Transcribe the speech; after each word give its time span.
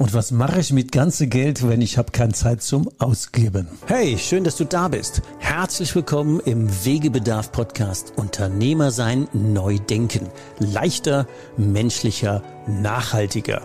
Und 0.00 0.14
was 0.14 0.30
mache 0.30 0.60
ich 0.60 0.72
mit 0.72 0.92
ganze 0.92 1.26
Geld, 1.26 1.68
wenn 1.68 1.82
ich 1.82 1.98
habe 1.98 2.10
keine 2.10 2.32
Zeit 2.32 2.62
zum 2.62 2.88
Ausgeben? 2.98 3.68
Hey, 3.84 4.16
schön, 4.16 4.44
dass 4.44 4.56
du 4.56 4.64
da 4.64 4.88
bist. 4.88 5.20
Herzlich 5.40 5.94
willkommen 5.94 6.40
im 6.40 6.70
Wegebedarf 6.86 7.52
Podcast 7.52 8.14
Unternehmer 8.16 8.92
sein, 8.92 9.28
neu 9.34 9.76
denken. 9.76 10.30
Leichter, 10.58 11.26
menschlicher, 11.58 12.42
nachhaltiger. 12.66 13.60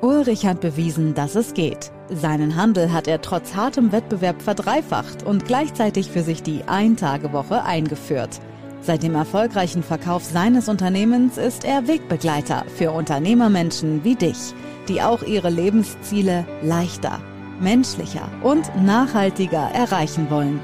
Ulrich 0.00 0.46
hat 0.46 0.60
bewiesen, 0.60 1.14
dass 1.14 1.34
es 1.34 1.54
geht. 1.54 1.90
Seinen 2.08 2.54
Handel 2.54 2.92
hat 2.92 3.08
er 3.08 3.20
trotz 3.20 3.56
hartem 3.56 3.90
Wettbewerb 3.90 4.40
verdreifacht 4.40 5.24
und 5.24 5.44
gleichzeitig 5.44 6.08
für 6.08 6.22
sich 6.22 6.44
die 6.44 6.62
Ein-Tage-Woche 6.68 7.64
eingeführt. 7.64 8.38
Seit 8.80 9.02
dem 9.02 9.16
erfolgreichen 9.16 9.82
Verkauf 9.82 10.22
seines 10.22 10.68
Unternehmens 10.68 11.36
ist 11.36 11.64
er 11.64 11.88
Wegbegleiter 11.88 12.64
für 12.76 12.92
Unternehmermenschen 12.92 14.04
wie 14.04 14.14
dich 14.14 14.54
die 14.88 15.02
auch 15.02 15.22
ihre 15.22 15.50
Lebensziele 15.50 16.46
leichter, 16.62 17.20
menschlicher 17.60 18.28
und 18.42 18.70
nachhaltiger 18.82 19.70
erreichen 19.72 20.30
wollen. 20.30 20.60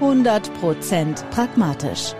100% 0.00 1.24
pragmatisch. 1.30 2.14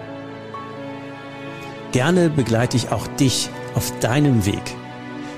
Gerne 1.92 2.30
begleite 2.30 2.76
ich 2.76 2.90
auch 2.92 3.06
dich 3.18 3.50
auf 3.74 3.92
deinem 4.00 4.44
Weg. 4.46 4.62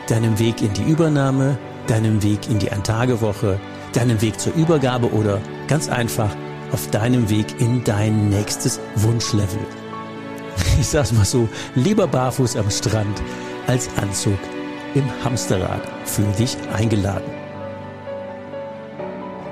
Deinem 0.09 0.39
Weg 0.39 0.63
in 0.63 0.73
die 0.73 0.83
Übernahme, 0.83 1.59
deinem 1.87 2.23
Weg 2.23 2.49
in 2.49 2.59
die 2.59 2.71
Eintagewoche, 2.71 3.61
deinem 3.93 4.21
Weg 4.21 4.41
zur 4.41 4.55
Übergabe 4.55 5.13
oder 5.13 5.41
ganz 5.67 5.89
einfach 5.89 6.35
auf 6.73 6.91
deinem 6.91 7.29
Weg 7.31 7.61
in 7.61 7.85
dein 7.85 8.29
nächstes 8.29 8.81
Wunschlevel. 8.97 9.61
Ich 10.81 10.89
sag's 10.89 11.13
mal 11.13 11.25
so, 11.25 11.49
lieber 11.75 12.07
barfuß 12.07 12.57
am 12.57 12.71
Strand 12.71 13.23
als 13.67 13.89
Anzug 13.97 14.39
im 14.95 15.05
Hamsterrad 15.25 15.83
für 16.05 16.23
dich 16.39 16.57
eingeladen. 16.73 17.31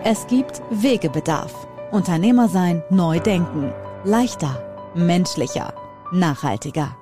Es 0.05 0.27
gibt 0.27 0.62
Wegebedarf. 0.71 1.53
Unternehmer 1.91 2.48
sein, 2.48 2.83
neu 2.91 3.19
denken. 3.19 3.73
Leichter, 4.05 4.62
menschlicher, 4.95 5.75
nachhaltiger. 6.12 6.97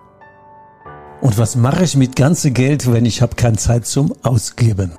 Und 1.21 1.39
was 1.39 1.57
mache 1.57 1.85
ich 1.85 1.97
mit 1.97 2.17
ganze 2.17 2.51
Geld, 2.51 2.91
wenn 2.93 3.07
ich 3.07 3.23
habe 3.23 3.35
keine 3.35 3.57
Zeit 3.57 3.87
zum 3.87 4.13
Ausgeben? 4.23 4.93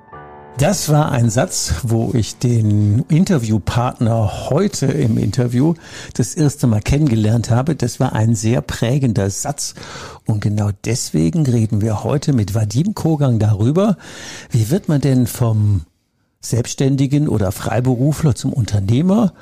Das 0.57 0.87
war 0.87 1.11
ein 1.11 1.29
Satz, 1.29 1.73
wo 1.83 2.11
ich 2.13 2.37
den 2.37 2.99
Interviewpartner 3.09 4.49
heute 4.49 4.85
im 4.85 5.17
Interview 5.17 5.73
das 6.13 6.33
erste 6.33 6.65
Mal 6.65 6.79
kennengelernt 6.79 7.49
habe. 7.49 7.75
Das 7.75 7.99
war 7.99 8.13
ein 8.13 8.35
sehr 8.35 8.61
prägender 8.61 9.29
Satz. 9.29 9.75
Und 10.25 10.39
genau 10.39 10.69
deswegen 10.85 11.45
reden 11.45 11.81
wir 11.81 12.05
heute 12.05 12.31
mit 12.31 12.55
Vadim 12.55 12.95
Kogang 12.95 13.37
darüber, 13.37 13.97
wie 14.49 14.69
wird 14.69 14.87
man 14.87 15.01
denn 15.01 15.27
vom 15.27 15.81
Selbstständigen 16.39 17.27
oder 17.27 17.51
Freiberufler 17.51 18.33
zum 18.33 18.53
Unternehmer 18.53 19.33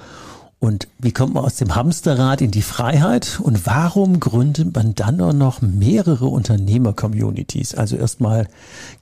und 0.63 0.87
wie 0.97 1.11
kommt 1.11 1.33
man 1.33 1.43
aus 1.43 1.57
dem 1.57 1.75
Hamsterrad 1.75 2.39
in 2.39 2.49
die 2.49 2.61
Freiheit? 2.61 3.41
Und 3.43 3.65
warum 3.65 4.21
gründet 4.21 4.73
man 4.73 4.95
dann 4.95 5.19
auch 5.19 5.33
noch 5.33 5.61
mehrere 5.61 6.27
Unternehmer-Communities? 6.27 7.75
Also 7.75 7.97
erstmal 7.97 8.47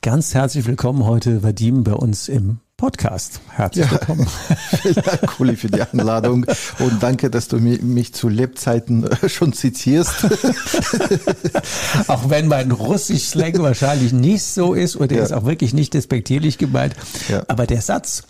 ganz 0.01 0.33
herzlich 0.33 0.65
willkommen 0.65 1.05
heute, 1.05 1.43
Vadim, 1.43 1.83
bei 1.83 1.93
uns 1.93 2.29
im 2.29 2.61
Podcast. 2.81 3.41
Herzlich 3.51 3.85
ja. 3.85 3.91
willkommen. 3.91 4.25
Vielen 4.81 4.95
Dank, 4.95 5.39
Uli, 5.39 5.55
für 5.55 5.69
die 5.69 5.83
Einladung 5.83 6.47
und 6.79 7.03
danke, 7.03 7.29
dass 7.29 7.47
du 7.47 7.59
mich 7.59 8.15
zu 8.15 8.27
Lebzeiten 8.27 9.03
äh, 9.03 9.29
schon 9.29 9.53
zitierst. 9.53 10.25
auch 12.07 12.31
wenn 12.31 12.47
mein 12.47 12.71
Russisch-Slang 12.71 13.59
wahrscheinlich 13.59 14.13
nicht 14.13 14.41
so 14.41 14.73
ist 14.73 14.97
oder 14.97 15.15
ja. 15.15 15.21
ist 15.21 15.31
auch 15.31 15.45
wirklich 15.45 15.75
nicht 15.75 15.93
despektierlich 15.93 16.57
gemeint. 16.57 16.95
Ja. 17.29 17.43
Aber 17.47 17.67
der 17.67 17.81
Satz, 17.81 18.23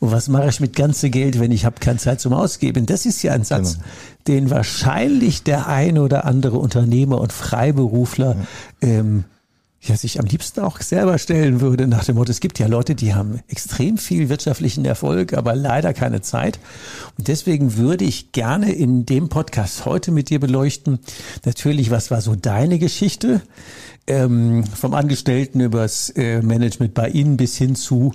was 0.00 0.28
mache 0.28 0.50
ich 0.50 0.60
mit 0.60 0.76
ganze 0.76 1.08
Geld, 1.08 1.40
wenn 1.40 1.50
ich 1.50 1.64
habe 1.64 1.76
keine 1.80 1.98
Zeit 1.98 2.20
zum 2.20 2.34
Ausgeben, 2.34 2.84
das 2.84 3.06
ist 3.06 3.22
ja 3.22 3.32
ein 3.32 3.44
Satz, 3.44 3.76
genau. 3.76 3.84
den 4.28 4.50
wahrscheinlich 4.50 5.44
der 5.44 5.66
ein 5.66 5.96
oder 5.96 6.26
andere 6.26 6.58
Unternehmer 6.58 7.22
und 7.22 7.32
Freiberufler 7.32 8.36
ähm, 8.82 9.24
ja, 9.86 9.96
sich 9.96 10.18
am 10.18 10.26
liebsten 10.26 10.60
auch 10.60 10.80
selber 10.80 11.18
stellen 11.18 11.60
würde, 11.60 11.86
nach 11.86 12.04
dem 12.04 12.16
Motto, 12.16 12.30
es 12.30 12.40
gibt 12.40 12.58
ja 12.58 12.66
Leute, 12.66 12.94
die 12.94 13.14
haben 13.14 13.40
extrem 13.48 13.98
viel 13.98 14.28
wirtschaftlichen 14.28 14.84
Erfolg, 14.84 15.34
aber 15.34 15.54
leider 15.54 15.92
keine 15.92 16.22
Zeit. 16.22 16.58
Und 17.18 17.28
deswegen 17.28 17.76
würde 17.76 18.04
ich 18.04 18.32
gerne 18.32 18.72
in 18.72 19.04
dem 19.04 19.28
Podcast 19.28 19.84
heute 19.84 20.10
mit 20.10 20.30
dir 20.30 20.40
beleuchten, 20.40 21.00
natürlich, 21.44 21.90
was 21.90 22.10
war 22.10 22.20
so 22.20 22.34
deine 22.34 22.78
Geschichte? 22.78 23.42
Ähm, 24.06 24.64
vom 24.64 24.94
Angestellten 24.94 25.60
übers 25.60 26.10
äh, 26.10 26.42
Management 26.42 26.94
bei 26.94 27.08
Ihnen 27.08 27.36
bis 27.36 27.56
hin 27.56 27.74
zu 27.74 28.12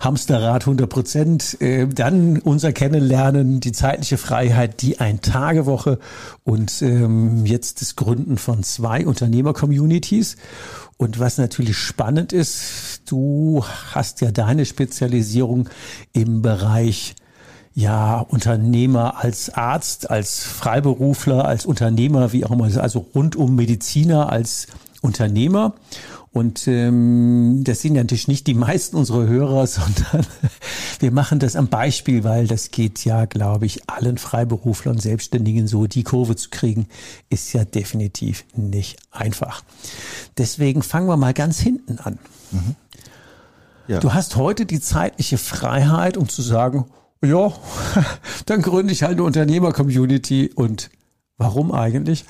Hamsterrad 0.00 0.62
100 0.62 0.88
Prozent. 0.88 1.60
Äh, 1.60 1.88
dann 1.88 2.38
unser 2.38 2.72
Kennenlernen, 2.72 3.60
die 3.60 3.72
zeitliche 3.72 4.18
Freiheit, 4.18 4.82
die 4.82 5.00
Ein-Tage-Woche 5.00 5.98
und 6.44 6.82
ähm, 6.82 7.44
jetzt 7.44 7.80
das 7.80 7.96
Gründen 7.96 8.38
von 8.38 8.62
zwei 8.62 9.04
Unternehmer-Communities. 9.06 10.36
Und 10.96 11.18
was 11.18 11.38
natürlich 11.38 11.76
spannend 11.76 12.32
ist, 12.32 13.02
du 13.06 13.64
hast 13.92 14.20
ja 14.20 14.30
deine 14.30 14.64
Spezialisierung 14.64 15.68
im 16.12 16.42
Bereich 16.42 17.16
ja, 17.74 18.20
Unternehmer 18.20 19.22
als 19.22 19.50
Arzt, 19.50 20.10
als 20.10 20.44
Freiberufler, 20.44 21.46
als 21.46 21.64
Unternehmer, 21.64 22.32
wie 22.32 22.44
auch 22.44 22.50
immer, 22.50 22.64
also 22.80 23.06
rund 23.14 23.34
um 23.34 23.56
Mediziner, 23.56 24.30
als 24.30 24.66
Unternehmer. 25.02 25.74
Und 26.32 26.66
ähm, 26.66 27.60
das 27.62 27.82
sind 27.82 27.94
ja 27.94 28.02
natürlich 28.02 28.26
nicht 28.26 28.46
die 28.46 28.54
meisten 28.54 28.96
unserer 28.96 29.26
Hörer, 29.26 29.66
sondern 29.66 30.26
wir 30.98 31.10
machen 31.10 31.38
das 31.38 31.56
am 31.56 31.68
Beispiel, 31.68 32.24
weil 32.24 32.46
das 32.46 32.70
geht 32.70 33.04
ja, 33.04 33.26
glaube 33.26 33.66
ich, 33.66 33.90
allen 33.90 34.16
Freiberuflern, 34.16 34.98
Selbstständigen 34.98 35.66
so, 35.66 35.86
die 35.86 36.04
Kurve 36.04 36.34
zu 36.36 36.48
kriegen, 36.48 36.86
ist 37.28 37.52
ja 37.52 37.66
definitiv 37.66 38.46
nicht 38.56 38.96
einfach. 39.10 39.62
Deswegen 40.38 40.82
fangen 40.82 41.08
wir 41.08 41.18
mal 41.18 41.34
ganz 41.34 41.60
hinten 41.60 41.98
an. 41.98 42.18
Mhm. 42.50 42.76
Ja. 43.88 44.00
Du 44.00 44.14
hast 44.14 44.36
heute 44.36 44.64
die 44.64 44.80
zeitliche 44.80 45.36
Freiheit, 45.36 46.16
um 46.16 46.28
zu 46.28 46.40
sagen, 46.40 46.86
ja, 47.22 47.52
dann 48.46 48.62
gründe 48.62 48.92
ich 48.92 49.02
halt 49.02 49.12
eine 49.12 49.24
Unternehmer-Community 49.24 50.50
und 50.54 50.90
warum 51.36 51.72
eigentlich? 51.72 52.24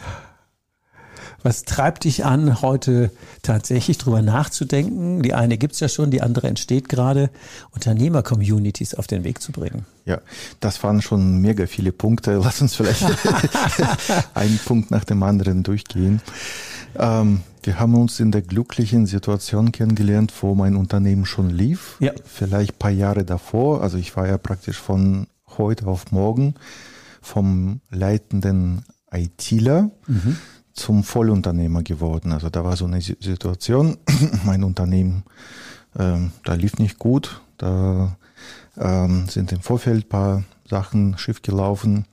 Was 1.42 1.64
treibt 1.64 2.04
dich 2.04 2.24
an, 2.24 2.62
heute 2.62 3.10
tatsächlich 3.42 3.98
drüber 3.98 4.22
nachzudenken? 4.22 5.22
Die 5.22 5.34
eine 5.34 5.58
gibt's 5.58 5.80
ja 5.80 5.88
schon, 5.88 6.10
die 6.10 6.22
andere 6.22 6.48
entsteht 6.48 6.88
gerade, 6.88 7.30
Unternehmer-Communities 7.72 8.94
auf 8.94 9.06
den 9.06 9.24
Weg 9.24 9.42
zu 9.42 9.52
bringen. 9.52 9.84
Ja, 10.04 10.20
das 10.60 10.82
waren 10.82 11.02
schon 11.02 11.38
mega 11.38 11.66
viele 11.66 11.92
Punkte. 11.92 12.40
Lass 12.42 12.62
uns 12.62 12.74
vielleicht 12.74 13.04
einen 14.34 14.58
Punkt 14.64 14.90
nach 14.90 15.04
dem 15.04 15.22
anderen 15.22 15.62
durchgehen. 15.62 16.20
Ähm, 16.96 17.40
wir 17.62 17.78
haben 17.78 17.94
uns 17.94 18.20
in 18.20 18.32
der 18.32 18.42
glücklichen 18.42 19.06
Situation 19.06 19.72
kennengelernt, 19.72 20.32
wo 20.40 20.54
mein 20.54 20.76
Unternehmen 20.76 21.26
schon 21.26 21.50
lief. 21.50 21.96
Ja. 22.00 22.12
Vielleicht 22.24 22.78
paar 22.78 22.90
Jahre 22.90 23.24
davor. 23.24 23.82
Also 23.82 23.98
ich 23.98 24.16
war 24.16 24.26
ja 24.26 24.38
praktisch 24.38 24.78
von 24.78 25.26
heute 25.56 25.86
auf 25.86 26.12
morgen 26.12 26.54
vom 27.20 27.80
leitenden 27.90 28.84
ITler 29.12 29.90
mhm 30.06 30.36
zum 30.72 31.04
Vollunternehmer 31.04 31.82
geworden. 31.82 32.32
Also 32.32 32.50
da 32.50 32.64
war 32.64 32.76
so 32.76 32.86
eine 32.86 33.00
Situation, 33.00 33.98
mein 34.44 34.64
Unternehmen, 34.64 35.24
ähm, 35.98 36.32
da 36.44 36.54
lief 36.54 36.78
nicht 36.78 36.98
gut, 36.98 37.40
da 37.58 38.16
ähm, 38.78 39.28
sind 39.28 39.52
im 39.52 39.60
Vorfeld 39.60 40.08
paar 40.08 40.44
Sachen 40.68 41.18
schief 41.18 41.42
gelaufen 41.42 42.06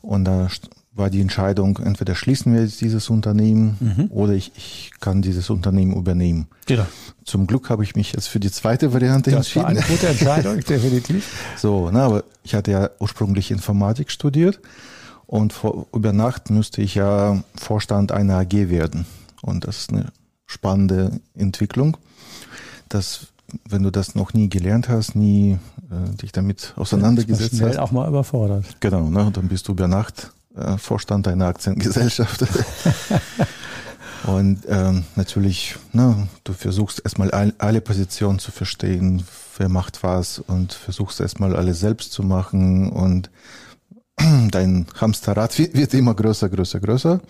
und 0.00 0.24
da 0.24 0.48
war 0.94 1.10
die 1.10 1.20
Entscheidung, 1.20 1.78
entweder 1.78 2.14
schließen 2.14 2.52
wir 2.52 2.62
jetzt 2.62 2.80
dieses 2.80 3.08
Unternehmen 3.08 3.76
mhm. 3.78 4.10
oder 4.10 4.32
ich, 4.32 4.50
ich 4.56 4.90
kann 4.98 5.22
dieses 5.22 5.48
Unternehmen 5.48 5.94
übernehmen. 5.94 6.48
Genau. 6.66 6.86
Zum 7.24 7.46
Glück 7.46 7.70
habe 7.70 7.84
ich 7.84 7.94
mich 7.94 8.14
jetzt 8.14 8.26
für 8.26 8.40
die 8.40 8.50
zweite 8.50 8.92
Variante 8.92 9.30
das 9.30 9.38
entschieden. 9.38 9.62
War 9.62 9.70
eine 9.70 9.82
gute 9.82 10.08
Entscheidung, 10.08 10.60
definitiv. 10.68 11.54
So, 11.56 11.90
na, 11.92 12.06
aber 12.06 12.24
ich 12.42 12.54
hatte 12.54 12.72
ja 12.72 12.90
ursprünglich 12.98 13.50
Informatik 13.50 14.10
studiert 14.10 14.60
und 15.28 15.52
vor, 15.52 15.86
über 15.94 16.12
Nacht 16.12 16.50
müsste 16.50 16.80
ich 16.80 16.94
ja 16.94 17.44
Vorstand 17.54 18.12
einer 18.12 18.38
AG 18.38 18.70
werden. 18.70 19.06
Und 19.42 19.66
das 19.66 19.80
ist 19.80 19.90
eine 19.92 20.06
spannende 20.46 21.20
Entwicklung. 21.36 21.96
dass 22.88 23.28
wenn 23.66 23.82
du 23.82 23.90
das 23.90 24.14
noch 24.14 24.34
nie 24.34 24.50
gelernt 24.50 24.90
hast, 24.90 25.14
nie 25.14 25.58
äh, 25.90 26.16
dich 26.16 26.32
damit 26.32 26.74
auseinandergesetzt 26.76 27.56
schnell 27.56 27.70
hast. 27.70 27.78
auch 27.78 27.92
mal 27.92 28.06
überfordert. 28.06 28.64
Genau, 28.80 29.08
ne? 29.08 29.30
dann 29.32 29.48
bist 29.48 29.68
du 29.68 29.72
über 29.72 29.88
Nacht 29.88 30.32
äh, 30.54 30.76
Vorstand 30.76 31.28
einer 31.28 31.46
Aktiengesellschaft. 31.46 32.44
Und 34.24 34.64
ähm, 34.68 35.04
natürlich, 35.16 35.76
ne, 35.92 36.28
du 36.44 36.52
versuchst 36.52 37.00
erstmal 37.04 37.30
all, 37.30 37.54
alle 37.58 37.80
Positionen 37.80 38.38
zu 38.38 38.50
verstehen, 38.50 39.22
wer 39.56 39.68
macht 39.68 40.02
was 40.02 40.40
und 40.40 40.72
versuchst 40.72 41.20
erstmal 41.20 41.54
alles 41.56 41.80
selbst 41.80 42.12
zu 42.12 42.22
machen 42.22 42.90
und 42.90 43.30
dein 44.50 44.86
Hamsterrad 45.00 45.58
wird 45.58 45.94
immer 45.94 46.14
größer, 46.14 46.48
größer, 46.48 46.80
größer. 46.80 47.20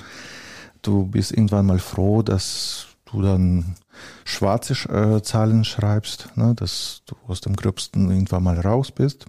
Du 0.82 1.06
bist 1.06 1.32
irgendwann 1.32 1.66
mal 1.66 1.78
froh, 1.78 2.22
dass 2.22 2.86
du 3.06 3.22
dann 3.22 3.76
schwarze 4.24 4.74
äh, 4.88 5.22
Zahlen 5.22 5.64
schreibst, 5.64 6.28
ne, 6.36 6.54
dass 6.54 7.02
du 7.06 7.16
aus 7.26 7.40
dem 7.40 7.56
Gröbsten 7.56 8.10
irgendwann 8.10 8.44
mal 8.44 8.60
raus 8.60 8.90
bist. 8.92 9.26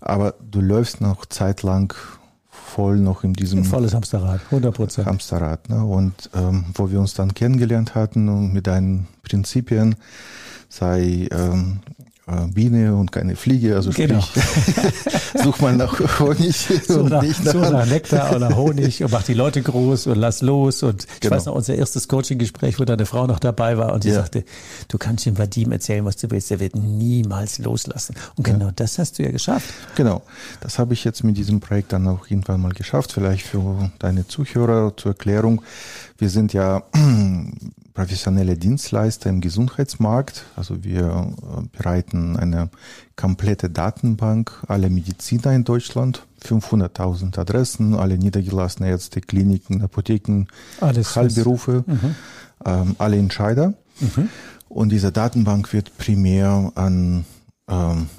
Aber 0.00 0.34
du 0.40 0.60
läufst 0.60 1.00
noch 1.00 1.26
zeitlang 1.26 1.92
voll 2.48 2.98
noch 2.98 3.24
in 3.24 3.32
diesem. 3.32 3.60
Ein 3.60 3.64
volles 3.64 3.94
Hamsterrad, 3.94 4.40
100 4.46 4.74
Prozent. 4.74 5.06
Hamsterrad. 5.06 5.68
Ne? 5.68 5.84
Und 5.84 6.30
ähm, 6.34 6.66
wo 6.74 6.90
wir 6.90 7.00
uns 7.00 7.14
dann 7.14 7.34
kennengelernt 7.34 7.94
hatten 7.94 8.28
und 8.28 8.52
mit 8.52 8.66
deinen 8.66 9.08
Prinzipien, 9.22 9.96
sei 10.68 11.28
ähm, 11.32 11.80
äh, 11.86 12.09
Biene 12.52 12.94
und 12.94 13.12
keine 13.12 13.36
Fliege, 13.36 13.74
also 13.76 13.90
genau. 13.90 14.20
sprich, 14.20 14.42
such 15.42 15.60
mal 15.60 15.76
nach 15.76 15.98
Honig 16.20 16.68
so 16.86 17.00
und 17.00 17.10
nach, 17.10 17.22
nicht 17.22 17.44
nach, 17.44 17.52
so 17.52 17.58
nach 17.58 17.86
Nektar 17.86 18.36
oder 18.36 18.56
Honig 18.56 19.02
und 19.02 19.12
mach 19.12 19.22
die 19.22 19.34
Leute 19.34 19.62
groß 19.62 20.06
und 20.08 20.16
lass 20.16 20.42
los. 20.42 20.82
Und 20.82 21.04
ich 21.04 21.20
genau. 21.20 21.36
weiß 21.36 21.46
noch, 21.46 21.54
unser 21.54 21.74
erstes 21.74 22.08
Coaching-Gespräch, 22.08 22.78
wo 22.78 22.84
deine 22.84 23.06
Frau 23.06 23.26
noch 23.26 23.38
dabei 23.38 23.78
war 23.78 23.92
und 23.92 24.02
sie 24.02 24.10
ja. 24.10 24.16
sagte, 24.16 24.44
du 24.88 24.98
kannst 24.98 25.26
dem 25.26 25.38
Vadim 25.38 25.72
erzählen, 25.72 26.04
was 26.04 26.16
du 26.16 26.30
willst, 26.30 26.50
der 26.50 26.60
wird 26.60 26.76
niemals 26.76 27.58
loslassen. 27.58 28.14
Und 28.36 28.44
genau 28.44 28.66
ja. 28.66 28.72
das 28.76 28.98
hast 28.98 29.18
du 29.18 29.22
ja 29.22 29.30
geschafft. 29.30 29.72
Genau, 29.96 30.22
das 30.60 30.78
habe 30.78 30.94
ich 30.94 31.04
jetzt 31.04 31.24
mit 31.24 31.36
diesem 31.36 31.60
Projekt 31.60 31.92
dann 31.92 32.06
auch 32.06 32.30
irgendwann 32.30 32.60
mal 32.60 32.72
geschafft. 32.72 33.12
Vielleicht 33.12 33.46
für 33.46 33.90
deine 33.98 34.26
Zuhörer 34.26 34.96
zur 34.96 35.12
Erklärung. 35.12 35.62
Wir 36.18 36.28
sind 36.28 36.52
ja 36.52 36.82
professionelle 38.00 38.56
Dienstleister 38.56 39.28
im 39.28 39.42
Gesundheitsmarkt. 39.42 40.46
Also 40.56 40.84
wir 40.84 41.34
äh, 41.42 41.76
bereiten 41.76 42.36
eine 42.38 42.70
komplette 43.14 43.68
Datenbank 43.68 44.62
aller 44.68 44.88
Mediziner 44.88 45.52
in 45.52 45.64
Deutschland. 45.64 46.26
500.000 46.42 47.38
Adressen, 47.38 47.94
alle 47.94 48.16
niedergelassene 48.16 48.88
Ärzte, 48.88 49.20
Kliniken, 49.20 49.82
Apotheken, 49.82 50.46
Alles 50.80 51.14
Heilberufe, 51.14 51.84
mhm. 51.86 52.14
ähm, 52.64 52.96
alle 52.96 53.18
Entscheider. 53.18 53.74
Mhm. 54.00 54.30
Und 54.70 54.88
diese 54.90 55.12
Datenbank 55.12 55.70
wird 55.74 55.98
primär 55.98 56.72
an 56.76 57.26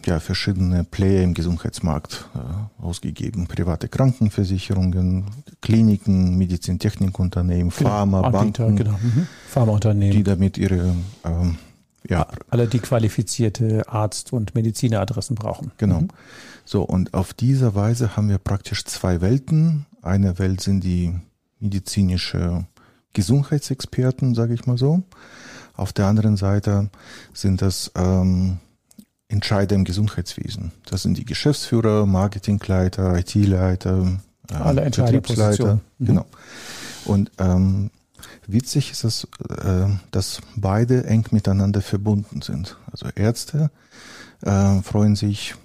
ja, 0.06 0.20
verschiedene 0.20 0.84
Player 0.84 1.24
im 1.24 1.34
Gesundheitsmarkt 1.34 2.30
äh, 2.36 2.84
ausgegeben. 2.84 3.48
Private 3.48 3.88
Krankenversicherungen, 3.90 5.26
Kliniken, 5.62 6.38
Medizintechnikunternehmen, 6.38 7.72
genau, 7.76 7.90
Pharma, 7.90 8.22
Anbieter, 8.22 8.66
Banken, 8.66 8.76
genau. 8.76 8.98
mhm. 9.02 9.28
Pharmaunternehmen. 9.50 10.16
Die 10.16 10.24
damit 10.24 10.58
ihre 10.58 10.96
ähm, 11.26 11.58
ja. 12.08 12.28
Alle, 12.50 12.68
die 12.68 12.80
qualifizierte 12.80 13.88
Arzt- 13.88 14.34
und 14.34 14.56
Medizineradressen 14.56 15.36
brauchen. 15.36 15.72
Genau. 15.78 16.02
Mhm. 16.02 16.08
So, 16.66 16.84
und 16.84 17.14
auf 17.14 17.34
diese 17.34 17.76
Weise 17.76 18.16
haben 18.16 18.30
wir 18.30 18.38
praktisch 18.38 18.86
zwei 18.86 19.22
Welten. 19.22 19.86
Eine 20.02 20.40
Welt 20.40 20.62
sind 20.62 20.84
die 20.84 21.14
medizinische 21.60 22.66
Gesundheitsexperten, 23.14 24.34
sage 24.36 24.54
ich 24.54 24.66
mal 24.66 24.78
so. 24.78 25.04
Auf 25.76 25.94
der 25.94 26.08
anderen 26.08 26.38
Seite 26.38 26.90
sind 27.34 27.62
das 27.62 27.92
ähm, 27.96 28.60
Entscheider 29.32 29.76
im 29.76 29.86
Gesundheitswesen. 29.86 30.72
Das 30.86 31.04
sind 31.04 31.18
die 31.18 31.26
Geschäftsführer, 31.26 32.06
Marketingleiter, 32.06 33.18
IT-Leiter, 33.18 34.20
äh, 34.50 34.54
alle 34.54 34.92
Vertriebsleiter. 34.92 35.80
Mhm. 35.98 36.06
Genau. 36.06 36.26
Und 37.06 37.32
ähm, 37.40 37.92
witzig 38.48 38.92
ist 38.92 39.04
es, 39.04 39.28
äh, 39.50 39.88
dass 40.12 40.42
beide 40.56 41.06
eng 41.06 41.26
miteinander 41.32 41.82
verbunden 41.82 42.42
sind. 42.42 42.78
Also 42.92 43.08
Ärzte 43.16 43.72
äh, 44.42 44.82
freuen 44.82 45.16
sich, 45.16 45.56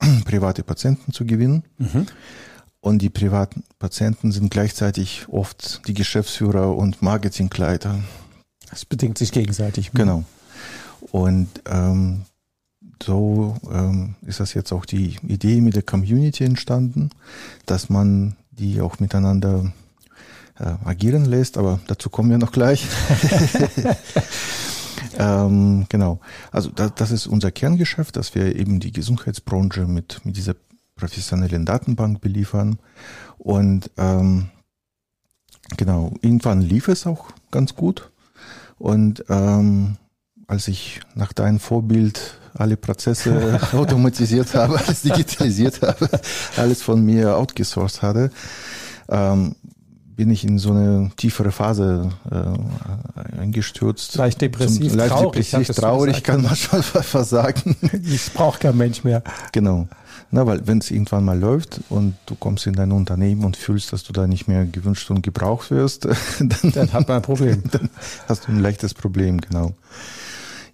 private 0.24 0.62
Patienten 0.62 1.12
zu 1.12 1.24
gewinnen. 1.24 1.64
Mhm. 1.78 2.06
Und 2.80 2.98
die 2.98 3.10
privaten 3.10 3.62
Patienten 3.78 4.32
sind 4.32 4.50
gleichzeitig 4.50 5.26
oft 5.28 5.86
die 5.86 5.94
Geschäftsführer 5.94 6.76
und 6.76 7.00
Marketingleiter. 7.00 8.00
Das 8.68 8.84
bedingt 8.84 9.18
sich 9.18 9.30
gegenseitig. 9.30 9.92
Genau. 9.92 10.24
Und 11.12 11.48
ähm, 11.66 12.22
so 13.02 13.56
ähm, 13.70 14.14
ist 14.22 14.40
das 14.40 14.54
jetzt 14.54 14.72
auch 14.72 14.84
die 14.84 15.16
Idee 15.26 15.60
mit 15.60 15.74
der 15.74 15.82
Community 15.82 16.44
entstanden, 16.44 17.10
dass 17.66 17.88
man 17.88 18.36
die 18.50 18.80
auch 18.80 19.00
miteinander 19.00 19.72
äh, 20.58 20.74
agieren 20.84 21.24
lässt, 21.24 21.58
aber 21.58 21.80
dazu 21.86 22.10
kommen 22.10 22.30
wir 22.30 22.38
noch 22.38 22.52
gleich. 22.52 22.86
ähm, 25.18 25.86
genau. 25.88 26.20
Also 26.50 26.70
das, 26.70 26.94
das 26.94 27.10
ist 27.10 27.26
unser 27.26 27.50
Kerngeschäft, 27.50 28.16
dass 28.16 28.34
wir 28.34 28.56
eben 28.56 28.80
die 28.80 28.92
Gesundheitsbranche 28.92 29.86
mit, 29.86 30.24
mit 30.24 30.36
dieser 30.36 30.54
professionellen 30.94 31.64
Datenbank 31.64 32.20
beliefern. 32.20 32.78
Und 33.38 33.90
ähm, 33.96 34.50
genau, 35.76 36.12
irgendwann 36.20 36.60
lief 36.60 36.88
es 36.88 37.06
auch 37.06 37.30
ganz 37.50 37.74
gut. 37.74 38.10
Und 38.78 39.24
ähm, 39.28 39.96
als 40.46 40.68
ich 40.68 41.00
nach 41.14 41.32
deinem 41.32 41.60
Vorbild 41.60 42.38
alle 42.54 42.76
Prozesse 42.76 43.60
automatisiert 43.72 44.54
habe, 44.54 44.78
alles 44.78 45.02
digitalisiert 45.02 45.82
habe, 45.82 46.08
alles 46.56 46.82
von 46.82 47.04
mir 47.04 47.36
outgesourced 47.36 48.02
hatte, 48.02 48.30
ähm, 49.08 49.54
bin 50.16 50.30
ich 50.30 50.44
in 50.44 50.58
so 50.58 50.70
eine 50.70 51.10
tiefere 51.16 51.50
Phase 51.50 52.10
äh, 52.30 53.40
eingestürzt. 53.40 54.14
Leicht 54.16 54.40
depressiv, 54.40 54.90
Zum, 54.90 54.98
leicht 54.98 55.10
traurig, 55.12 55.50
depressiv, 55.50 55.76
traurig 55.76 56.22
kann 56.22 56.42
man 56.42 56.54
schon 56.54 56.82
fast 56.82 57.30
sagen. 57.30 57.76
Ich 58.04 58.32
brauche 58.32 58.58
kein 58.58 58.76
Mensch 58.76 59.04
mehr. 59.04 59.22
Genau. 59.52 59.88
Na, 60.30 60.46
weil 60.46 60.66
wenn 60.66 60.78
es 60.78 60.90
irgendwann 60.90 61.24
mal 61.24 61.38
läuft 61.38 61.80
und 61.90 62.14
du 62.26 62.34
kommst 62.34 62.66
in 62.66 62.72
dein 62.74 62.92
Unternehmen 62.92 63.44
und 63.44 63.56
fühlst, 63.56 63.92
dass 63.92 64.02
du 64.02 64.12
da 64.12 64.26
nicht 64.26 64.48
mehr 64.48 64.64
gewünscht 64.64 65.10
und 65.10 65.22
gebraucht 65.22 65.70
wirst, 65.70 66.06
dann, 66.38 66.72
dann 66.72 66.92
hat 66.92 67.08
man 67.08 67.18
ein 67.18 67.22
Problem. 67.22 67.62
Dann 67.70 67.90
hast 68.28 68.46
du 68.46 68.52
ein 68.52 68.60
leichtes 68.60 68.94
Problem, 68.94 69.40
genau. 69.40 69.74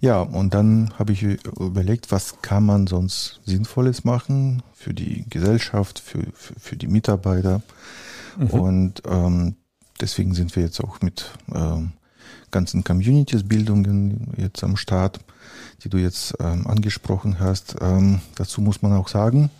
Ja, 0.01 0.21
und 0.21 0.55
dann 0.55 0.95
habe 0.99 1.13
ich 1.13 1.23
überlegt, 1.23 2.13
was 2.13 2.41
kann 2.41 2.65
man 2.65 2.87
sonst 2.87 3.41
Sinnvolles 3.45 4.05
machen 4.05 4.63
für 4.73 4.95
die 4.95 5.25
Gesellschaft, 5.29 5.99
für, 5.99 6.23
für, 6.35 6.55
für 6.59 6.77
die 6.77 6.87
Mitarbeiter. 6.87 7.63
Mhm. 8.39 8.47
Und 8.51 9.03
ähm, 9.09 9.57
deswegen 10.01 10.35
sind 10.35 10.55
wir 10.55 10.63
jetzt 10.63 10.81
auch 10.81 11.01
mit 11.01 11.33
ähm, 11.53 11.93
ganzen 12.53 12.85
Communities-Bildungen 12.85 14.35
jetzt 14.37 14.63
am 14.63 14.77
Start, 14.77 15.19
die 15.83 15.89
du 15.89 15.99
jetzt 15.99 16.35
ähm, 16.41 16.67
angesprochen 16.67 17.41
hast. 17.41 17.77
Ähm, 17.81 18.21
dazu 18.37 18.61
muss 18.61 18.83
man 18.83 18.93
auch 18.93 19.09
sagen, 19.09 19.51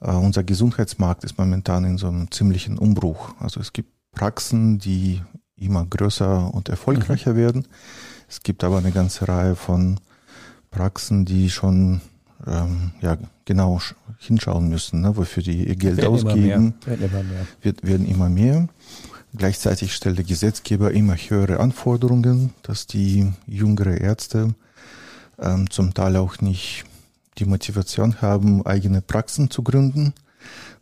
äh, 0.00 0.10
unser 0.10 0.44
Gesundheitsmarkt 0.44 1.24
ist 1.24 1.38
momentan 1.38 1.84
in 1.84 1.98
so 1.98 2.08
einem 2.08 2.30
ziemlichen 2.30 2.78
Umbruch. 2.78 3.34
Also 3.38 3.60
es 3.60 3.72
gibt 3.72 3.90
Praxen, 4.12 4.78
die 4.78 5.22
immer 5.56 5.84
größer 5.84 6.52
und 6.54 6.68
erfolgreicher 6.68 7.34
mhm. 7.34 7.36
werden. 7.36 7.68
Es 8.28 8.42
gibt 8.42 8.64
aber 8.64 8.78
eine 8.78 8.92
ganze 8.92 9.26
Reihe 9.28 9.56
von 9.56 9.98
Praxen, 10.70 11.24
die 11.24 11.50
schon 11.50 12.00
ähm, 12.46 12.92
ja 13.00 13.16
genau 13.44 13.80
hinschauen 14.18 14.68
müssen, 14.68 15.00
ne, 15.00 15.16
wofür 15.16 15.42
die 15.42 15.66
ihr 15.66 15.76
Geld 15.76 15.96
werden 15.96 16.14
ausgeben. 16.14 16.74
Immer 16.86 17.00
werden 17.00 17.10
immer 17.10 17.22
mehr. 17.22 17.46
Wird, 17.62 17.86
werden 17.86 18.06
immer 18.06 18.28
mehr. 18.28 18.68
Gleichzeitig 19.36 19.94
stellt 19.94 20.18
der 20.18 20.24
Gesetzgeber 20.24 20.92
immer 20.92 21.14
höhere 21.14 21.60
Anforderungen, 21.60 22.52
dass 22.62 22.86
die 22.86 23.32
jüngere 23.46 23.98
Ärzte 23.98 24.54
ähm, 25.38 25.70
zum 25.70 25.94
Teil 25.94 26.16
auch 26.16 26.40
nicht 26.40 26.84
die 27.38 27.44
Motivation 27.44 28.20
haben, 28.20 28.64
eigene 28.66 29.00
Praxen 29.00 29.50
zu 29.50 29.62
gründen, 29.62 30.14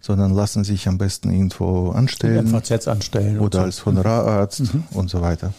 sondern 0.00 0.32
lassen 0.32 0.64
sich 0.64 0.88
am 0.88 0.98
besten 0.98 1.30
irgendwo 1.30 1.90
anstellen. 1.90 2.46
FAZ 2.46 2.88
anstellen. 2.88 3.40
Oder 3.40 3.58
so. 3.58 3.64
als 3.64 3.86
Honorararzt 3.86 4.74
mhm. 4.74 4.84
und 4.92 5.10
so 5.10 5.20
weiter. 5.20 5.52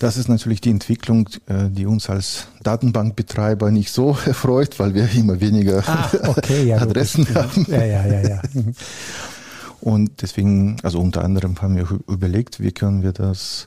Das 0.00 0.16
ist 0.16 0.28
natürlich 0.28 0.62
die 0.62 0.70
Entwicklung, 0.70 1.28
äh, 1.46 1.68
die 1.68 1.84
uns 1.84 2.08
als 2.08 2.46
Datenbankbetreiber 2.62 3.70
nicht 3.70 3.92
so 3.92 4.16
erfreut, 4.26 4.78
weil 4.78 4.94
wir 4.94 5.08
immer 5.12 5.40
weniger 5.40 5.84
ah, 5.86 6.10
okay, 6.26 6.64
ja, 6.68 6.78
Adressen 6.78 7.32
haben. 7.34 7.66
Ja, 7.68 7.84
ja, 7.84 8.06
ja, 8.06 8.28
ja. 8.28 8.42
Und 9.80 10.22
deswegen, 10.22 10.78
also 10.82 11.00
unter 11.00 11.22
anderem 11.22 11.60
haben 11.60 11.76
wir 11.76 11.86
überlegt, 12.08 12.60
wie 12.60 12.72
können 12.72 13.02
wir 13.02 13.12
das 13.12 13.66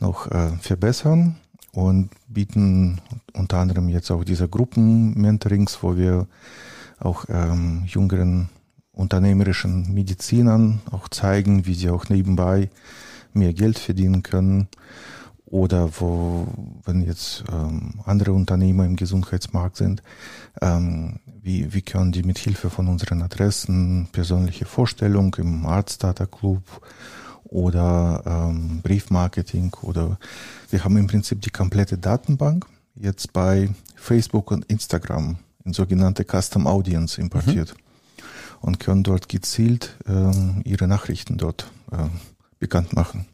noch 0.00 0.30
äh, 0.30 0.50
verbessern 0.60 1.36
und 1.72 2.10
bieten 2.28 3.00
unter 3.32 3.58
anderem 3.58 3.88
jetzt 3.88 4.10
auch 4.10 4.24
diese 4.24 4.48
Gruppen-Mentorings, 4.48 5.78
wo 5.82 5.96
wir 5.96 6.26
auch 7.00 7.24
ähm, 7.28 7.84
jüngeren 7.86 8.50
unternehmerischen 8.92 9.92
Medizinern 9.94 10.80
auch 10.90 11.08
zeigen, 11.08 11.66
wie 11.66 11.74
sie 11.74 11.88
auch 11.88 12.08
nebenbei 12.10 12.68
mehr 13.32 13.54
Geld 13.54 13.78
verdienen 13.78 14.22
können 14.22 14.68
oder 15.50 15.90
wo, 15.98 16.46
wenn 16.84 17.02
jetzt 17.02 17.44
ähm, 17.50 17.94
andere 18.04 18.32
Unternehmer 18.32 18.84
im 18.84 18.96
Gesundheitsmarkt 18.96 19.76
sind, 19.76 20.02
ähm, 20.60 21.20
wie, 21.42 21.72
wie 21.72 21.82
können 21.82 22.12
die 22.12 22.22
mit 22.22 22.38
Hilfe 22.38 22.70
von 22.70 22.88
unseren 22.88 23.22
Adressen, 23.22 24.08
persönliche 24.12 24.66
Vorstellung 24.66 25.34
im 25.36 25.64
Arztdata 25.64 26.26
Club 26.26 26.62
oder 27.44 28.22
ähm, 28.26 28.82
Briefmarketing 28.82 29.72
oder 29.82 30.18
wir 30.70 30.84
haben 30.84 30.98
im 30.98 31.06
Prinzip 31.06 31.40
die 31.40 31.50
komplette 31.50 31.96
Datenbank 31.96 32.66
jetzt 32.94 33.32
bei 33.32 33.70
Facebook 33.96 34.50
und 34.50 34.66
Instagram 34.66 35.38
in 35.64 35.72
sogenannte 35.72 36.24
Custom 36.24 36.66
Audience 36.66 37.18
importiert 37.18 37.74
mhm. 37.74 38.24
und 38.60 38.80
können 38.80 39.02
dort 39.02 39.30
gezielt 39.30 39.96
ähm, 40.06 40.60
ihre 40.64 40.88
Nachrichten 40.88 41.38
dort 41.38 41.70
äh, 41.90 42.08
bekannt 42.58 42.92
machen. 42.92 43.26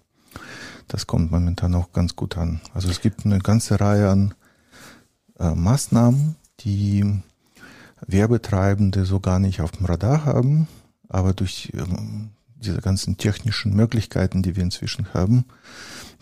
Das 0.88 1.06
kommt 1.06 1.30
momentan 1.30 1.74
auch 1.74 1.92
ganz 1.92 2.16
gut 2.16 2.36
an. 2.36 2.60
Also 2.72 2.90
es 2.90 3.00
gibt 3.00 3.24
eine 3.24 3.38
ganze 3.38 3.80
Reihe 3.80 4.10
an 4.10 4.34
äh, 5.38 5.54
Maßnahmen, 5.54 6.36
die 6.60 7.22
Werbetreibende 8.06 9.04
so 9.04 9.20
gar 9.20 9.38
nicht 9.38 9.60
auf 9.60 9.72
dem 9.72 9.86
Radar 9.86 10.24
haben, 10.24 10.68
aber 11.08 11.32
durch 11.32 11.72
ähm, 11.74 12.30
diese 12.56 12.80
ganzen 12.80 13.16
technischen 13.16 13.74
Möglichkeiten, 13.74 14.42
die 14.42 14.56
wir 14.56 14.62
inzwischen 14.62 15.12
haben, 15.14 15.44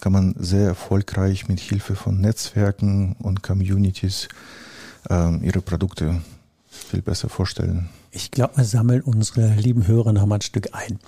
kann 0.00 0.12
man 0.12 0.34
sehr 0.38 0.66
erfolgreich 0.66 1.48
mit 1.48 1.60
Hilfe 1.60 1.94
von 1.94 2.20
Netzwerken 2.20 3.14
und 3.18 3.42
Communities 3.42 4.28
ähm, 5.08 5.42
ihre 5.42 5.60
Produkte 5.60 6.20
viel 6.68 7.02
besser 7.02 7.28
vorstellen. 7.28 7.88
Ich 8.14 8.30
glaube, 8.30 8.58
wir 8.58 8.64
sammeln 8.64 9.00
unsere 9.00 9.54
lieben 9.54 9.86
Hörer 9.86 10.12
noch 10.12 10.26
mal 10.26 10.34
ein 10.34 10.42
Stück 10.42 10.68
ein. 10.72 10.98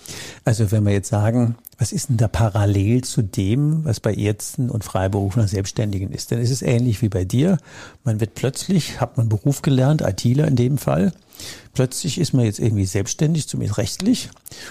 Also 0.46 0.72
wenn 0.72 0.84
wir 0.84 0.92
jetzt 0.92 1.10
sagen, 1.10 1.56
was 1.76 1.92
ist 1.92 2.08
denn 2.08 2.16
da 2.16 2.28
parallel 2.28 3.04
zu 3.04 3.20
dem, 3.20 3.84
was 3.84 4.00
bei 4.00 4.14
Ärzten 4.14 4.70
und 4.70 4.84
Freiberuflern 4.84 5.46
Selbstständigen 5.46 6.10
ist? 6.12 6.30
Denn 6.30 6.40
es 6.40 6.50
ist 6.50 6.62
ähnlich 6.62 7.02
wie 7.02 7.10
bei 7.10 7.26
dir. 7.26 7.58
Man 8.04 8.20
wird 8.20 8.34
plötzlich, 8.34 9.02
hat 9.02 9.18
man 9.18 9.28
Beruf 9.28 9.60
gelernt, 9.60 10.00
ITler 10.00 10.48
in 10.48 10.56
dem 10.56 10.78
Fall. 10.78 11.12
Plötzlich 11.74 12.18
ist 12.18 12.32
man 12.32 12.44
jetzt 12.44 12.60
irgendwie 12.60 12.86
selbstständig, 12.86 13.48
zumindest 13.48 13.78
rechtlich, 13.78 14.30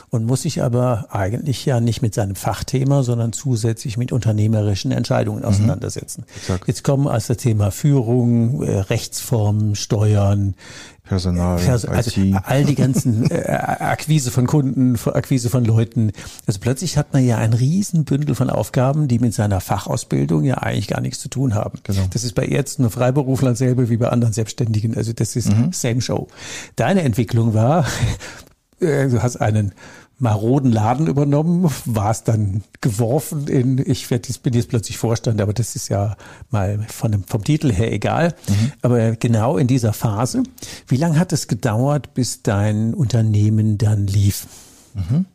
und 0.10 0.26
muss 0.26 0.44
sich 0.44 0.64
aber 0.64 1.08
eigentlich 1.10 1.66
ja 1.66 1.82
nicht 1.82 2.02
mit 2.02 2.14
seinem 2.14 2.36
Fachthema, 2.36 3.04
sondern 3.04 3.34
zusätzlich 3.34 3.98
mit 3.98 4.14
unternehmerischen 4.14 4.92
Entscheidungen 4.92 5.40
mhm. 5.42 5.46
auseinandersetzen. 5.46 6.24
Mhm, 6.48 6.60
jetzt 6.66 6.86
kommen 6.86 7.08
also 7.08 7.34
das 7.34 7.44
Thema 7.44 7.72
Führung, 7.72 8.64
äh, 8.64 8.80
Rechtsformen, 8.80 9.76
Steuern, 9.76 10.56
Personal, 11.04 11.58
Pers 11.58 11.84
also 11.84 12.22
all 12.46 12.64
die 12.64 12.76
ganzen 12.76 13.30
äh, 13.32 13.44
Akquise 13.50 14.32
von 14.32 14.48
Kunden, 14.48 14.98
Akquise 15.06 15.50
von 15.50 15.66
Leuten. 15.66 16.14
Also 16.48 16.62
plötzlich 16.62 16.98
hat 16.98 17.12
man 17.12 17.26
ja 17.26 17.38
ein 17.38 17.52
Riesenbündel 17.52 18.36
von 18.36 18.50
Aufgaben, 18.50 19.10
die 19.10 19.20
mit 19.20 19.34
seiner 19.34 19.60
Fachausbildung 19.60 20.46
ja 20.46 20.60
eigentlich 20.60 20.88
gar 20.88 21.02
nichts 21.02 21.20
zu 21.20 21.28
tun 21.28 21.56
haben. 21.56 21.80
Genau. 21.84 22.04
Das 22.12 22.24
ist 22.24 22.36
bei 22.36 22.46
Ärzten 22.46 22.86
und 22.86 22.92
Freiberuflern 22.92 23.56
selber 23.56 23.90
wie 23.90 23.98
bei 23.98 24.08
anderen 24.08 24.34
Selbstständigen. 24.34 24.96
Also 24.96 25.12
das 25.12 25.36
ist 25.36 25.52
mhm. 25.52 25.74
same 25.74 26.00
show. 26.00 26.30
Deine 26.78 27.02
Entwicklung 27.02 27.54
war, 27.54 27.86
äh, 28.80 29.10
du 29.10 29.22
hast 29.22 29.38
einen 29.38 29.74
maroden 30.20 30.72
Laden 30.72 31.08
übernommen, 31.08 31.70
war 31.86 32.12
es 32.12 32.24
dann 32.24 32.64
geworfen 32.82 33.48
in, 33.48 33.78
ich 33.78 34.10
werd, 34.10 34.28
bin 34.44 34.54
jetzt 34.54 34.70
plötzlich 34.70 34.98
Vorstand, 34.98 35.42
aber 35.42 35.54
das 35.54 35.76
ist 35.76 35.90
ja 35.90 36.16
mal 36.50 36.86
von 36.88 37.12
dem, 37.12 37.24
vom 37.24 37.44
Titel 37.44 37.72
her 37.72 37.92
egal. 37.92 38.36
Mhm. 38.48 38.72
Aber 38.82 39.16
genau 39.16 39.58
in 39.58 39.68
dieser 39.68 39.94
Phase, 39.94 40.44
wie 40.88 40.98
lange 40.98 41.20
hat 41.20 41.34
es 41.34 41.48
gedauert, 41.48 42.14
bis 42.14 42.42
dein 42.44 42.94
Unternehmen 42.94 43.78
dann 43.78 44.08
lief? 44.08 44.48
Mhm. 44.94 45.26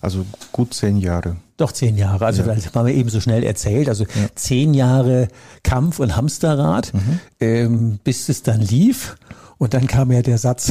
Also 0.00 0.26
gut 0.52 0.74
zehn 0.74 0.96
Jahre. 0.98 1.36
Doch 1.56 1.72
zehn 1.72 1.96
Jahre. 1.96 2.26
Also 2.26 2.42
ja. 2.42 2.54
das 2.54 2.74
haben 2.74 2.86
wir 2.86 2.94
eben 2.94 3.08
so 3.08 3.20
schnell 3.20 3.42
erzählt. 3.42 3.88
Also 3.88 4.04
ja. 4.04 4.28
zehn 4.34 4.74
Jahre 4.74 5.28
Kampf 5.62 6.00
und 6.00 6.16
Hamsterrad, 6.16 6.92
mhm. 6.92 7.20
ähm, 7.40 7.98
bis 8.04 8.28
es 8.28 8.42
dann 8.42 8.60
lief. 8.60 9.16
Und 9.58 9.72
dann 9.72 9.86
kam 9.86 10.12
ja 10.12 10.20
der 10.20 10.36
Satz, 10.36 10.70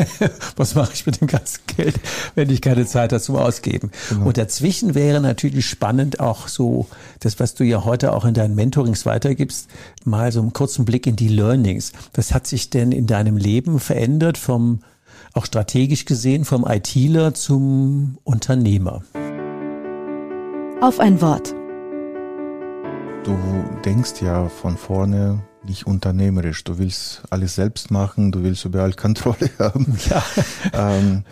was 0.56 0.74
mache 0.74 0.92
ich 0.94 1.06
mit 1.06 1.20
dem 1.20 1.28
ganzen 1.28 1.60
Geld, 1.76 2.00
wenn 2.34 2.50
ich 2.50 2.60
keine 2.60 2.84
Zeit 2.84 3.12
habe 3.12 3.22
zum 3.22 3.36
Ausgeben. 3.36 3.92
Genau. 4.08 4.26
Und 4.26 4.36
dazwischen 4.36 4.96
wäre 4.96 5.20
natürlich 5.20 5.66
spannend 5.66 6.18
auch 6.18 6.48
so, 6.48 6.88
das, 7.20 7.38
was 7.38 7.54
du 7.54 7.62
ja 7.62 7.84
heute 7.84 8.12
auch 8.12 8.24
in 8.24 8.34
deinen 8.34 8.56
Mentorings 8.56 9.06
weitergibst, 9.06 9.68
mal 10.04 10.32
so 10.32 10.40
einen 10.40 10.52
kurzen 10.52 10.84
Blick 10.84 11.06
in 11.06 11.14
die 11.14 11.28
Learnings. 11.28 11.92
Was 12.14 12.34
hat 12.34 12.48
sich 12.48 12.68
denn 12.70 12.90
in 12.90 13.06
deinem 13.06 13.36
Leben 13.36 13.78
verändert 13.78 14.38
vom, 14.38 14.80
auch 15.32 15.46
strategisch 15.46 16.04
gesehen, 16.04 16.44
vom 16.44 16.66
ITler 16.66 17.32
zum 17.32 18.18
Unternehmer? 18.24 19.02
Auf 20.80 20.98
ein 20.98 21.20
Wort. 21.20 21.54
Du 23.22 23.36
denkst 23.84 24.20
ja 24.20 24.48
von 24.48 24.76
vorne 24.76 25.42
nicht 25.66 25.86
unternehmerisch. 25.86 26.64
Du 26.64 26.78
willst 26.78 27.22
alles 27.30 27.54
selbst 27.54 27.90
machen, 27.90 28.32
du 28.32 28.42
willst 28.42 28.64
überall 28.64 28.92
Kontrolle 28.94 29.50
haben. 29.58 29.98
Ja. 30.08 30.22
ähm, 30.72 31.24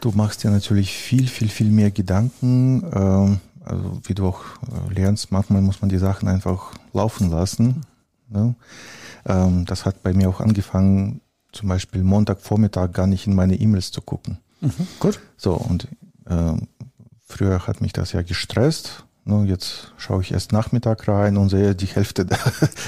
du 0.00 0.10
machst 0.12 0.44
dir 0.44 0.50
natürlich 0.50 0.92
viel, 0.92 1.26
viel, 1.26 1.48
viel 1.48 1.70
mehr 1.70 1.90
Gedanken. 1.90 2.84
Ähm, 2.92 3.40
also 3.64 4.00
wie 4.04 4.14
du 4.14 4.28
auch 4.28 4.42
äh, 4.90 4.94
lernst, 4.94 5.32
manchmal 5.32 5.60
muss 5.62 5.80
man 5.80 5.88
die 5.88 5.98
Sachen 5.98 6.28
einfach 6.28 6.74
laufen 6.92 7.30
lassen. 7.30 7.82
Ne? 8.28 8.54
Ähm, 9.24 9.64
das 9.64 9.84
hat 9.84 10.02
bei 10.02 10.12
mir 10.12 10.28
auch 10.28 10.40
angefangen, 10.40 11.20
zum 11.52 11.68
Beispiel 11.68 12.02
Montagvormittag 12.02 12.92
gar 12.92 13.06
nicht 13.06 13.26
in 13.26 13.34
meine 13.34 13.56
E-Mails 13.56 13.90
zu 13.90 14.02
gucken. 14.02 14.38
Mhm, 14.60 14.86
gut. 15.00 15.20
So, 15.36 15.54
und 15.54 15.88
äh, 16.26 16.52
früher 17.26 17.66
hat 17.66 17.80
mich 17.80 17.92
das 17.92 18.12
ja 18.12 18.22
gestresst 18.22 19.05
No, 19.28 19.42
jetzt 19.42 19.92
schaue 19.96 20.22
ich 20.22 20.30
erst 20.30 20.52
Nachmittag 20.52 21.08
rein 21.08 21.36
und 21.36 21.48
sehe 21.48 21.74
die 21.74 21.86
Hälfte 21.86 22.24
der 22.24 22.38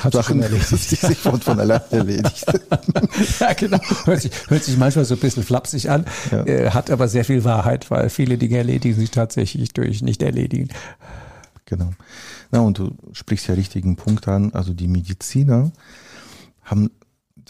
Hat 0.04 0.12
Sachen 0.12 0.40
erledigt. 0.40 0.70
die 0.70 0.94
sich 0.94 1.18
von, 1.18 1.40
von 1.40 1.58
allein 1.58 1.80
erledigt. 1.90 2.46
ja, 3.40 3.52
genau. 3.54 3.80
Hört 4.04 4.20
sich, 4.20 4.30
hört 4.46 4.62
sich 4.62 4.76
manchmal 4.76 5.04
so 5.04 5.14
ein 5.14 5.20
bisschen 5.20 5.42
flapsig 5.42 5.90
an, 5.90 6.04
ja. 6.30 6.46
äh, 6.46 6.70
hat 6.70 6.92
aber 6.92 7.08
sehr 7.08 7.24
viel 7.24 7.42
Wahrheit, 7.42 7.90
weil 7.90 8.08
viele 8.08 8.38
Dinge 8.38 8.56
erledigen 8.58 8.94
sich 8.94 9.10
tatsächlich 9.10 9.72
durch 9.72 10.00
nicht 10.00 10.22
erledigen. 10.22 10.68
Genau. 11.64 11.90
Na, 12.52 12.60
und 12.60 12.78
du 12.78 12.96
sprichst 13.10 13.48
ja 13.48 13.54
richtigen 13.54 13.96
Punkt 13.96 14.28
an. 14.28 14.52
Also 14.52 14.74
die 14.74 14.86
Mediziner 14.86 15.72
haben 16.62 16.92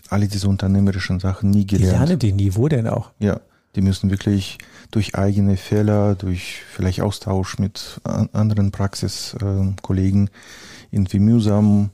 alle 0.09 0.29
diese 0.29 0.49
unternehmerischen 0.49 1.21
Sachen 1.21 1.51
nie 1.51 1.67
gelernt. 1.67 1.93
Die 1.93 1.99
lernen 1.99 2.19
die 2.19 2.33
nie, 2.33 2.55
wo 2.55 2.69
denn 2.69 2.87
auch? 2.87 3.11
Ja, 3.19 3.39
die 3.77 3.83
müssen 3.83 4.11
wirklich 4.11 4.59
durch 4.91 5.15
eigene 5.15 5.57
Fehler, 5.57 6.15
durch 6.15 6.63
vielleicht 6.71 7.01
Austausch 7.01 7.59
mit 7.59 8.01
anderen 8.05 8.71
Praxiskollegen 8.71 10.31
irgendwie 10.91 11.19
mühsam 11.19 11.91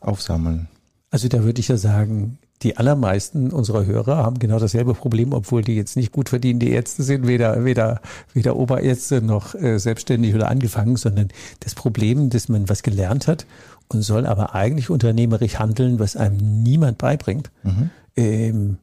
aufsammeln. 0.00 0.68
Also 1.10 1.28
da 1.28 1.44
würde 1.44 1.60
ich 1.60 1.68
ja 1.68 1.76
sagen, 1.76 2.38
die 2.62 2.76
allermeisten 2.76 3.50
unserer 3.50 3.86
Hörer 3.86 4.18
haben 4.18 4.38
genau 4.38 4.58
dasselbe 4.58 4.94
Problem, 4.94 5.32
obwohl 5.32 5.62
die 5.62 5.74
jetzt 5.74 5.96
nicht 5.96 6.12
gut 6.12 6.28
verdienende 6.28 6.68
Ärzte 6.68 7.02
sind, 7.02 7.26
weder, 7.26 7.64
weder, 7.64 8.00
weder 8.34 8.56
Oberärzte 8.56 9.20
noch 9.20 9.54
äh, 9.54 9.78
selbstständig 9.78 10.34
oder 10.34 10.48
angefangen, 10.48 10.96
sondern 10.96 11.28
das 11.60 11.74
Problem, 11.74 12.30
dass 12.30 12.48
man 12.48 12.68
was 12.68 12.82
gelernt 12.82 13.26
hat 13.26 13.46
und 13.88 14.02
soll 14.02 14.26
aber 14.26 14.54
eigentlich 14.54 14.90
unternehmerisch 14.90 15.58
handeln, 15.58 15.98
was 15.98 16.16
einem 16.16 16.62
niemand 16.62 16.98
beibringt. 16.98 17.50
Mhm. 17.62 17.90
Ähm, 18.16 18.76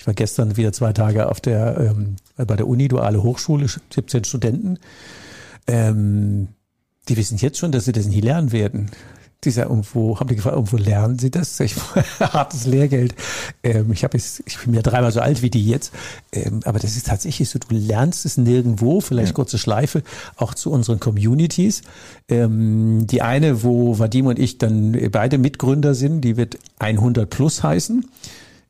ich 0.00 0.06
war 0.06 0.14
gestern 0.14 0.56
wieder 0.56 0.72
zwei 0.72 0.94
Tage 0.94 1.28
auf 1.28 1.42
der, 1.42 1.76
ähm, 1.78 2.16
bei 2.38 2.56
der 2.56 2.66
Uni, 2.66 2.88
duale 2.88 3.22
Hochschule, 3.22 3.66
17 3.66 4.24
Studenten. 4.24 4.78
Ähm, 5.66 6.48
die 7.06 7.18
wissen 7.18 7.36
jetzt 7.36 7.58
schon, 7.58 7.70
dass 7.70 7.84
sie 7.84 7.92
das 7.92 8.06
nie 8.06 8.22
lernen 8.22 8.50
werden. 8.50 8.90
Die 9.44 9.50
sagen, 9.50 9.68
irgendwo, 9.68 10.18
haben 10.18 10.28
die 10.28 10.36
gefragt, 10.36 10.56
irgendwo 10.56 10.78
lernen 10.78 11.18
sie 11.18 11.30
das? 11.30 11.60
Ich, 11.60 11.74
hartes 12.18 12.64
Lehrgeld. 12.64 13.14
Ähm, 13.62 13.92
ich 13.92 14.02
habe 14.02 14.16
jetzt, 14.16 14.42
ich 14.46 14.58
bin 14.60 14.72
ja 14.72 14.80
dreimal 14.80 15.12
so 15.12 15.20
alt 15.20 15.42
wie 15.42 15.50
die 15.50 15.66
jetzt. 15.68 15.92
Ähm, 16.32 16.60
aber 16.64 16.78
das 16.78 16.96
ist 16.96 17.08
tatsächlich 17.08 17.50
so, 17.50 17.58
du 17.58 17.66
lernst 17.68 18.24
es 18.24 18.38
nirgendwo, 18.38 19.02
vielleicht 19.02 19.32
ja. 19.32 19.34
kurze 19.34 19.58
Schleife, 19.58 20.02
auch 20.36 20.54
zu 20.54 20.70
unseren 20.70 20.98
Communities. 20.98 21.82
Ähm, 22.30 23.06
die 23.06 23.20
eine, 23.20 23.62
wo 23.62 23.98
Vadim 23.98 24.24
und 24.28 24.38
ich 24.38 24.56
dann 24.56 24.96
beide 25.12 25.36
Mitgründer 25.36 25.94
sind, 25.94 26.22
die 26.22 26.38
wird 26.38 26.58
100 26.78 27.28
plus 27.28 27.62
heißen. 27.62 28.08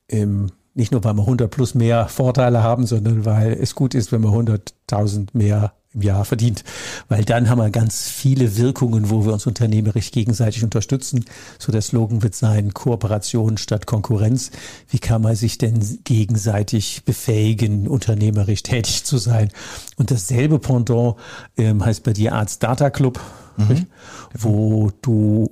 Ähm, 0.08 0.50
nicht 0.74 0.92
nur, 0.92 1.02
weil 1.04 1.14
wir 1.14 1.22
100 1.22 1.50
plus 1.50 1.74
mehr 1.74 2.08
Vorteile 2.08 2.62
haben, 2.62 2.86
sondern 2.86 3.24
weil 3.24 3.52
es 3.52 3.74
gut 3.74 3.94
ist, 3.94 4.12
wenn 4.12 4.20
man 4.20 4.32
100.000 4.32 5.28
mehr 5.32 5.72
im 5.92 6.02
Jahr 6.02 6.24
verdient. 6.24 6.62
Weil 7.08 7.24
dann 7.24 7.48
haben 7.48 7.58
wir 7.58 7.70
ganz 7.70 8.08
viele 8.08 8.56
Wirkungen, 8.56 9.10
wo 9.10 9.24
wir 9.24 9.32
uns 9.32 9.46
unternehmerisch 9.46 10.12
gegenseitig 10.12 10.62
unterstützen. 10.62 11.24
So 11.58 11.72
der 11.72 11.82
Slogan 11.82 12.22
wird 12.22 12.34
sein, 12.34 12.72
Kooperation 12.72 13.56
statt 13.56 13.86
Konkurrenz. 13.86 14.52
Wie 14.88 15.00
kann 15.00 15.22
man 15.22 15.34
sich 15.34 15.58
denn 15.58 15.80
gegenseitig 16.04 17.04
befähigen, 17.04 17.88
unternehmerisch 17.88 18.62
tätig 18.62 19.04
zu 19.04 19.18
sein? 19.18 19.50
Und 19.96 20.12
dasselbe 20.12 20.60
Pendant 20.60 21.16
ähm, 21.56 21.84
heißt 21.84 22.04
bei 22.04 22.12
dir 22.12 22.34
Arzt 22.34 22.62
Data 22.62 22.90
Club, 22.90 23.20
mhm. 23.56 23.86
wo 24.32 24.92
du 25.02 25.50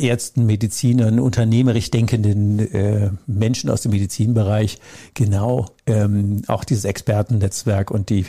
Ärzten, 0.00 0.46
Medizinern, 0.46 1.20
unternehmerisch 1.20 1.90
denkenden 1.90 2.58
äh, 2.58 3.10
Menschen 3.26 3.70
aus 3.70 3.82
dem 3.82 3.92
Medizinbereich 3.92 4.78
genau 5.14 5.66
ähm, 5.86 6.42
auch 6.46 6.64
dieses 6.64 6.84
Expertennetzwerk 6.84 7.90
und 7.90 8.10
die 8.10 8.26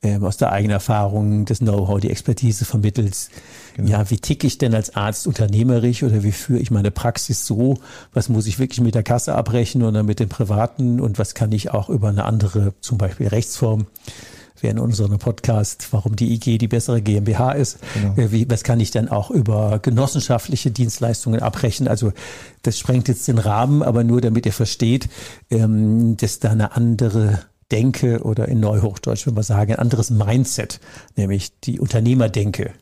ähm, 0.00 0.24
aus 0.24 0.36
der 0.36 0.52
eigenen 0.52 0.74
Erfahrung, 0.74 1.44
das 1.44 1.58
Know-how, 1.58 1.98
die 1.98 2.10
Expertise 2.10 2.64
vermittelt. 2.64 3.30
Genau. 3.76 3.90
Ja, 3.90 4.10
wie 4.10 4.18
ticke 4.18 4.46
ich 4.46 4.56
denn 4.56 4.72
als 4.72 4.94
Arzt 4.94 5.26
unternehmerisch 5.26 6.04
oder 6.04 6.22
wie 6.22 6.30
führe 6.30 6.60
ich 6.60 6.70
meine 6.70 6.92
Praxis 6.92 7.46
so? 7.46 7.78
Was 8.12 8.28
muss 8.28 8.46
ich 8.46 8.60
wirklich 8.60 8.80
mit 8.80 8.94
der 8.94 9.02
Kasse 9.02 9.34
abbrechen 9.34 9.82
oder 9.82 10.04
mit 10.04 10.20
dem 10.20 10.28
Privaten 10.28 11.00
und 11.00 11.18
was 11.18 11.34
kann 11.34 11.50
ich 11.50 11.70
auch 11.70 11.88
über 11.88 12.10
eine 12.10 12.24
andere, 12.24 12.74
zum 12.80 12.96
Beispiel 12.96 13.26
Rechtsform 13.26 13.86
während 14.62 14.80
unserem 14.80 15.18
Podcast, 15.18 15.88
warum 15.92 16.16
die 16.16 16.32
IG 16.34 16.58
die 16.58 16.68
bessere 16.68 17.02
GmbH 17.02 17.52
ist. 17.52 17.78
Genau. 17.94 18.14
Äh, 18.16 18.32
wie, 18.32 18.50
was 18.50 18.62
kann 18.64 18.80
ich 18.80 18.90
dann 18.90 19.08
auch 19.08 19.30
über 19.30 19.78
genossenschaftliche 19.80 20.70
Dienstleistungen 20.70 21.40
abbrechen? 21.40 21.88
Also 21.88 22.12
das 22.62 22.78
sprengt 22.78 23.08
jetzt 23.08 23.28
den 23.28 23.38
Rahmen, 23.38 23.82
aber 23.82 24.04
nur 24.04 24.20
damit 24.20 24.46
ihr 24.46 24.52
versteht, 24.52 25.08
ähm, 25.50 26.16
dass 26.16 26.38
da 26.38 26.50
eine 26.50 26.76
andere 26.76 27.40
Denke 27.70 28.22
oder 28.22 28.48
in 28.48 28.60
Neuhochdeutsch, 28.60 29.26
wenn 29.26 29.36
wir 29.36 29.42
sagen, 29.42 29.72
ein 29.72 29.78
anderes 29.78 30.10
Mindset, 30.10 30.80
nämlich 31.16 31.58
die 31.60 31.80
Unternehmerdenke. 31.80 32.72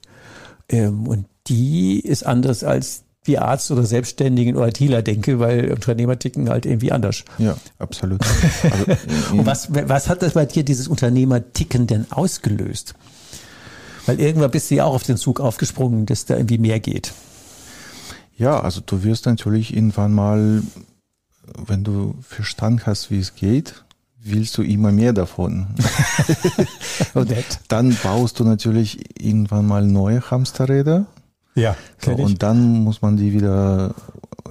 Ähm, 0.68 1.06
und 1.06 1.26
die 1.48 2.00
ist 2.00 2.24
anders 2.24 2.64
als 2.64 3.05
die 3.26 3.38
Arzt 3.38 3.70
oder 3.70 3.84
Selbstständigen 3.84 4.56
oder 4.56 4.68
ITler 4.68 5.02
denke, 5.02 5.38
weil 5.38 5.72
Unternehmer 5.72 6.18
ticken 6.18 6.48
halt 6.48 6.66
irgendwie 6.66 6.92
anders. 6.92 7.24
Ja, 7.38 7.56
absolut. 7.78 8.20
Also, 8.62 8.84
und 9.32 9.46
was, 9.46 9.68
was 9.70 10.08
hat 10.08 10.22
das 10.22 10.34
bei 10.34 10.46
dir, 10.46 10.64
dieses 10.64 10.88
Unternehmerticken 10.88 11.86
denn 11.86 12.06
ausgelöst? 12.10 12.94
Weil 14.06 14.20
irgendwann 14.20 14.50
bist 14.50 14.70
du 14.70 14.76
ja 14.76 14.84
auch 14.84 14.94
auf 14.94 15.02
den 15.02 15.16
Zug 15.16 15.40
aufgesprungen, 15.40 16.06
dass 16.06 16.24
da 16.26 16.36
irgendwie 16.36 16.58
mehr 16.58 16.80
geht. 16.80 17.12
Ja, 18.38 18.60
also 18.60 18.80
du 18.84 19.02
wirst 19.02 19.26
natürlich 19.26 19.74
irgendwann 19.74 20.12
mal, 20.12 20.62
wenn 21.58 21.84
du 21.84 22.14
verstanden 22.20 22.82
hast, 22.86 23.10
wie 23.10 23.18
es 23.18 23.34
geht, 23.34 23.84
willst 24.18 24.58
du 24.58 24.62
immer 24.62 24.92
mehr 24.92 25.12
davon. 25.12 25.68
dann 27.68 27.96
baust 28.02 28.38
du 28.38 28.44
natürlich 28.44 29.20
irgendwann 29.20 29.66
mal 29.66 29.86
neue 29.86 30.30
Hamsterräder 30.30 31.06
ja. 31.56 31.76
So, 31.98 32.12
und 32.12 32.42
dann 32.42 32.84
muss 32.84 33.02
man 33.02 33.16
die 33.16 33.32
wieder 33.32 33.94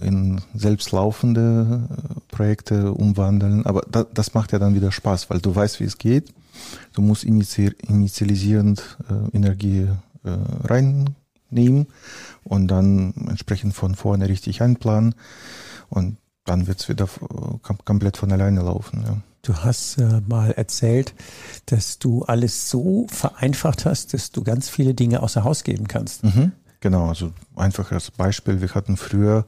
in 0.01 0.41
selbstlaufende 0.53 1.88
äh, 1.89 2.19
Projekte 2.27 2.91
umwandeln. 2.91 3.65
Aber 3.65 3.81
da, 3.89 4.03
das 4.03 4.33
macht 4.33 4.51
ja 4.51 4.59
dann 4.59 4.75
wieder 4.75 4.91
Spaß, 4.91 5.29
weil 5.29 5.39
du 5.39 5.55
weißt, 5.55 5.79
wie 5.79 5.85
es 5.85 5.97
geht. 5.97 6.33
Du 6.93 7.01
musst 7.01 7.24
initi 7.24 7.71
initialisierend 7.88 8.97
äh, 9.09 9.35
Energie 9.35 9.88
äh, 10.24 10.38
reinnehmen 10.63 11.88
und 12.43 12.67
dann 12.67 13.13
entsprechend 13.29 13.74
von 13.74 13.95
vorne 13.95 14.27
richtig 14.27 14.62
einplanen. 14.62 15.15
Und 15.89 16.17
dann 16.45 16.67
wird 16.67 16.81
es 16.81 16.89
wieder 16.89 17.07
kom 17.62 17.77
komplett 17.85 18.17
von 18.17 18.31
alleine 18.31 18.62
laufen. 18.62 19.03
Ja. 19.05 19.17
Du 19.41 19.53
hast 19.57 19.97
äh, 19.97 20.21
mal 20.27 20.51
erzählt, 20.51 21.13
dass 21.67 22.00
du 22.00 22.24
alles 22.24 22.69
so 22.69 23.05
vereinfacht 23.09 23.85
hast, 23.85 24.13
dass 24.13 24.31
du 24.31 24.43
ganz 24.43 24.69
viele 24.69 24.95
Dinge 24.95 25.21
außer 25.21 25.43
Haus 25.43 25.63
geben 25.63 25.88
kannst. 25.88 26.24
Mhm. 26.24 26.51
Genau, 26.85 27.07
also 27.07 27.33
einfach 27.55 27.91
als 27.91 28.11
Beispiel, 28.11 28.61
wir 28.61 28.75
hatten 28.75 28.95
früher 28.95 29.47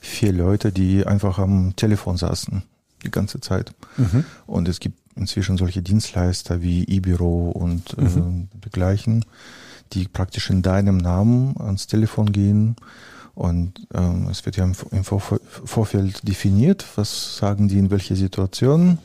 vier 0.00 0.34
Leute, 0.34 0.70
die 0.70 1.06
einfach 1.06 1.38
am 1.38 1.74
Telefon 1.76 2.18
saßen 2.18 2.62
die 3.02 3.10
ganze 3.10 3.40
Zeit. 3.40 3.72
Mhm. 3.96 4.26
Und 4.46 4.68
es 4.68 4.80
gibt 4.80 4.98
inzwischen 5.16 5.56
solche 5.56 5.80
Dienstleister 5.80 6.60
wie 6.60 6.84
E-Büro 6.84 7.52
und 7.52 7.96
mhm. 7.96 8.48
äh, 8.52 8.58
dergleichen, 8.58 9.24
die 9.94 10.08
praktisch 10.08 10.50
in 10.50 10.60
deinem 10.60 10.98
Namen 10.98 11.58
ans 11.58 11.86
Telefon 11.86 12.32
gehen. 12.32 12.76
Und 13.34 13.88
ähm, 13.94 14.28
es 14.30 14.44
wird 14.44 14.58
ja 14.58 14.64
im, 14.64 14.74
im 14.90 15.04
Vorfeld 15.04 16.28
definiert, 16.28 16.84
was 16.96 17.38
sagen 17.38 17.68
die 17.68 17.78
in 17.78 17.90
welcher 17.90 18.16
Situation. 18.16 18.98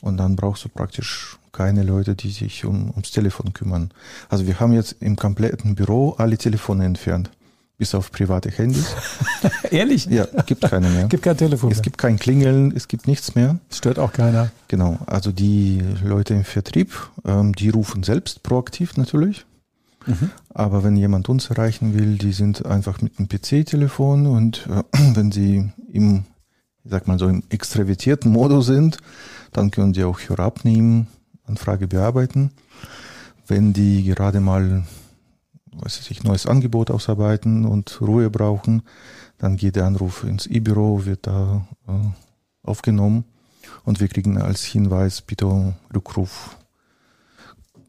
Und 0.00 0.16
dann 0.16 0.34
brauchst 0.34 0.64
du 0.64 0.68
praktisch 0.68 1.38
keine 1.54 1.82
Leute, 1.82 2.14
die 2.14 2.30
sich 2.30 2.64
um, 2.66 2.90
ums 2.90 3.12
Telefon 3.12 3.54
kümmern. 3.54 3.90
Also 4.28 4.46
wir 4.46 4.60
haben 4.60 4.74
jetzt 4.74 4.96
im 5.00 5.16
kompletten 5.16 5.74
Büro 5.74 6.10
alle 6.18 6.36
Telefone 6.36 6.84
entfernt. 6.84 7.30
Bis 7.76 7.94
auf 7.94 8.12
private 8.12 8.50
Handys. 8.50 8.94
Ehrlich? 9.70 10.06
Ja, 10.06 10.26
gibt 10.46 10.60
keine 10.62 10.88
mehr. 10.90 11.08
gibt 11.08 11.24
kein 11.24 11.36
Telefon. 11.36 11.72
Es 11.72 11.78
mehr. 11.78 11.82
gibt 11.82 11.98
kein 11.98 12.18
Klingeln, 12.18 12.72
es 12.76 12.86
gibt 12.86 13.08
nichts 13.08 13.34
mehr. 13.34 13.58
Stört 13.70 13.98
auch 13.98 14.12
keiner. 14.12 14.52
Genau. 14.68 14.98
Also 15.06 15.32
die 15.32 15.82
Leute 16.04 16.34
im 16.34 16.44
Vertrieb, 16.44 16.92
ähm, 17.24 17.52
die 17.54 17.70
rufen 17.70 18.04
selbst 18.04 18.44
proaktiv 18.44 18.96
natürlich. 18.96 19.44
Mhm. 20.06 20.30
Aber 20.50 20.84
wenn 20.84 20.96
jemand 20.96 21.28
uns 21.28 21.50
erreichen 21.50 21.98
will, 21.98 22.16
die 22.16 22.32
sind 22.32 22.64
einfach 22.64 23.00
mit 23.00 23.18
dem 23.18 23.28
PC-Telefon 23.28 24.26
und 24.26 24.68
äh, 24.68 24.82
wenn 25.14 25.32
sie 25.32 25.70
im, 25.92 26.24
ich 26.84 26.90
sag 26.90 27.08
mal 27.08 27.18
so, 27.18 27.28
im 27.28 27.42
extravertierten 27.48 28.30
Modus 28.30 28.66
sind, 28.66 28.98
dann 29.52 29.70
können 29.70 29.92
die 29.92 30.04
auch 30.04 30.20
Hörer 30.20 30.44
abnehmen, 30.44 31.08
Anfrage 31.44 31.86
bearbeiten. 31.86 32.50
Wenn 33.46 33.72
die 33.72 34.04
gerade 34.04 34.40
mal, 34.40 34.84
weiß 35.72 36.10
ich, 36.10 36.24
neues 36.24 36.46
Angebot 36.46 36.90
ausarbeiten 36.90 37.64
und 37.64 38.00
Ruhe 38.00 38.30
brauchen, 38.30 38.82
dann 39.38 39.56
geht 39.56 39.76
der 39.76 39.84
Anruf 39.86 40.24
ins 40.24 40.46
E-Büro, 40.46 41.04
wird 41.04 41.26
da 41.26 41.66
äh, 41.86 41.92
aufgenommen 42.62 43.24
und 43.84 44.00
wir 44.00 44.08
kriegen 44.08 44.38
als 44.38 44.64
Hinweis, 44.64 45.20
bitte 45.20 45.74
Rückruf 45.94 46.56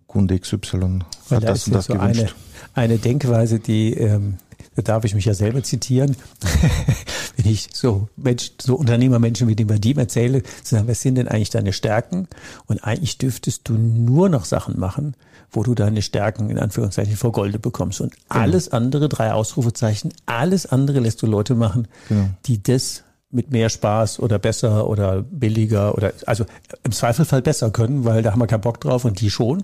Kunde 0.08 0.40
XY 0.40 1.00
hat 1.30 1.44
da 1.44 1.48
das 1.48 1.68
und 1.68 1.74
das 1.74 1.86
so 1.88 1.94
gewünscht. 1.94 2.36
Eine, 2.74 2.94
eine 2.94 2.98
Denkweise, 2.98 3.60
die 3.60 3.94
ähm, 3.94 4.38
da 4.76 4.82
darf 4.82 5.04
ich 5.06 5.16
mich 5.16 5.26
ja 5.26 5.34
selber 5.34 5.64
zitieren, 5.64 6.16
wenn 7.36 7.52
ich 7.52 7.70
so 7.74 8.10
Mensch, 8.16 8.52
so 8.62 8.76
Unternehmermenschen 8.76 9.48
wie 9.48 9.56
dem 9.56 9.68
bei 9.68 9.78
dem 9.78 9.98
erzähle, 9.98 10.44
sagen, 10.64 10.88
was 10.88 11.02
sind 11.02 11.16
denn 11.16 11.28
eigentlich 11.28 11.50
deine 11.50 11.74
Stärken? 11.74 12.28
Und 12.66 12.84
eigentlich 12.84 13.18
dürftest 13.18 13.68
du 13.68 13.74
nur 13.74 14.30
noch 14.30 14.46
Sachen 14.46 14.80
machen, 14.80 15.16
wo 15.52 15.64
du 15.64 15.76
deine 15.76 16.02
Stärken 16.02 16.50
in 16.50 16.60
Anführungszeichen 16.60 17.16
vor 17.16 17.32
Golde 17.32 17.60
bekommst. 17.60 18.02
Und 18.02 18.14
genau. 18.14 18.42
alles 18.42 18.70
andere, 18.70 19.10
drei 19.10 19.32
Ausrufezeichen, 19.34 20.14
alles 20.26 20.66
andere 20.66 21.00
lässt 21.00 21.22
du 21.22 21.28
Leute 21.28 21.56
machen, 21.56 21.88
genau. 22.10 22.30
die 22.46 22.62
das 22.62 23.04
mit 23.32 23.52
mehr 23.52 23.70
Spaß 23.70 24.20
oder 24.20 24.40
besser 24.40 24.88
oder 24.88 25.22
billiger 25.22 25.96
oder 25.96 26.14
also 26.26 26.46
im 26.84 26.92
Zweifelfall 26.92 27.42
besser 27.42 27.70
können, 27.70 28.06
weil 28.06 28.22
da 28.22 28.32
haben 28.32 28.40
wir 28.40 28.48
keinen 28.48 28.62
Bock 28.62 28.80
drauf 28.80 29.04
und 29.04 29.20
die 29.20 29.30
schon. 29.30 29.64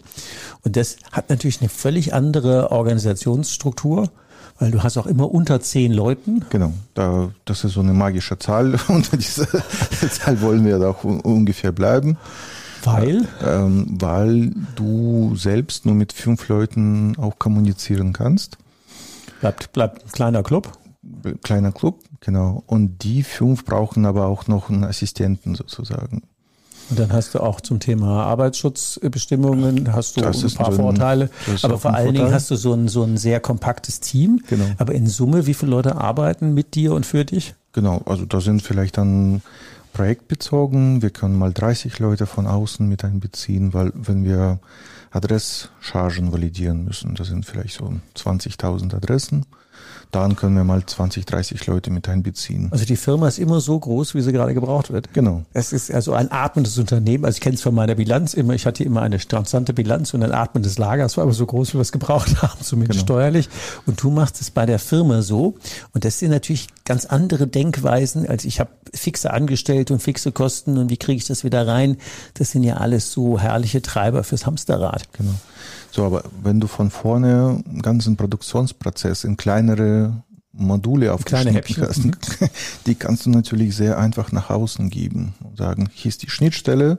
Und 0.63 0.75
das 0.75 0.97
hat 1.11 1.29
natürlich 1.29 1.61
eine 1.61 1.69
völlig 1.69 2.13
andere 2.13 2.71
Organisationsstruktur 2.71 4.09
weil 4.61 4.69
du 4.69 4.83
hast 4.83 4.95
auch 4.99 5.07
immer 5.07 5.31
unter 5.31 5.59
zehn 5.59 5.91
Leuten. 5.91 6.45
Genau, 6.51 6.71
da, 6.93 7.31
das 7.45 7.63
ist 7.63 7.73
so 7.73 7.79
eine 7.79 7.93
magische 7.93 8.37
Zahl. 8.37 8.75
Unter 8.87 9.17
dieser 9.17 9.47
Zahl 9.47 10.39
wollen 10.39 10.63
wir 10.63 10.77
da 10.77 10.91
auch 10.91 11.03
ungefähr 11.03 11.71
bleiben. 11.71 12.17
Weil? 12.83 13.27
Ähm, 13.43 13.87
weil 13.99 14.53
du 14.75 15.35
selbst 15.35 15.87
nur 15.87 15.95
mit 15.95 16.13
fünf 16.13 16.47
Leuten 16.47 17.17
auch 17.17 17.39
kommunizieren 17.39 18.13
kannst. 18.13 18.59
Bleibt, 19.39 19.73
bleibt 19.73 20.05
ein 20.05 20.11
kleiner 20.11 20.43
Club. 20.43 20.71
Kleiner 21.41 21.71
Club, 21.71 22.03
genau. 22.19 22.61
Und 22.67 22.99
die 23.03 23.23
fünf 23.23 23.65
brauchen 23.65 24.05
aber 24.05 24.27
auch 24.27 24.45
noch 24.45 24.69
einen 24.69 24.83
Assistenten 24.83 25.55
sozusagen. 25.55 26.21
Und 26.91 26.99
dann 26.99 27.13
hast 27.13 27.33
du 27.33 27.39
auch 27.39 27.61
zum 27.61 27.79
Thema 27.79 28.25
Arbeitsschutzbestimmungen 28.25 29.93
hast 29.93 30.17
du 30.17 30.21
das 30.21 30.43
ein 30.43 30.51
paar 30.51 30.67
drin, 30.67 30.75
Vorteile. 30.75 31.29
Aber 31.63 31.77
vor 31.77 31.93
allen 31.93 32.13
Dingen 32.13 32.33
hast 32.33 32.51
du 32.51 32.55
so 32.55 32.73
ein, 32.73 32.89
so 32.89 33.03
ein 33.03 33.15
sehr 33.17 33.39
kompaktes 33.39 34.01
Team. 34.01 34.43
Genau. 34.49 34.65
Aber 34.77 34.93
in 34.93 35.07
Summe, 35.07 35.47
wie 35.47 35.53
viele 35.53 35.71
Leute 35.71 35.95
arbeiten 35.95 36.53
mit 36.53 36.75
dir 36.75 36.93
und 36.93 37.05
für 37.05 37.23
dich? 37.23 37.55
Genau, 37.71 38.01
also 38.05 38.25
da 38.25 38.41
sind 38.41 38.61
vielleicht 38.61 38.97
dann 38.97 39.41
projektbezogen. 39.93 41.01
Wir 41.01 41.11
können 41.11 41.37
mal 41.37 41.53
30 41.53 41.97
Leute 41.99 42.25
von 42.25 42.45
außen 42.45 42.87
mit 42.87 43.05
einbeziehen, 43.05 43.73
weil 43.73 43.93
wenn 43.95 44.25
wir 44.25 44.59
Adresschargen 45.11 46.31
validieren 46.31 46.83
müssen, 46.83 47.15
das 47.15 47.27
sind 47.27 47.45
vielleicht 47.45 47.75
so 47.77 47.93
20.000 48.17 48.95
Adressen 48.95 49.45
dann 50.11 50.35
können 50.35 50.55
wir 50.55 50.63
mal 50.63 50.85
20, 50.85 51.25
30 51.25 51.65
Leute 51.67 51.89
mit 51.89 52.07
einbeziehen. 52.09 52.67
Also 52.71 52.85
die 52.85 52.97
Firma 52.97 53.27
ist 53.27 53.39
immer 53.39 53.61
so 53.61 53.79
groß, 53.79 54.13
wie 54.13 54.21
sie 54.21 54.33
gerade 54.33 54.53
gebraucht 54.53 54.91
wird. 54.91 55.13
Genau. 55.13 55.43
Es 55.53 55.71
ist 55.71 55.91
also 55.91 56.13
ein 56.13 56.31
atmendes 56.31 56.77
Unternehmen. 56.77 57.23
Also 57.23 57.37
ich 57.37 57.41
kenne 57.41 57.55
es 57.55 57.61
von 57.61 57.73
meiner 57.73 57.95
Bilanz 57.95 58.33
immer. 58.33 58.53
Ich 58.53 58.65
hatte 58.65 58.83
immer 58.83 59.01
eine 59.01 59.19
konstante 59.19 59.73
Bilanz 59.73 60.13
und 60.13 60.23
ein 60.23 60.33
atmendes 60.33 60.77
Lager. 60.77 61.05
Es 61.05 61.15
war 61.15 61.23
aber 61.23 61.33
so 61.33 61.45
groß, 61.45 61.69
wie 61.69 61.73
wir 61.75 61.81
es 61.81 61.93
gebraucht 61.93 62.41
haben, 62.41 62.61
zumindest 62.61 62.99
genau. 62.99 63.19
steuerlich. 63.19 63.49
Und 63.85 64.03
du 64.03 64.11
machst 64.11 64.41
es 64.41 64.51
bei 64.51 64.65
der 64.65 64.79
Firma 64.79 65.21
so. 65.21 65.55
Und 65.93 66.03
das 66.03 66.19
sind 66.19 66.31
natürlich 66.31 66.67
ganz 66.83 67.05
andere 67.05 67.47
Denkweisen, 67.47 68.27
als 68.27 68.43
ich 68.43 68.59
habe 68.59 68.71
fixe 68.93 69.31
Angestellte 69.31 69.93
und 69.93 69.99
fixe 70.01 70.33
Kosten 70.33 70.77
und 70.77 70.89
wie 70.89 70.97
kriege 70.97 71.17
ich 71.17 71.25
das 71.25 71.45
wieder 71.45 71.65
rein. 71.65 71.97
Das 72.33 72.51
sind 72.51 72.63
ja 72.63 72.77
alles 72.77 73.11
so 73.11 73.39
herrliche 73.39 73.81
Treiber 73.81 74.25
fürs 74.25 74.45
Hamsterrad. 74.45 75.07
Genau. 75.13 75.35
So, 75.91 76.05
aber 76.05 76.23
wenn 76.41 76.59
du 76.59 76.67
von 76.67 76.89
vorne 76.89 77.61
einen 77.67 77.81
ganzen 77.81 78.15
Produktionsprozess 78.15 79.25
in 79.25 79.37
kleinere 79.37 80.23
Module 80.53 81.13
aufgeschnitten 81.13 81.77
hast, 81.81 82.05
mhm. 82.05 82.11
die 82.85 82.95
kannst 82.95 83.25
du 83.25 83.29
natürlich 83.29 83.75
sehr 83.75 83.97
einfach 83.97 84.31
nach 84.31 84.49
außen 84.49 84.89
geben 84.89 85.33
und 85.43 85.57
sagen, 85.57 85.89
hier 85.93 86.09
ist 86.09 86.23
die 86.23 86.29
Schnittstelle. 86.29 86.97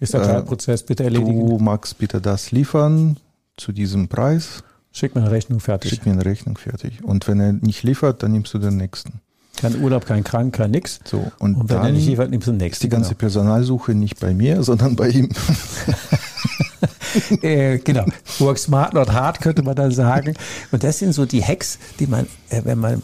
Ist 0.00 0.14
der 0.14 0.22
Teilprozess 0.22 0.82
bitte 0.82 1.04
erledigen? 1.04 1.46
Du 1.46 1.58
magst 1.58 1.98
bitte 1.98 2.20
das 2.20 2.50
liefern 2.50 3.16
zu 3.56 3.72
diesem 3.72 4.08
Preis. 4.08 4.62
Schick 4.92 5.14
mir 5.14 5.22
eine 5.22 5.30
Rechnung 5.30 5.60
fertig. 5.60 5.90
Schick 5.90 6.06
mir 6.06 6.12
eine 6.12 6.24
Rechnung 6.24 6.56
fertig. 6.56 7.04
Und 7.04 7.28
wenn 7.28 7.40
er 7.40 7.52
nicht 7.52 7.82
liefert, 7.82 8.22
dann 8.22 8.32
nimmst 8.32 8.52
du 8.54 8.58
den 8.58 8.76
nächsten. 8.76 9.20
Kein 9.56 9.82
Urlaub, 9.82 10.04
kein 10.04 10.22
Krank, 10.22 10.54
kein 10.54 10.70
nix. 10.70 11.00
So, 11.04 11.32
und, 11.38 11.54
und 11.54 11.70
wenn 11.70 11.78
er 11.78 11.92
nicht 11.92 12.06
liefert, 12.06 12.30
nimmst 12.30 12.46
du 12.46 12.52
den 12.52 12.58
nächsten. 12.58 12.74
Ist 12.74 12.82
die 12.82 12.88
ganze 12.90 13.10
genau. 13.10 13.20
Personalsuche 13.20 13.94
nicht 13.94 14.20
bei 14.20 14.34
mir, 14.34 14.62
sondern 14.62 14.96
bei 14.96 15.08
ihm. 15.08 15.30
äh, 17.42 17.78
genau. 17.78 18.04
Work 18.38 18.58
smart, 18.58 18.94
not 18.94 19.12
hard, 19.12 19.40
könnte 19.40 19.62
man 19.62 19.74
dann 19.74 19.90
sagen. 19.90 20.34
Und 20.72 20.84
das 20.84 20.98
sind 20.98 21.12
so 21.12 21.26
die 21.26 21.44
Hacks, 21.44 21.78
die 21.98 22.06
man, 22.06 22.26
äh, 22.50 22.62
wenn 22.64 22.78
man 22.78 23.02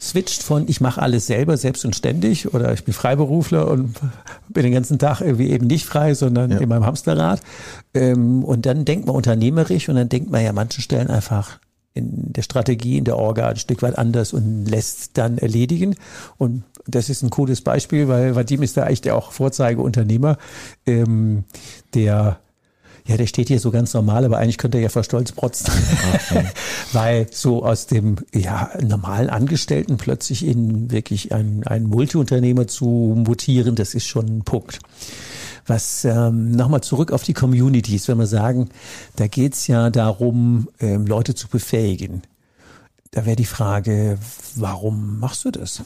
switcht 0.00 0.42
von 0.42 0.68
ich 0.68 0.80
mache 0.80 1.00
alles 1.00 1.26
selber, 1.26 1.56
selbst 1.56 1.84
und 1.84 1.96
ständig 1.96 2.52
oder 2.52 2.72
ich 2.72 2.84
bin 2.84 2.92
Freiberufler 2.92 3.68
und 3.68 3.94
bin 4.48 4.62
den 4.64 4.72
ganzen 4.72 4.98
Tag 4.98 5.20
irgendwie 5.20 5.50
eben 5.50 5.66
nicht 5.66 5.86
frei, 5.86 6.14
sondern 6.14 6.50
ja. 6.50 6.58
in 6.58 6.68
meinem 6.68 6.84
Hamsterrad. 6.84 7.40
Ähm, 7.94 8.44
und 8.44 8.66
dann 8.66 8.84
denkt 8.84 9.06
man 9.06 9.16
unternehmerisch 9.16 9.88
und 9.88 9.94
dann 9.96 10.08
denkt 10.08 10.30
man 10.30 10.42
ja 10.42 10.50
an 10.50 10.56
manchen 10.56 10.82
Stellen 10.82 11.08
einfach 11.08 11.58
in 11.94 12.32
der 12.32 12.42
Strategie, 12.42 12.98
in 12.98 13.04
der 13.04 13.16
Orga 13.16 13.48
ein 13.48 13.56
Stück 13.56 13.82
weit 13.82 13.96
anders 13.96 14.32
und 14.32 14.66
lässt 14.66 15.16
dann 15.16 15.38
erledigen. 15.38 15.94
Und 16.36 16.64
das 16.86 17.08
ist 17.08 17.22
ein 17.22 17.30
cooles 17.30 17.60
Beispiel, 17.60 18.08
weil 18.08 18.34
Vadim 18.34 18.62
ist 18.62 18.76
da 18.76 18.88
echt 18.88 19.08
auch 19.08 19.30
Vorzeigeunternehmer, 19.32 20.36
ähm, 20.86 21.44
der 21.94 22.40
ja, 23.06 23.18
der 23.18 23.26
steht 23.26 23.48
hier 23.48 23.60
so 23.60 23.70
ganz 23.70 23.92
normal, 23.92 24.24
aber 24.24 24.38
eigentlich 24.38 24.56
könnte 24.56 24.78
er 24.78 24.84
ja 24.84 24.88
vor 24.88 25.04
Stolz 25.04 25.32
protzen. 25.32 25.70
Okay. 26.14 26.46
Weil 26.92 27.26
so 27.30 27.62
aus 27.64 27.86
dem 27.86 28.16
ja, 28.34 28.70
normalen 28.82 29.28
Angestellten 29.28 29.98
plötzlich 29.98 30.44
in 30.46 30.90
wirklich 30.90 31.32
einen, 31.32 31.66
einen 31.66 31.86
Multiunternehmer 31.86 32.66
zu 32.66 32.86
mutieren, 32.86 33.74
das 33.74 33.94
ist 33.94 34.06
schon 34.06 34.38
ein 34.38 34.44
Punkt. 34.44 34.78
Was 35.66 36.06
ähm, 36.06 36.52
nochmal 36.52 36.80
zurück 36.80 37.12
auf 37.12 37.22
die 37.22 37.34
Communities, 37.34 38.08
wenn 38.08 38.18
wir 38.18 38.26
sagen, 38.26 38.70
da 39.16 39.26
geht's 39.26 39.66
ja 39.66 39.90
darum, 39.90 40.68
ähm, 40.80 41.06
Leute 41.06 41.34
zu 41.34 41.48
befähigen. 41.48 42.22
Da 43.10 43.26
wäre 43.26 43.36
die 43.36 43.44
Frage, 43.44 44.18
warum 44.56 45.20
machst 45.20 45.44
du 45.44 45.50
das? 45.50 45.82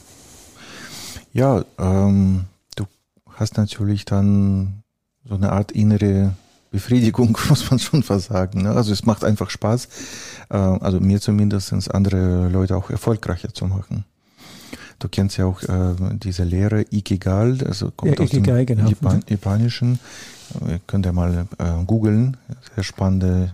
Ja, 1.33 1.65
ähm, 1.77 2.45
du 2.75 2.85
hast 3.29 3.57
natürlich 3.57 4.05
dann 4.05 4.83
so 5.25 5.35
eine 5.35 5.51
Art 5.51 5.73
innere 5.73 6.33
Befriedigung, 6.71 7.37
muss 7.49 7.69
man 7.69 7.79
schon 7.79 8.03
fast 8.03 8.27
sagen. 8.27 8.63
Ne? 8.63 8.71
Also 8.71 8.91
es 8.93 9.05
macht 9.05 9.23
einfach 9.23 9.49
Spaß, 9.49 9.87
äh, 10.49 10.57
also 10.57 10.99
mir 10.99 11.19
zumindest 11.21 11.93
andere 11.93 12.47
Leute 12.49 12.75
auch 12.75 12.89
erfolgreicher 12.89 13.53
zu 13.53 13.65
machen. 13.65 14.05
Du 14.99 15.07
kennst 15.07 15.37
ja 15.37 15.45
auch 15.45 15.63
äh, 15.63 15.95
diese 16.21 16.43
Lehre 16.43 16.85
Ikigai, 16.91 17.57
also 17.65 17.89
kommt 17.91 18.19
ja, 18.19 18.23
aus 18.23 18.33
Ikigai, 18.33 18.65
dem 18.65 18.77
genau. 18.77 18.89
Japan 18.89 19.23
Japanischen. 19.29 19.99
Ihr 20.67 20.79
könnt 20.87 21.05
ja 21.05 21.13
mal 21.13 21.47
äh, 21.57 21.83
googeln. 21.85 22.35
Sehr 22.75 22.83
spannende 22.83 23.53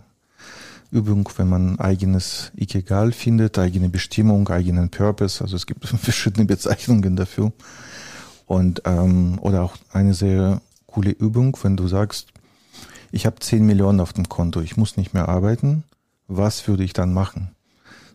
Übung, 0.91 1.30
wenn 1.38 1.49
man 1.49 1.80
eigenes 1.80 2.51
Ikigai 2.56 3.12
findet, 3.12 3.60
eigene 3.60 3.89
Bestimmung, 3.89 4.47
eigenen 4.49 4.89
Purpose. 4.89 5.43
Also 5.43 5.56
es 5.56 5.67
gibt 5.67 5.86
verschiedene 5.88 6.45
Bezeichnungen 6.45 7.15
dafür. 7.15 7.51
Und 8.47 8.82
ähm, 8.86 9.38
oder 9.41 9.63
auch 9.63 9.75
eine 9.91 10.13
sehr 10.13 10.62
coole 10.88 11.12
Übung, 11.12 11.58
wenn 11.62 11.78
du 11.78 11.88
sagst, 11.88 12.28
ich 13.12 13.26
habe 13.26 13.39
10 13.39 13.65
Millionen 13.65 14.00
auf 14.00 14.13
dem 14.13 14.30
Konto, 14.30 14.62
ich 14.62 14.78
muss 14.78 14.98
nicht 14.98 15.13
mehr 15.13 15.30
arbeiten, 15.30 15.84
was 16.28 16.68
würde 16.68 16.84
ich 16.84 16.94
dann 16.94 17.13
machen? 17.13 17.56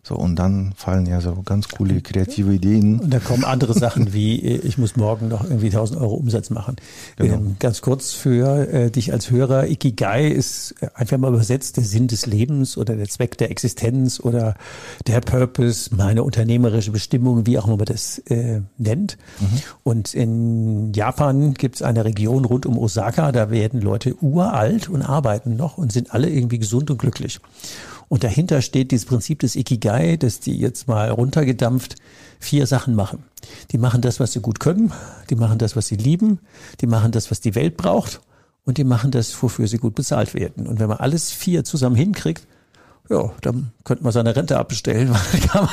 So, 0.03 0.15
und 0.15 0.37
dann 0.37 0.73
fallen 0.77 1.05
ja 1.05 1.21
so 1.21 1.43
ganz 1.43 1.69
coole 1.69 2.01
kreative 2.01 2.55
Ideen. 2.55 3.01
Und 3.01 3.13
da 3.13 3.19
kommen 3.19 3.45
andere 3.45 3.75
Sachen 3.75 4.15
wie, 4.15 4.41
äh, 4.41 4.57
ich 4.57 4.79
muss 4.79 4.97
morgen 4.97 5.29
noch 5.29 5.45
irgendwie 5.45 5.67
1000 5.67 6.01
Euro 6.01 6.15
Umsatz 6.15 6.49
machen. 6.49 6.77
Genau. 7.17 7.35
Ähm, 7.35 7.57
ganz 7.59 7.83
kurz 7.83 8.13
für 8.13 8.67
äh, 8.73 8.91
dich 8.91 9.13
als 9.13 9.31
Hörer, 9.31 9.67
Ikigai 9.67 10.29
ist 10.29 10.75
äh, 10.81 10.89
einfach 10.95 11.19
mal 11.19 11.29
übersetzt 11.29 11.77
der 11.77 11.85
Sinn 11.85 12.09
des 12.09 12.25
Lebens 12.25 12.79
oder 12.79 12.97
der 12.97 13.09
Zweck 13.09 13.37
der 13.37 13.51
Existenz 13.51 14.21
oder 14.21 14.55
der 15.07 15.21
Purpose, 15.21 15.95
meine 15.95 16.23
unternehmerische 16.23 16.93
Bestimmung, 16.93 17.47
wie 17.47 17.59
auch 17.59 17.67
immer 17.67 17.77
man 17.77 17.87
das 17.87 18.19
äh, 18.31 18.63
nennt. 18.79 19.19
Mhm. 19.39 19.47
Und 19.83 20.15
in 20.15 20.95
Japan 20.95 21.53
gibt 21.53 21.77
es 21.77 21.83
eine 21.83 22.07
Region 22.07 22.47
rund 22.47 22.65
um 22.65 22.79
Osaka, 22.79 23.33
da 23.33 23.51
werden 23.51 23.83
Leute 23.83 24.17
uralt 24.23 24.89
und 24.89 25.03
arbeiten 25.03 25.57
noch 25.57 25.77
und 25.77 25.93
sind 25.93 26.15
alle 26.15 26.31
irgendwie 26.31 26.59
gesund 26.59 26.91
und 26.91 26.99
glücklich. 26.99 27.39
Und 28.11 28.25
dahinter 28.25 28.61
steht 28.61 28.91
dieses 28.91 29.07
Prinzip 29.07 29.39
des 29.39 29.55
Ikigai, 29.55 30.17
dass 30.17 30.41
die 30.41 30.59
jetzt 30.59 30.89
mal 30.89 31.11
runtergedampft 31.11 31.95
vier 32.41 32.67
Sachen 32.67 32.97
machen. 32.97 33.23
Die 33.71 33.79
machen 33.79 34.03
das, 34.03 34.19
was 34.19 34.33
sie 34.33 34.41
gut 34.41 34.59
können, 34.59 34.93
die 35.31 35.37
machen 35.37 35.59
das, 35.59 35.77
was 35.77 35.87
sie 35.87 35.95
lieben, 35.95 36.41
die 36.81 36.89
machen 36.89 37.13
das, 37.13 37.31
was 37.31 37.41
die 37.41 37.55
Welt 37.55 37.77
braucht 37.77 38.21
und 38.65 38.79
die 38.79 38.85
machen 38.85 39.13
das, 39.13 39.41
wofür 39.41 39.69
sie 39.69 39.79
gut 39.79 39.95
bezahlt 39.95 40.35
werden. 40.35 40.67
Und 40.67 40.81
wenn 40.81 40.89
man 40.89 40.99
alles 40.99 41.31
vier 41.31 41.63
zusammen 41.63 41.95
hinkriegt, 41.95 42.49
ja, 43.09 43.31
dann 43.43 43.71
könnte 43.85 44.03
man 44.03 44.13
seine 44.13 44.35
Rente 44.35 44.59
abbestellen. 44.59 45.15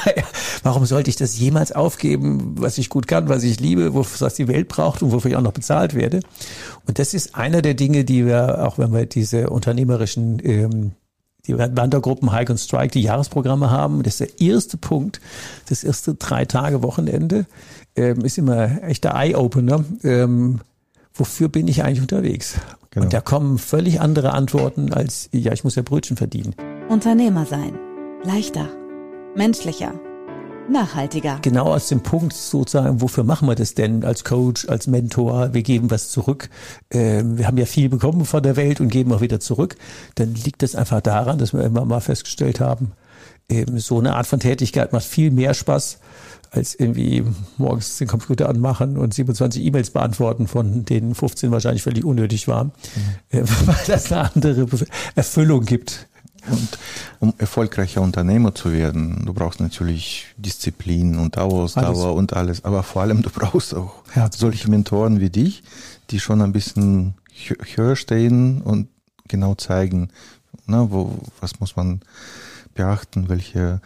Warum 0.63 0.86
sollte 0.86 1.10
ich 1.10 1.15
das 1.15 1.39
jemals 1.39 1.71
aufgeben, 1.71 2.54
was 2.60 2.78
ich 2.78 2.89
gut 2.89 3.08
kann, 3.08 3.30
was 3.30 3.41
ich 3.41 3.60
liebe, 3.60 3.95
was 3.95 4.36
die 4.36 4.47
Welt 4.47 4.67
braucht 4.67 5.02
und 5.02 5.12
wofür 5.12 5.32
ich 5.32 5.38
auch 5.38 5.41
noch 5.41 5.54
bezahlt 5.54 5.95
werde? 5.95 6.19
Und 6.86 7.00
das 7.00 7.15
ist 7.15 7.34
einer 7.34 7.63
der 7.63 7.73
Dinge, 7.73 8.06
die 8.06 8.28
wir, 8.28 8.63
auch 8.63 8.78
wenn 8.78 8.93
wir 8.93 9.08
diese 9.08 9.50
unternehmerischen 9.50 10.39
ähm, 10.43 10.91
die 11.48 11.58
Wandergruppen 11.58 12.32
Hike 12.32 12.52
und 12.52 12.58
Strike 12.58 12.92
die 12.92 13.02
Jahresprogramme 13.02 13.72
haben. 13.72 14.04
Das 14.04 14.20
ist 14.20 14.20
der 14.20 14.48
erste 14.48 14.78
Punkt, 14.78 15.22
das 15.70 15.84
erste 15.84 16.16
drei 16.16 16.46
Tage 16.46 16.84
Wochenende 16.84 17.46
ähm, 17.96 18.24
ist 18.24 18.38
immer 18.38 18.84
echter 18.84 19.16
Eye-Opener. 19.16 19.84
Ähm, 20.04 20.60
wofür 21.14 21.50
bin 21.50 21.68
ich 21.68 21.84
eigentlich 21.84 22.02
unterwegs? 22.02 22.56
Genau. 22.92 23.06
Und 23.06 23.14
da 23.14 23.22
kommen 23.22 23.58
völlig 23.58 24.02
andere 24.02 24.34
Antworten 24.34 24.94
als, 24.94 25.30
ja, 25.32 25.52
ich 25.54 25.64
muss 25.64 25.76
ja 25.76 25.82
Brötchen 25.82 26.18
verdienen. 26.18 26.56
Unternehmer 26.90 27.46
sein. 27.46 27.78
Leichter. 28.24 28.70
Menschlicher 29.36 29.94
nachhaltiger. 30.70 31.40
Genau 31.42 31.74
aus 31.74 31.88
dem 31.88 32.02
Punkt 32.02 32.34
sozusagen, 32.34 33.02
wofür 33.02 33.24
machen 33.24 33.48
wir 33.48 33.56
das 33.56 33.74
denn 33.74 34.04
als 34.04 34.24
Coach, 34.24 34.68
als 34.68 34.88
Mentor? 34.88 35.54
Wir 35.54 35.64
geben 35.64 35.92
was 35.92 36.10
zurück. 36.10 36.50
Ähm, 36.92 37.38
wir 37.38 37.48
haben 37.48 37.58
ja 37.58 37.66
viel 37.66 37.90
bekommen 37.90 38.26
von 38.26 38.44
der 38.44 38.56
Welt 38.56 38.82
und 38.82 38.90
geben 38.90 39.14
auch 39.14 39.22
wieder 39.22 39.40
zurück. 39.40 39.76
Dann 40.16 40.34
liegt 40.34 40.64
das 40.64 40.76
einfach 40.76 41.02
daran, 41.02 41.38
dass 41.38 41.54
wir 41.54 41.64
immer 41.64 41.86
mal 41.86 42.02
festgestellt 42.02 42.60
haben, 42.60 42.92
eben 43.50 43.80
so 43.80 44.00
eine 44.00 44.16
Art 44.16 44.28
von 44.28 44.40
Tätigkeit 44.40 44.94
macht 44.94 45.06
viel 45.06 45.32
mehr 45.32 45.54
Spaß 45.54 46.00
als 46.52 46.76
irgendwie 46.76 47.24
morgens 47.58 47.98
den 47.98 48.08
Computer 48.08 48.50
anmachen 48.50 48.98
und 48.98 49.14
27 49.14 49.64
E-Mails 49.64 49.90
beantworten, 49.92 50.48
von 50.48 50.86
denen 50.86 51.14
15 51.14 51.52
wahrscheinlich 51.52 51.84
völlig 51.84 52.06
unnötig 52.06 52.48
waren, 52.48 52.72
mhm. 53.32 53.42
weil 53.66 53.76
das 53.88 54.12
eine 54.12 54.34
andere 54.34 54.68
Erfüllung 55.16 55.66
gibt. 55.66 56.08
Und 56.50 56.78
um 57.19 57.34
erfolgreicher 57.38 58.02
Unternehmer 58.02 58.54
zu 58.54 58.71
werden, 58.71 59.23
du 59.26 59.34
brauchst 59.34 59.60
natürlich 59.60 60.28
Disziplin 60.38 61.17
und 61.17 61.38
Ausdauer 61.38 61.88
alles. 61.88 62.17
und 62.17 62.34
alles. 62.34 62.65
Aber 62.65 62.84
vor 62.84 63.02
allem, 63.02 63.21
du 63.21 63.30
brauchst 63.30 63.73
auch 63.73 64.04
Herzlich. 64.12 64.39
solche 64.39 64.69
Mentoren 64.69 65.19
wie 65.19 65.30
dich, 65.30 65.63
die 66.10 66.19
schon 66.19 66.41
ein 66.41 66.54
bisschen 66.54 67.15
höher 67.76 67.95
stehen 67.95 68.62
und 68.62 68.88
genau 69.28 69.56
zeigen, 69.56 70.10
na, 70.65 70.91
wo, 70.91 71.17
was 71.39 71.60
muss 71.60 71.76
man 71.76 72.02
beachten, 72.73 73.30
welche 73.30 73.82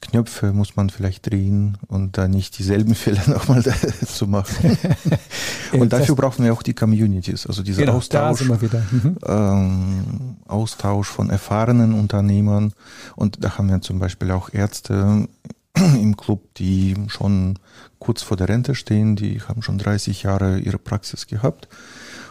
Knöpfe 0.00 0.52
muss 0.52 0.76
man 0.76 0.90
vielleicht 0.90 1.30
drehen 1.30 1.78
und 1.88 2.18
da 2.18 2.28
nicht 2.28 2.58
dieselben 2.58 2.94
Fehler 2.96 3.22
nochmal 3.28 3.62
zu 3.62 4.26
machen. 4.26 4.78
und 5.72 5.92
dafür 5.92 6.14
brauchen 6.14 6.44
wir 6.44 6.52
auch 6.52 6.62
die 6.62 6.74
Communities, 6.74 7.46
also 7.46 7.62
dieser 7.62 7.82
genau, 7.82 7.96
Austausch, 7.96 8.42
mhm. 8.42 9.16
ähm, 9.26 10.36
Austausch 10.46 11.08
von 11.08 11.30
erfahrenen 11.30 11.94
Unternehmern. 11.94 12.72
Und 13.16 13.42
da 13.42 13.58
haben 13.58 13.68
wir 13.68 13.80
zum 13.80 13.98
Beispiel 13.98 14.30
auch 14.30 14.52
Ärzte 14.52 15.28
im 15.74 16.16
Club, 16.16 16.54
die 16.54 16.94
schon 17.08 17.58
kurz 17.98 18.22
vor 18.22 18.36
der 18.36 18.48
Rente 18.48 18.74
stehen, 18.74 19.16
die 19.16 19.40
haben 19.40 19.62
schon 19.62 19.78
30 19.78 20.22
Jahre 20.22 20.58
ihre 20.58 20.78
Praxis 20.78 21.26
gehabt 21.26 21.68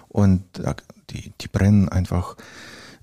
und 0.08 0.43
die, 1.10 1.34
die 1.41 1.47
brennen 1.47 1.89
einfach 1.89 2.38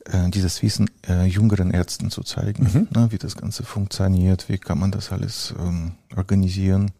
äh, 0.06 0.30
dieses 0.30 0.62
Wissen 0.62 0.90
äh, 1.08 1.24
jüngeren 1.24 1.70
Ärzten 1.70 2.10
zu 2.10 2.22
zeigen, 2.22 2.64
mhm. 2.64 2.88
ne, 3.00 3.08
wie 3.10 3.18
das 3.18 3.36
Ganze 3.36 3.62
funktioniert, 3.62 4.48
wie 4.48 4.58
kann 4.58 4.78
man 4.78 4.90
das 4.90 5.12
alles 5.12 5.54
ähm, 5.58 5.92
organisieren. 6.16 6.90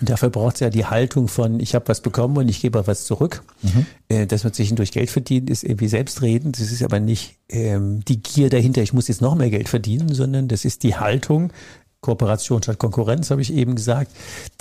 Und 0.00 0.10
dafür 0.10 0.30
braucht 0.30 0.54
es 0.54 0.60
ja 0.60 0.70
die 0.70 0.86
Haltung 0.86 1.28
von, 1.28 1.60
ich 1.60 1.74
habe 1.74 1.88
was 1.88 2.00
bekommen 2.00 2.36
und 2.36 2.48
ich 2.48 2.60
gebe 2.60 2.80
auch 2.80 2.86
was 2.86 3.04
zurück. 3.04 3.42
Mhm. 3.62 3.86
Äh, 4.08 4.26
dass 4.26 4.44
man 4.44 4.52
zwischendurch 4.52 4.92
Geld 4.92 5.10
verdient, 5.10 5.48
ist 5.50 5.64
irgendwie 5.64 5.88
selbstredend. 5.88 6.58
Das 6.58 6.72
ist 6.72 6.82
aber 6.82 7.00
nicht 7.00 7.36
ähm, 7.48 8.04
die 8.06 8.20
Gier 8.20 8.50
dahinter, 8.50 8.82
ich 8.82 8.92
muss 8.92 9.08
jetzt 9.08 9.20
noch 9.20 9.34
mehr 9.34 9.50
Geld 9.50 9.68
verdienen, 9.68 10.12
sondern 10.12 10.48
das 10.48 10.64
ist 10.64 10.82
die 10.82 10.96
Haltung, 10.96 11.52
Kooperation 12.00 12.62
statt 12.62 12.78
Konkurrenz, 12.78 13.30
habe 13.30 13.42
ich 13.42 13.52
eben 13.52 13.74
gesagt, 13.74 14.10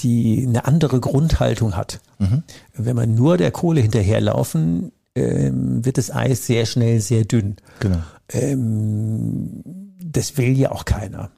die 0.01 0.45
eine 0.45 0.65
andere 0.65 0.99
Grundhaltung 0.99 1.75
hat. 1.77 2.01
Mhm. 2.19 2.43
Wenn 2.73 2.95
man 2.95 3.15
nur 3.15 3.37
der 3.37 3.51
Kohle 3.51 3.81
hinterherlaufen 3.81 4.91
ähm, 5.19 5.85
wird 5.85 5.97
das 5.97 6.11
Eis 6.11 6.45
sehr 6.45 6.65
schnell 6.65 6.99
sehr 6.99 7.25
dünn. 7.25 7.57
Genau. 7.79 7.99
Ähm, 8.31 9.63
das 10.03 10.37
will 10.37 10.57
ja 10.57 10.71
auch 10.71 10.85
keiner. 10.85 11.31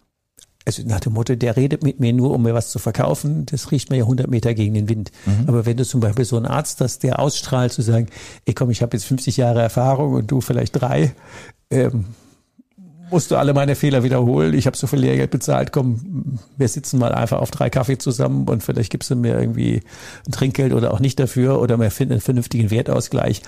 Also 0.65 0.83
nach 0.85 0.99
dem 0.99 1.13
Motto, 1.13 1.35
der 1.35 1.57
redet 1.57 1.83
mit 1.83 1.99
mir 1.99 2.13
nur, 2.13 2.31
um 2.31 2.43
mir 2.43 2.53
was 2.53 2.69
zu 2.69 2.77
verkaufen, 2.77 3.47
das 3.47 3.71
riecht 3.71 3.89
mir 3.89 3.97
ja 3.97 4.03
100 4.03 4.29
Meter 4.29 4.53
gegen 4.53 4.75
den 4.75 4.89
Wind. 4.89 5.11
Mhm. 5.25 5.45
Aber 5.47 5.65
wenn 5.65 5.77
du 5.77 5.85
zum 5.85 6.01
Beispiel 6.01 6.25
so 6.25 6.37
einen 6.37 6.45
Arzt 6.45 6.81
hast, 6.81 7.01
der 7.03 7.19
ausstrahlt, 7.19 7.73
zu 7.73 7.81
sagen, 7.81 8.07
ey 8.45 8.53
komm, 8.53 8.69
ich 8.69 8.81
habe 8.83 8.95
jetzt 8.95 9.05
50 9.05 9.37
Jahre 9.37 9.61
Erfahrung 9.61 10.13
und 10.13 10.29
du 10.29 10.39
vielleicht 10.39 10.79
drei, 10.79 11.13
ähm, 11.71 12.05
musst 13.11 13.31
du 13.31 13.35
alle 13.35 13.53
meine 13.53 13.75
Fehler 13.75 14.03
wiederholen. 14.03 14.53
Ich 14.53 14.65
habe 14.65 14.77
so 14.77 14.87
viel 14.87 14.99
Lehrgeld 14.99 15.31
bezahlt. 15.31 15.71
Komm, 15.71 16.39
wir 16.57 16.67
sitzen 16.67 16.99
mal 16.99 17.13
einfach 17.13 17.39
auf 17.39 17.51
drei 17.51 17.69
Kaffee 17.69 17.97
zusammen 17.97 18.47
und 18.47 18.63
vielleicht 18.63 18.91
gibst 18.91 19.09
du 19.09 19.15
mir 19.15 19.39
irgendwie 19.39 19.81
ein 20.27 20.31
Trinkgeld 20.31 20.73
oder 20.73 20.93
auch 20.93 20.99
nicht 20.99 21.19
dafür 21.19 21.59
oder 21.61 21.77
wir 21.79 21.91
finden 21.91 22.13
einen 22.13 22.21
vernünftigen 22.21 22.71
Wertausgleich. 22.71 23.41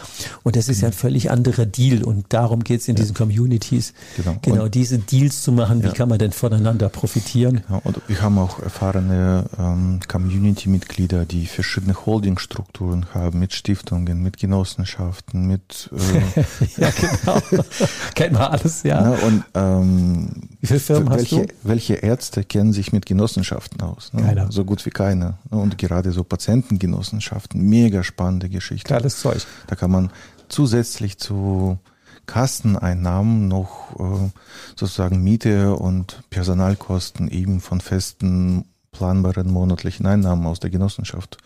Und 0.44 0.56
das 0.56 0.70
ist 0.70 0.82
ja 0.82 0.88
ein 0.88 0.94
völlig 0.94 1.32
anderer 1.32 1.66
Deal 1.66 2.04
und 2.04 2.26
darum 2.30 2.64
geht's 2.64 2.88
in 2.88 2.96
ja. 2.96 3.02
diesen 3.02 3.16
Communities. 3.16 3.94
Genau, 4.18 4.38
genau 4.42 4.68
diese 4.68 5.00
Deals 5.00 5.44
zu 5.44 5.52
machen. 5.52 5.82
Wie 5.84 5.88
ja. 5.88 5.94
kann 5.94 6.10
man 6.10 6.20
denn 6.20 6.32
voneinander 6.32 6.90
profitieren? 6.90 7.62
Ja, 7.70 7.82
und 7.84 8.02
wir 8.08 8.22
haben 8.22 8.38
auch 8.38 8.60
erfahrene 8.60 9.46
ähm, 9.58 10.00
Community-Mitglieder, 10.08 11.26
die 11.26 11.46
verschiedene 11.46 12.06
Holdingstrukturen 12.06 13.08
haben, 13.14 13.40
mit 13.40 13.54
Stiftungen, 13.54 14.22
mit 14.22 14.38
Genossenschaften, 14.38 15.48
mit 15.48 15.90
äh, 15.94 16.42
ja 16.82 16.90
genau, 16.90 17.42
kennt 18.16 18.34
man 18.34 18.44
alles, 18.44 18.84
ja. 18.84 19.10
und 19.10 19.44
Ähm, 19.56 20.30
wie 20.62 20.68
viele 20.68 20.80
Firmen 20.80 21.10
welche, 21.10 21.42
hast 21.42 21.52
du? 21.52 21.56
Welche 21.64 21.94
Ärzte 21.96 22.44
kennen 22.44 22.74
sich 22.74 22.92
mit 22.92 23.06
Genossenschaften 23.06 23.82
aus? 23.82 24.12
Ne? 24.14 24.24
Keiner. 24.24 24.52
So 24.52 24.66
gut 24.66 24.86
wie 24.86 24.90
keiner. 24.90 25.38
Ne? 25.52 25.58
Und 25.58 25.78
gerade 25.78 26.12
so 26.12 26.24
Patientengenossenschaften, 26.24 27.62
mega 27.62 28.04
spannende 28.04 28.50
Geschichte. 28.50 28.94
Geiles 28.94 29.20
Zeug. 29.20 29.46
Da 29.68 29.76
kann 29.76 29.92
man 29.92 30.10
zusätzlich 30.50 31.20
zu 31.20 31.78
Kasteneinnahmen 32.26 33.48
noch 33.48 34.00
äh, 34.00 34.30
sozusagen 34.76 35.24
Miete 35.24 35.76
und 35.76 36.24
Personalkosten 36.30 37.28
eben 37.30 37.60
von 37.60 37.82
festen 37.82 38.66
planbaren 38.92 39.52
monatlichen 39.52 40.06
Einnahmen 40.06 40.46
aus 40.46 40.60
der 40.60 40.70
Genossenschaft 40.70 41.38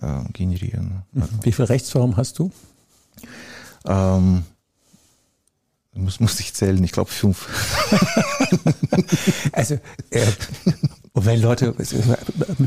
äh, 0.00 0.24
generieren. 0.32 1.02
Wie 1.42 1.52
viele 1.52 1.68
Rechtsformen 1.68 2.16
hast 2.16 2.38
du? 2.38 2.50
Ähm, 3.84 4.44
muss, 5.94 6.20
muss 6.20 6.40
ich 6.40 6.54
zählen, 6.54 6.82
ich 6.82 6.92
glaube 6.92 7.10
fünf. 7.10 7.48
also, 9.52 9.74
äh, 10.10 10.26
und 11.12 11.26
wenn 11.26 11.42
Leute 11.42 11.74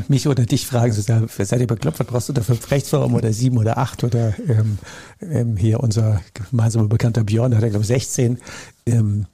mich 0.08 0.28
oder 0.28 0.44
dich 0.44 0.66
fragen, 0.66 0.92
so 0.92 1.00
seid 1.02 1.60
ihr 1.60 1.66
bekloppt, 1.66 1.98
was 1.98 2.06
brauchst 2.06 2.28
du 2.28 2.34
da 2.34 2.42
fünf 2.42 2.70
Rechtsformen 2.70 3.16
oder 3.16 3.32
sieben 3.32 3.56
oder 3.56 3.78
acht 3.78 4.04
oder 4.04 4.34
ähm, 4.46 4.78
ähm, 5.20 5.56
hier 5.56 5.80
unser 5.80 6.20
gemeinsamer 6.34 6.88
Bekannter 6.88 7.24
Björn, 7.24 7.54
hat, 7.54 7.60
glaube 7.60 7.80
ich, 7.80 7.86
16. 7.86 8.38
Ähm, 8.86 9.26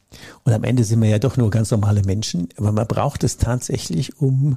und 0.45 0.53
am 0.53 0.65
Ende 0.65 0.83
sind 0.85 1.01
wir 1.01 1.09
ja 1.09 1.19
doch 1.19 1.37
nur 1.37 1.51
ganz 1.51 1.71
normale 1.71 2.03
Menschen, 2.03 2.49
aber 2.57 2.73
man 2.73 2.87
braucht 2.87 3.23
es 3.23 3.37
tatsächlich, 3.37 4.21
um 4.21 4.57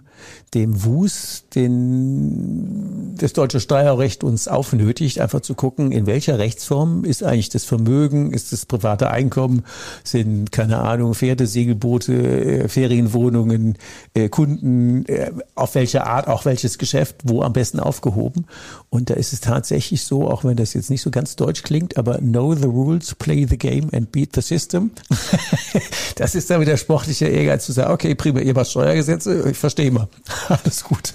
dem 0.54 0.84
Wust, 0.84 1.56
den 1.56 3.16
das 3.18 3.34
deutsche 3.34 3.60
Steuerrecht 3.60 4.24
uns 4.24 4.48
aufnötigt, 4.48 5.20
einfach 5.20 5.42
zu 5.42 5.54
gucken, 5.54 5.92
in 5.92 6.08
welcher 6.08 6.40
Rechtsform 6.40 7.06
ist 7.06 7.24
eigentlich 7.24 7.50
das 7.50 7.66
Vermögen, 7.66 8.32
ist 8.32 8.52
das 8.52 8.66
private 8.66 9.12
Einkommen, 9.12 9.64
sind, 10.04 10.52
keine 10.52 10.80
Ahnung, 10.80 11.14
Pferde, 11.14 11.46
Segelboote, 11.46 12.14
äh, 12.14 12.68
Ferienwohnungen, 12.68 13.78
äh, 14.16 14.30
Kunden, 14.30 15.06
äh, 15.06 15.32
auf 15.54 15.76
welche 15.76 16.08
Art, 16.08 16.28
auch 16.28 16.46
welches 16.46 16.78
Geschäft, 16.80 17.18
wo 17.24 17.44
am 17.44 17.54
besten 17.54 17.80
aufgehoben. 17.80 18.46
Und 18.90 19.10
da 19.10 19.14
ist 19.14 19.34
es 19.34 19.42
tatsächlich 19.42 20.04
so, 20.04 20.30
auch 20.30 20.44
wenn 20.44 20.58
das 20.58 20.74
jetzt 20.74 20.90
nicht 20.90 21.02
so 21.02 21.12
ganz 21.12 21.36
deutsch 21.36 21.62
klingt, 21.62 21.98
aber 21.98 22.18
know 22.18 22.56
the 22.56 22.66
rules, 22.66 23.14
play 23.16 23.46
the 23.48 23.58
game 23.58 23.90
and 23.92 24.12
beat 24.12 24.34
the 24.34 24.42
system. 24.42 24.92
das 26.16 26.36
ist 26.36 26.50
dann 26.50 26.62
wieder 26.62 26.78
sportlicher 26.78 27.30
Ehrgeiz 27.30 27.66
zu 27.66 27.72
sagen, 27.72 27.92
okay, 27.92 28.16
prima, 28.16 28.40
ihr 28.40 28.54
macht 28.54 28.70
Steuergesetze, 28.70 29.50
ich 29.50 29.58
verstehe 29.58 29.92
mal. 29.92 30.08
Alles 30.48 30.84
gut. 30.84 31.14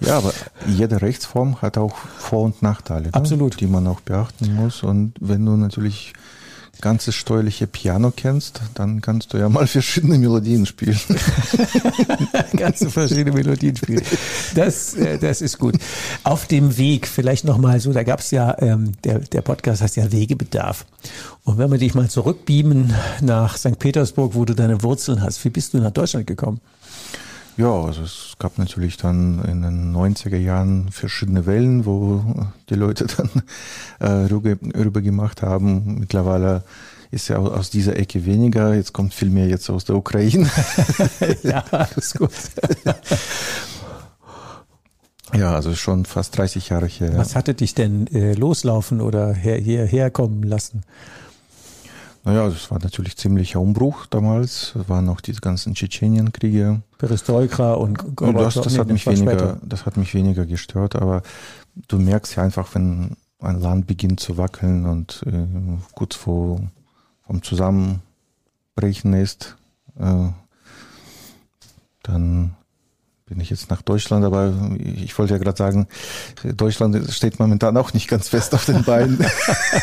Ja, 0.00 0.18
aber 0.18 0.32
jede 0.66 1.00
Rechtsform 1.00 1.60
hat 1.62 1.78
auch 1.78 1.96
Vor- 2.18 2.44
und 2.44 2.62
Nachteile, 2.62 3.06
ne? 3.06 3.14
Absolut. 3.14 3.52
Ne, 3.52 3.58
die 3.58 3.66
man 3.66 3.86
auch 3.86 4.00
beachten 4.00 4.54
muss. 4.54 4.82
Und 4.82 5.14
wenn 5.20 5.44
du 5.44 5.56
natürlich 5.56 6.12
ganzes 6.80 7.14
steuerliche 7.14 7.66
Piano 7.66 8.12
kennst, 8.14 8.60
dann 8.74 9.00
kannst 9.00 9.32
du 9.32 9.38
ja 9.38 9.48
mal 9.48 9.66
verschiedene 9.66 10.18
Melodien 10.18 10.66
spielen. 10.66 10.98
Ganze 12.56 12.90
verschiedene 12.90 13.32
Melodien 13.32 13.76
spielen. 13.76 14.02
Das, 14.54 14.94
äh, 14.94 15.18
das 15.18 15.40
ist 15.40 15.58
gut. 15.58 15.76
Auf 16.24 16.46
dem 16.46 16.76
Weg, 16.78 17.08
vielleicht 17.08 17.44
nochmal 17.44 17.80
so, 17.80 17.92
da 17.92 18.02
gab 18.02 18.20
es 18.20 18.30
ja, 18.30 18.56
ähm, 18.60 18.92
der, 19.04 19.20
der 19.20 19.42
Podcast 19.42 19.82
heißt 19.82 19.96
ja 19.96 20.10
Wegebedarf. 20.12 20.86
Und 21.48 21.56
wenn 21.56 21.70
wir 21.70 21.78
dich 21.78 21.94
mal 21.94 22.10
zurückbeamen 22.10 22.92
nach 23.22 23.56
St. 23.56 23.78
Petersburg, 23.78 24.34
wo 24.34 24.44
du 24.44 24.54
deine 24.54 24.82
Wurzeln 24.82 25.22
hast, 25.22 25.42
wie 25.46 25.48
bist 25.48 25.72
du 25.72 25.78
nach 25.78 25.92
Deutschland 25.92 26.26
gekommen? 26.26 26.60
Ja, 27.56 27.72
also 27.72 28.02
es 28.02 28.34
gab 28.38 28.58
natürlich 28.58 28.98
dann 28.98 29.42
in 29.44 29.62
den 29.62 29.96
90er 29.96 30.36
Jahren 30.36 30.90
verschiedene 30.90 31.46
Wellen, 31.46 31.86
wo 31.86 32.22
die 32.68 32.74
Leute 32.74 33.06
dann 33.16 33.30
äh, 33.98 34.26
rüber, 34.26 35.00
gemacht 35.00 35.40
haben. 35.40 36.00
Mittlerweile 36.00 36.64
ist 37.10 37.28
ja 37.28 37.38
aus 37.38 37.70
dieser 37.70 37.96
Ecke 37.96 38.26
weniger. 38.26 38.74
Jetzt 38.74 38.92
kommt 38.92 39.14
viel 39.14 39.30
mehr 39.30 39.46
jetzt 39.46 39.70
aus 39.70 39.86
der 39.86 39.96
Ukraine. 39.96 40.50
ja, 41.44 41.64
ist 41.96 42.18
gut. 42.18 42.30
ja, 45.32 45.54
also 45.54 45.74
schon 45.74 46.04
fast 46.04 46.36
30 46.36 46.68
Jahre 46.68 46.88
her. 46.88 47.16
Was 47.16 47.34
hatte 47.34 47.54
dich 47.54 47.74
denn 47.74 48.06
äh, 48.08 48.34
loslaufen 48.34 49.00
oder 49.00 49.32
her, 49.32 49.56
hierher 49.56 50.10
kommen 50.10 50.42
lassen? 50.42 50.82
Naja, 52.24 52.46
es 52.46 52.70
war 52.70 52.78
natürlich 52.80 53.16
ziemlicher 53.16 53.60
Umbruch 53.60 54.06
damals. 54.06 54.74
Es 54.74 54.88
waren 54.88 55.04
noch 55.04 55.20
diese 55.20 55.40
ganzen 55.40 55.74
Tschetschenienkriege. 55.74 56.82
Perestroika 56.98 57.74
und 57.74 58.16
Gorbatschow. 58.16 58.64
Das, 58.64 58.72
das, 58.74 58.78
hat 58.78 58.88
mich 58.88 59.06
weniger, 59.06 59.58
das 59.62 59.86
hat 59.86 59.96
mich 59.96 60.14
weniger 60.14 60.44
gestört, 60.44 60.96
aber 60.96 61.22
du 61.88 61.98
merkst 61.98 62.36
ja 62.36 62.42
einfach, 62.42 62.74
wenn 62.74 63.16
ein 63.40 63.60
Land 63.60 63.86
beginnt 63.86 64.20
zu 64.20 64.36
wackeln 64.36 64.84
und 64.84 65.22
äh, 65.26 65.46
kurz 65.94 66.16
vor 66.16 66.60
vom 67.26 67.42
Zusammenbrechen 67.42 69.12
ist, 69.12 69.56
äh, 69.98 70.28
dann 72.02 72.56
bin 73.28 73.40
ich 73.40 73.50
jetzt 73.50 73.70
nach 73.70 73.82
Deutschland, 73.82 74.24
aber 74.24 74.54
ich 74.78 75.16
wollte 75.18 75.34
ja 75.34 75.38
gerade 75.38 75.56
sagen, 75.56 75.86
Deutschland 76.42 77.10
steht 77.12 77.38
momentan 77.38 77.76
auch 77.76 77.92
nicht 77.92 78.08
ganz 78.08 78.28
fest 78.28 78.54
auf 78.54 78.64
den 78.64 78.84
Beinen. 78.84 79.24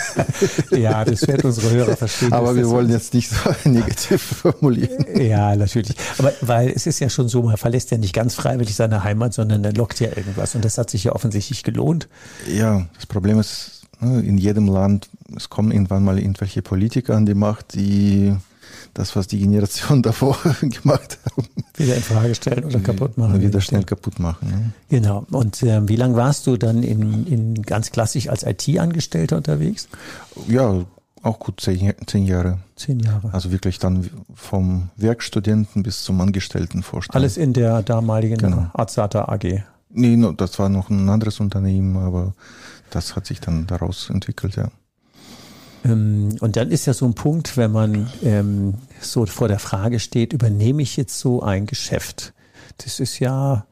ja, 0.71 1.05
das 1.05 1.27
wird 1.27 1.45
unsere 1.45 1.71
Hörer 1.71 1.95
verstehen. 1.95 2.33
Aber 2.33 2.55
wir 2.55 2.67
wollen 2.69 2.89
jetzt 2.89 3.13
nicht 3.13 3.29
so 3.29 3.53
negativ 3.69 4.21
formulieren. 4.21 5.05
Ja, 5.21 5.55
natürlich. 5.55 5.95
Aber 6.17 6.33
weil 6.41 6.69
es 6.69 6.87
ist 6.87 6.99
ja 6.99 7.09
schon 7.09 7.27
so, 7.27 7.43
man 7.43 7.57
verlässt 7.57 7.91
ja 7.91 7.97
nicht 7.97 8.13
ganz 8.13 8.33
freiwillig 8.33 8.75
seine 8.75 9.03
Heimat, 9.03 9.33
sondern 9.33 9.61
dann 9.61 9.75
lockt 9.75 9.99
ja 9.99 10.09
irgendwas. 10.09 10.55
Und 10.55 10.65
das 10.65 10.77
hat 10.77 10.89
sich 10.89 11.03
ja 11.03 11.11
offensichtlich 11.11 11.63
gelohnt. 11.63 12.07
Ja, 12.47 12.87
das 12.95 13.05
Problem 13.05 13.39
ist, 13.39 13.83
ne, 13.99 14.21
in 14.21 14.37
jedem 14.37 14.67
Land, 14.67 15.09
es 15.35 15.49
kommen 15.49 15.71
irgendwann 15.71 16.03
mal 16.03 16.17
irgendwelche 16.17 16.61
Politiker 16.61 17.15
an 17.15 17.25
die 17.25 17.35
Macht, 17.35 17.75
die 17.75 18.35
das, 18.95 19.15
was 19.15 19.27
die 19.27 19.37
Generation 19.39 20.01
davor 20.01 20.37
gemacht 20.61 21.19
haben. 21.25 21.47
Wieder 21.77 21.95
in 21.95 22.01
Frage 22.01 22.33
stellen 22.33 22.65
oder 22.65 22.79
kaputt 22.79 23.17
machen. 23.17 23.39
Wieder 23.41 23.61
schnell 23.61 23.83
kaputt 23.83 24.17
machen. 24.17 24.49
Ne? 24.49 24.71
Genau. 24.89 25.25
Und 25.29 25.61
äh, 25.61 25.87
wie 25.87 25.97
lange 25.97 26.15
warst 26.15 26.47
du 26.47 26.57
dann 26.57 26.81
in, 26.81 27.27
in 27.27 27.61
ganz 27.61 27.91
klassisch 27.91 28.29
als 28.29 28.43
IT-Angestellter 28.43 29.37
unterwegs? 29.37 29.87
Ja, 30.47 30.85
auch 31.21 31.39
gut 31.39 31.59
zehn, 31.59 31.93
zehn 32.07 32.25
Jahre. 32.25 32.59
Zehn 32.75 32.99
Jahre. 32.99 33.33
Also 33.33 33.51
wirklich 33.51 33.77
dann 33.79 34.09
vom 34.33 34.89
Werkstudenten 34.95 35.83
bis 35.83 36.03
zum 36.03 36.21
Angestelltenvorstand. 36.21 37.15
Alles 37.15 37.37
in 37.37 37.53
der 37.53 37.83
damaligen 37.83 38.37
genau. 38.37 38.67
Arzata 38.73 39.25
AG. 39.25 39.63
Nee, 39.89 40.33
das 40.37 40.59
war 40.59 40.69
noch 40.69 40.89
ein 40.89 41.09
anderes 41.09 41.39
Unternehmen, 41.39 41.97
aber 41.97 42.33
das 42.89 43.15
hat 43.15 43.25
sich 43.25 43.41
dann 43.41 43.65
daraus 43.67 44.09
entwickelt, 44.09 44.55
ja. 44.55 44.69
Ähm, 45.85 46.35
und 46.39 46.55
dann 46.55 46.71
ist 46.71 46.85
ja 46.85 46.93
so 46.93 47.05
ein 47.05 47.13
Punkt, 47.13 47.57
wenn 47.57 47.71
man 47.71 48.09
ähm, 48.23 48.75
so 48.99 49.25
vor 49.25 49.47
der 49.47 49.59
Frage 49.59 49.99
steht, 49.99 50.33
übernehme 50.33 50.81
ich 50.81 50.97
jetzt 50.97 51.19
so 51.19 51.41
ein 51.41 51.67
Geschäft? 51.67 52.33
Das 52.77 52.99
ist 52.99 53.19
ja 53.19 53.65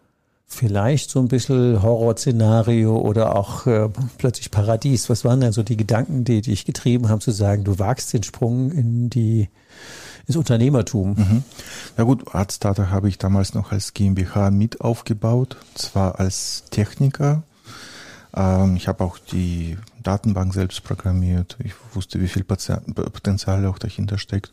vielleicht 0.46 1.10
so 1.10 1.20
ein 1.20 1.28
bisschen 1.28 1.82
Horrorszenario 1.82 2.96
oder 2.96 3.36
auch 3.36 3.66
äh, 3.66 3.90
plötzlich 4.18 4.52
Paradies. 4.52 5.10
Was 5.10 5.26
waren 5.26 5.42
denn 5.42 5.52
so 5.52 5.64
die 5.64 5.78
Gedanken, 5.78 6.24
die 6.24 6.42
dich 6.42 6.66
getrieben 6.66 7.10
haben, 7.10 7.22
zu 7.22 7.32
sagen, 7.32 7.64
du 7.64 7.80
wagst 7.80 8.14
den 8.14 8.24
Sprung 8.24 8.72
in 8.72 9.10
die 9.10 9.50
ins 10.28 10.38
Unternehmertum? 10.38 11.16
Mhm. 11.18 11.44
Ja 11.98 12.04
gut, 12.04 12.34
Artstata 12.34 12.90
habe 12.90 13.10
ich 13.10 13.18
damals 13.18 13.56
noch 13.56 13.72
als 13.72 13.94
GmbH 13.94 14.52
mit 14.52 14.82
aufgebaut, 14.82 15.58
zwar 15.74 16.20
als 16.20 16.66
Techniker. 16.70 17.44
Ähm, 18.36 18.76
ich 18.76 18.88
habe 18.88 19.04
auch 19.04 19.18
die 19.18 19.78
Datenbank 20.02 20.54
selbst 20.54 20.84
programmiert. 20.84 21.58
Ich 21.64 21.74
wusste, 21.94 22.22
wie 22.22 22.28
viel 22.28 22.44
Potenzial 22.44 23.66
auch 23.66 23.80
dahinter 23.80 24.18
steckt 24.18 24.52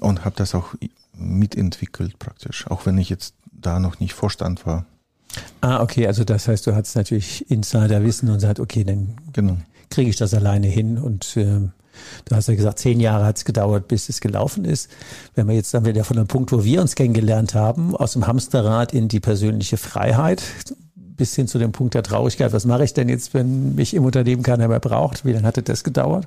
und 0.00 0.24
habe 0.24 0.36
das 0.36 0.54
auch 0.54 0.74
mitentwickelt 1.14 2.18
praktisch, 2.18 2.66
auch 2.68 2.86
wenn 2.86 2.98
ich 2.98 3.08
jetzt 3.08 3.34
da 3.52 3.80
noch 3.80 4.00
nicht 4.00 4.14
Vorstand 4.14 4.66
war. 4.66 4.84
Ah, 5.60 5.82
okay, 5.82 6.06
also 6.06 6.24
das 6.24 6.48
heißt, 6.48 6.66
du 6.66 6.74
hattest 6.74 6.96
natürlich 6.96 7.50
Insiderwissen 7.50 8.30
und 8.30 8.40
sagst, 8.40 8.60
okay, 8.60 8.84
dann 8.84 9.16
genau. 9.32 9.56
kriege 9.90 10.10
ich 10.10 10.16
das 10.16 10.34
alleine 10.34 10.66
hin 10.66 10.98
und 10.98 11.36
ähm, 11.36 11.72
Du 12.24 12.36
hast 12.36 12.48
ja 12.48 12.54
gesagt, 12.54 12.78
zehn 12.78 13.00
Jahre 13.00 13.24
hat 13.24 13.38
es 13.38 13.44
gedauert, 13.44 13.88
bis 13.88 14.08
es 14.08 14.20
gelaufen 14.20 14.64
ist. 14.64 14.90
Wenn 15.34 15.48
wir 15.48 15.54
jetzt 15.54 15.72
dann 15.74 15.84
wieder 15.86 16.04
von 16.04 16.16
dem 16.16 16.26
Punkt, 16.26 16.52
wo 16.52 16.64
wir 16.64 16.80
uns 16.80 16.94
kennengelernt 16.94 17.54
haben, 17.54 17.96
aus 17.96 18.12
dem 18.12 18.26
Hamsterrad 18.26 18.92
in 18.92 19.08
die 19.08 19.20
persönliche 19.20 19.76
Freiheit, 19.76 20.42
bis 21.16 21.34
hin 21.34 21.48
zu 21.48 21.58
dem 21.58 21.72
Punkt 21.72 21.94
der 21.94 22.02
Traurigkeit. 22.02 22.52
Was 22.52 22.64
mache 22.64 22.84
ich 22.84 22.94
denn 22.94 23.08
jetzt, 23.08 23.34
wenn 23.34 23.74
mich 23.74 23.94
im 23.94 24.04
Unternehmen 24.04 24.42
keiner 24.42 24.68
mehr 24.68 24.80
braucht? 24.80 25.24
Wie 25.24 25.32
lange 25.32 25.46
hatte 25.46 25.62
das 25.62 25.84
gedauert? 25.84 26.26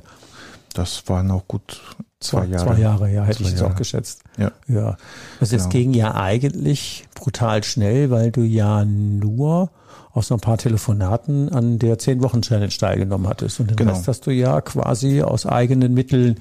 Das 0.73 1.04
waren 1.08 1.32
auch 1.32 1.47
gut 1.47 1.82
zwei, 2.19 2.45
Jahre. 2.45 2.65
Zwei 2.65 2.80
Jahre, 2.80 3.12
ja, 3.12 3.23
hätte 3.23 3.43
zwei 3.43 3.49
ich 3.49 3.56
es 3.56 3.62
auch 3.62 3.75
geschätzt. 3.75 4.21
Ja. 4.38 4.52
ja. 4.67 4.97
Also 5.39 5.56
genau. 5.56 5.67
es 5.67 5.69
ging 5.69 5.93
ja 5.93 6.15
eigentlich 6.15 7.08
brutal 7.15 7.63
schnell, 7.63 8.12
weil 8.12 8.32
du 8.32 8.41
ja 8.41 8.86
nur 8.86 9.71
aus 10.12 10.32
ein 10.32 10.39
paar 10.39 10.58
Telefonaten 10.58 11.49
an 11.49 11.80
der 11.80 11.97
Zehn-Wochen-Challenge 11.97 12.69
teilgenommen 12.69 13.28
hattest. 13.28 13.60
Und 13.60 13.69
den 13.69 13.78
genau. 13.78 13.93
Rest 13.93 14.08
hast 14.08 14.25
du 14.25 14.32
ja 14.32 14.62
quasi 14.62 15.21
aus 15.21 15.45
eigenen 15.45 15.93
Mitteln 15.93 16.39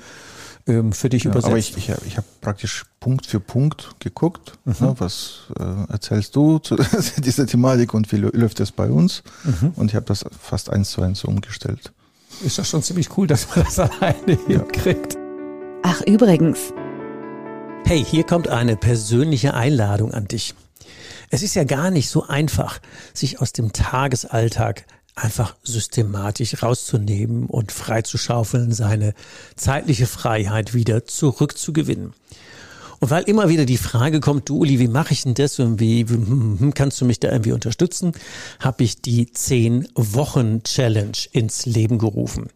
ähm, 0.68 0.92
für 0.92 1.08
dich 1.08 1.24
ja, 1.24 1.30
übersetzt. 1.30 1.48
Aber 1.48 1.58
ich, 1.58 1.76
ich, 1.76 1.88
ich 2.06 2.16
habe 2.16 2.26
praktisch 2.40 2.84
Punkt 3.00 3.26
für 3.26 3.40
Punkt 3.40 3.96
geguckt, 3.98 4.52
mhm. 4.64 4.74
ne, 4.78 4.94
was 4.98 5.40
äh, 5.58 5.92
erzählst 5.92 6.36
du 6.36 6.58
zu 6.58 6.76
dieser 7.18 7.46
Thematik 7.46 7.94
und 7.94 8.12
wie 8.12 8.16
läuft 8.16 8.60
das 8.60 8.70
bei 8.70 8.90
uns? 8.90 9.22
Mhm. 9.44 9.72
Und 9.74 9.90
ich 9.90 9.96
habe 9.96 10.06
das 10.06 10.24
fast 10.40 10.70
eins 10.70 10.90
zu 10.90 11.02
eins 11.02 11.24
umgestellt. 11.24 11.92
Ist 12.44 12.58
das 12.58 12.68
schon 12.68 12.82
ziemlich 12.82 13.16
cool, 13.16 13.26
dass 13.26 13.48
man 13.54 13.64
das 13.64 13.78
alleine 13.78 14.38
ja. 14.46 14.60
hinkriegt. 14.60 15.16
Ach 15.82 16.00
übrigens, 16.02 16.72
Hey, 17.88 18.04
hier 18.04 18.24
kommt 18.24 18.48
eine 18.48 18.76
persönliche 18.76 19.54
Einladung 19.54 20.12
an 20.12 20.28
dich. 20.28 20.54
Es 21.30 21.42
ist 21.42 21.54
ja 21.54 21.64
gar 21.64 21.90
nicht 21.90 22.10
so 22.10 22.26
einfach, 22.26 22.80
sich 23.14 23.40
aus 23.40 23.54
dem 23.54 23.72
Tagesalltag 23.72 24.84
einfach 25.18 25.56
systematisch 25.62 26.62
rauszunehmen 26.62 27.46
und 27.46 27.72
freizuschaufeln, 27.72 28.72
seine 28.72 29.14
zeitliche 29.56 30.06
Freiheit 30.06 30.74
wieder 30.74 31.04
zurückzugewinnen. 31.04 32.14
Und 33.00 33.10
weil 33.10 33.22
immer 33.24 33.48
wieder 33.48 33.64
die 33.64 33.76
Frage 33.76 34.20
kommt, 34.20 34.48
du 34.48 34.58
Uli, 34.58 34.78
wie 34.78 34.88
mache 34.88 35.12
ich 35.12 35.22
denn 35.22 35.34
das 35.34 35.58
und 35.60 35.78
wie, 35.78 36.00
hm, 36.00 36.58
hm, 36.58 36.74
kannst 36.74 37.00
du 37.00 37.04
mich 37.04 37.20
da 37.20 37.30
irgendwie 37.30 37.52
unterstützen, 37.52 38.12
habe 38.58 38.82
ich 38.82 39.00
die 39.00 39.30
10 39.30 39.88
Wochen 39.94 40.62
Challenge 40.64 41.16
ins 41.32 41.64
Leben 41.66 41.98
gerufen. 41.98 42.48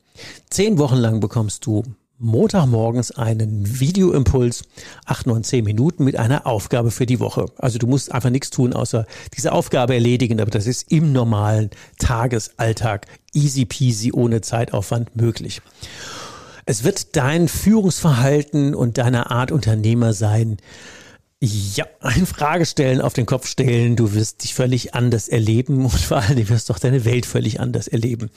Zehn 0.51 0.79
Wochen 0.79 0.97
lang 0.97 1.21
bekommst 1.21 1.65
du 1.67 1.85
Montagmorgens 2.23 3.11
einen 3.11 3.81
Videoimpuls, 3.81 4.63
acht, 5.05 5.27
neun, 5.27 5.43
zehn 5.43 5.65
Minuten 5.65 6.05
mit 6.05 6.17
einer 6.17 6.47
Aufgabe 6.47 6.93
für 6.93 7.05
die 7.05 7.19
Woche. 7.19 7.47
Also 7.59 7.79
du 7.79 7.87
musst 7.87 8.13
einfach 8.13 8.31
nichts 8.31 8.51
tun, 8.51 8.73
außer 8.73 9.07
diese 9.37 9.53
Aufgabe 9.53 9.95
erledigen, 9.95 10.41
aber 10.41 10.51
das 10.51 10.67
ist 10.67 10.91
im 10.93 11.13
normalen 11.13 11.71
Tagesalltag 11.99 13.07
easy 13.35 13.65
peasy 13.65 14.13
ohne 14.13 14.41
Zeitaufwand 14.41 15.17
möglich. 15.17 15.63
Es 16.65 16.85
wird 16.85 17.17
dein 17.17 17.49
Führungsverhalten 17.49 18.77
und 18.77 18.99
deine 18.99 19.33
Art 19.33 19.51
Unternehmer 19.51 20.13
sein, 20.13 20.59
ja, 21.45 21.87
eine 22.01 22.25
Frage 22.25 22.65
stellen, 22.65 23.01
auf 23.01 23.15
den 23.15 23.27
Kopf 23.27 23.49
stellen. 23.49 23.97
Du 23.97 24.15
wirst 24.15 24.45
dich 24.45 24.55
völlig 24.55 24.95
anders 24.95 25.27
erleben 25.27 25.85
und 25.85 25.91
vor 25.99 26.21
Dingen 26.21 26.49
wirst 26.49 26.69
du 26.69 26.73
auch 26.73 26.79
deine 26.79 27.05
Welt 27.05 27.27
völlig 27.27 27.59
anders 27.59 27.89
erleben. 27.89 28.31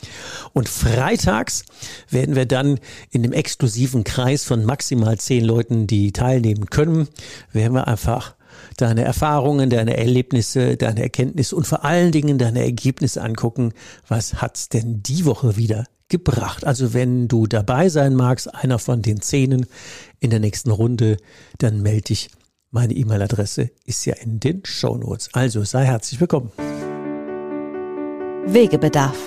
Und 0.54 0.68
freitags 0.68 1.66
werden 2.10 2.36
wir 2.36 2.48
dann 2.48 2.80
in 3.12 3.22
dem 3.22 3.32
exklusiven 3.32 4.04
Kreis 4.04 4.44
von 4.44 4.66
maximal 4.66 5.20
zehn 5.20 5.46
Leuten, 5.46 5.86
die 5.86 6.14
teilnehmen 6.14 6.66
können, 6.72 7.08
werden 7.52 7.74
wir 7.74 7.88
einfach 7.88 8.34
deine 8.78 9.04
Erfahrungen, 9.04 9.70
deine 9.70 9.98
Erlebnisse, 9.98 10.76
deine 10.76 11.04
Erkenntnisse 11.04 11.56
und 11.56 11.68
vor 11.68 11.86
allen 11.86 12.12
Dingen 12.12 12.40
deine 12.40 12.64
Ergebnisse 12.64 13.22
angucken. 13.22 13.74
Was 14.08 14.42
hat's 14.42 14.70
denn 14.70 15.04
die 15.04 15.26
Woche 15.26 15.58
wieder 15.58 15.86
gebracht? 16.10 16.66
Also 16.66 16.96
wenn 16.96 17.28
du 17.28 17.46
dabei 17.46 17.90
sein 17.90 18.16
magst, 18.16 18.54
einer 18.56 18.80
von 18.80 19.04
den 19.04 19.22
Zehnen 19.22 19.68
in 20.20 20.32
der 20.32 20.40
nächsten 20.40 20.72
Runde, 20.72 21.18
dann 21.60 21.84
melde 21.84 22.06
dich 22.06 22.30
meine 22.76 22.94
E-Mail-Adresse 22.94 23.72
ist 23.86 24.06
ja 24.06 24.16
in 24.16 24.42
den 24.42 24.62
Show 24.66 24.98
Notes. 24.98 25.30
Also 25.32 25.64
sei 25.64 25.86
herzlich 25.86 26.20
willkommen. 26.20 26.52
Wegebedarf. 28.48 29.18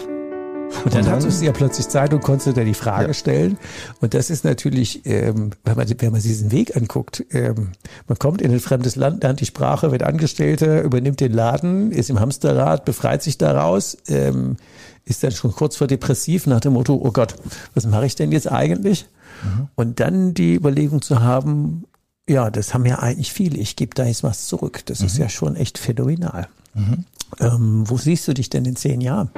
Und 0.84 0.94
dann, 0.94 1.06
hattest 1.06 1.40
du 1.40 1.46
ja 1.46 1.52
plötzlich 1.52 1.88
Zeit 1.88 2.12
und 2.12 2.22
konntest 2.22 2.54
dir 2.54 2.64
die 2.66 2.74
Frage 2.74 3.08
ja. 3.08 3.14
stellen. 3.14 3.56
Und 4.02 4.12
das 4.12 4.28
ist 4.28 4.44
natürlich, 4.44 5.00
ähm, 5.06 5.52
wenn, 5.64 5.76
man, 5.76 5.88
wenn 5.88 6.12
man 6.12 6.20
diesen 6.20 6.52
Weg 6.52 6.76
anguckt, 6.76 7.24
ähm, 7.30 7.72
man 8.06 8.18
kommt 8.18 8.42
in 8.42 8.52
ein 8.52 8.60
fremdes 8.60 8.96
Land, 8.96 9.22
lernt 9.22 9.40
die 9.40 9.46
Sprache, 9.46 9.92
wird 9.92 10.02
Angestellter, 10.02 10.82
übernimmt 10.82 11.20
den 11.20 11.32
Laden, 11.32 11.90
ist 11.90 12.10
im 12.10 12.20
Hamsterrad, 12.20 12.84
befreit 12.84 13.22
sich 13.22 13.38
daraus, 13.38 13.96
ähm, 14.08 14.58
ist 15.06 15.24
dann 15.24 15.32
schon 15.32 15.52
kurz 15.52 15.76
vor 15.76 15.86
depressiv 15.86 16.46
nach 16.46 16.60
dem 16.60 16.74
Motto, 16.74 17.00
oh 17.02 17.12
Gott, 17.12 17.34
was 17.72 17.86
mache 17.86 18.04
ich 18.04 18.14
denn 18.14 18.30
jetzt 18.30 18.52
eigentlich? 18.52 19.06
Mhm. 19.42 19.68
Und 19.74 20.00
dann 20.00 20.34
die 20.34 20.54
Überlegung 20.54 21.00
zu 21.00 21.22
haben, 21.22 21.84
ja, 22.28 22.50
das 22.50 22.74
haben 22.74 22.84
ja 22.84 22.98
eigentlich 22.98 23.32
viele. 23.32 23.58
Ich 23.58 23.74
gebe 23.74 23.94
da 23.94 24.04
jetzt 24.04 24.22
was 24.22 24.46
zurück. 24.46 24.84
Das 24.86 25.00
mhm. 25.00 25.06
ist 25.06 25.18
ja 25.18 25.28
schon 25.28 25.56
echt 25.56 25.78
phänomenal. 25.78 26.48
Mhm. 26.74 27.04
Ähm, 27.40 27.88
wo 27.88 27.96
siehst 27.96 28.28
du 28.28 28.34
dich 28.34 28.50
denn 28.50 28.66
in 28.66 28.76
zehn 28.76 29.00
Jahren? 29.00 29.30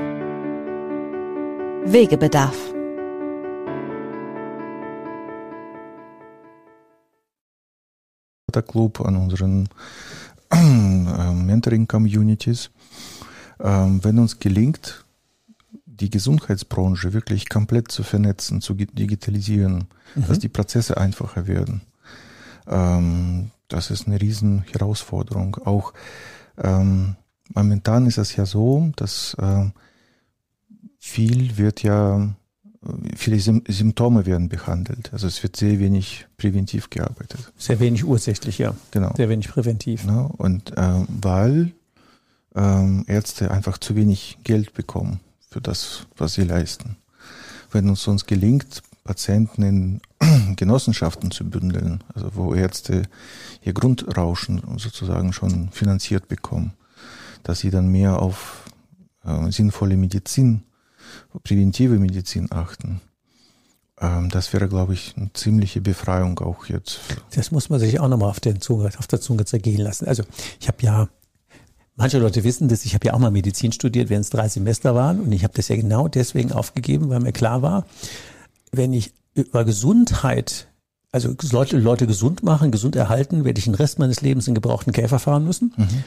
Wegebedarf. 1.87 2.57
Der 8.53 8.63
Club 8.63 9.01
an 9.01 9.17
unseren 9.17 9.69
Mentoring-Communities. 10.53 12.71
Ähm, 13.61 14.03
wenn 14.03 14.19
uns 14.19 14.41
gelingt, 14.41 15.05
die 15.87 16.11
Gesundheitsbranche 16.11 17.13
wirklich 17.13 17.49
komplett 17.49 17.93
zu 17.93 18.03
vernetzen, 18.03 18.61
zu 18.61 18.75
digitalisieren, 18.75 19.85
mhm. 20.17 20.27
dass 20.27 20.41
die 20.41 20.49
Prozesse 20.49 20.97
einfacher 20.97 21.47
werden, 21.47 21.83
ähm, 22.71 23.51
das 23.69 23.91
ist 23.91 24.07
eine 24.07 24.21
riesen 24.21 24.65
Herausforderung. 24.73 25.57
Auch 25.65 25.93
ähm, 26.63 27.17
momentan 27.55 28.07
ist 28.07 28.19
es 28.19 28.37
ja 28.37 28.47
so, 28.47 28.93
dass 28.97 29.35
äh, 29.35 29.67
viel 30.99 31.57
wird 31.57 31.83
ja, 31.83 32.35
viele 33.17 33.39
Symptome 33.39 34.27
werden 34.27 34.49
behandelt. 34.49 35.13
Also 35.13 35.27
es 35.27 35.43
wird 35.43 35.57
sehr 35.57 35.79
wenig 35.79 36.27
präventiv 36.37 36.91
gearbeitet. 36.91 37.53
Sehr 37.57 37.81
wenig 37.81 38.05
ursächlich, 38.05 38.59
ja. 38.59 38.75
Genau. 38.91 39.15
Sehr 39.17 39.29
wenig 39.29 39.49
präventiv. 39.49 40.03
Genau. 40.03 40.33
Und 40.37 40.77
äh, 40.77 41.05
weil 41.09 41.73
ähm, 42.55 43.05
Ärzte 43.07 43.51
einfach 43.51 43.79
zu 43.79 43.97
wenig 43.97 44.39
Geld 44.45 44.75
bekommen 44.75 45.21
für 45.49 45.61
das, 45.61 46.07
was 46.17 46.35
sie 46.35 46.45
leisten. 46.45 46.97
Wenn 47.71 47.89
uns 47.89 48.03
sonst 48.03 48.27
gelingt, 48.27 48.83
Patienten 49.05 49.63
in 49.63 50.01
Genossenschaften 50.57 51.31
zu 51.31 51.49
bündeln, 51.49 52.05
also 52.15 52.35
wo 52.35 52.55
Ärzte 52.55 53.03
ihr 53.63 53.73
Grundrauschen 53.73 54.63
sozusagen 54.77 55.33
schon 55.33 55.71
finanziert 55.71 56.29
bekommen, 56.29 56.75
dass 57.43 57.61
sie 57.61 57.71
dann 57.71 57.89
mehr 57.89 58.21
auf 58.21 58.65
äh, 59.25 59.51
sinnvolle 59.51 59.97
Medizin, 59.97 60.63
präventive 61.43 61.99
Medizin 61.99 62.49
achten. 62.51 63.01
Ähm, 64.01 64.29
das 64.31 64.53
wäre, 64.53 64.69
glaube 64.69 64.95
ich, 64.95 65.15
eine 65.17 65.33
ziemliche 65.33 65.81
Befreiung 65.81 66.39
auch 66.41 66.67
jetzt. 66.67 67.01
Das 67.35 67.51
muss 67.51 67.71
man 67.71 67.81
sich 67.81 68.01
auch 68.01 68.09
nochmal 68.09 68.31
auf, 68.31 68.41
auf 68.99 69.07
der 69.07 69.21
Zunge 69.21 69.45
zergehen 69.45 69.81
lassen. 69.81 70.07
Also 70.07 70.25
ich 70.61 70.69
habe 70.69 70.79
ja 70.83 71.09
Manche 71.97 72.19
Leute 72.19 72.45
wissen 72.45 72.69
das, 72.69 72.87
ich 72.87 72.95
habe 72.95 73.09
ja 73.09 73.13
auch 73.13 73.19
mal 73.19 73.31
Medizin 73.31 73.73
studiert, 73.73 74.09
während 74.09 74.25
es 74.25 74.31
drei 74.31 74.49
Semester 74.49 74.95
waren 74.95 75.21
und 75.21 75.33
ich 75.33 75.45
habe 75.45 75.53
das 75.53 75.69
ja 75.69 75.77
genau 75.77 76.09
deswegen 76.09 76.51
aufgegeben, 76.51 77.11
weil 77.11 77.21
mir 77.21 77.33
klar 77.33 77.61
war, 77.61 77.85
wenn 78.73 78.93
ich 78.93 79.13
über 79.35 79.65
Gesundheit, 79.65 80.69
also 81.13 81.35
Leute, 81.51 81.79
Leute 81.79 82.07
gesund 82.07 82.43
machen, 82.43 82.71
gesund 82.71 82.97
erhalten, 82.97 83.45
werde 83.45 83.59
ich 83.59 83.65
den 83.65 83.75
Rest 83.75 83.99
meines 83.99 84.21
Lebens 84.21 84.49
in 84.49 84.55
gebrauchten 84.55 84.93
Käfer 84.93 85.19
fahren 85.19 85.45
müssen. 85.45 85.73
Mhm. 85.77 86.05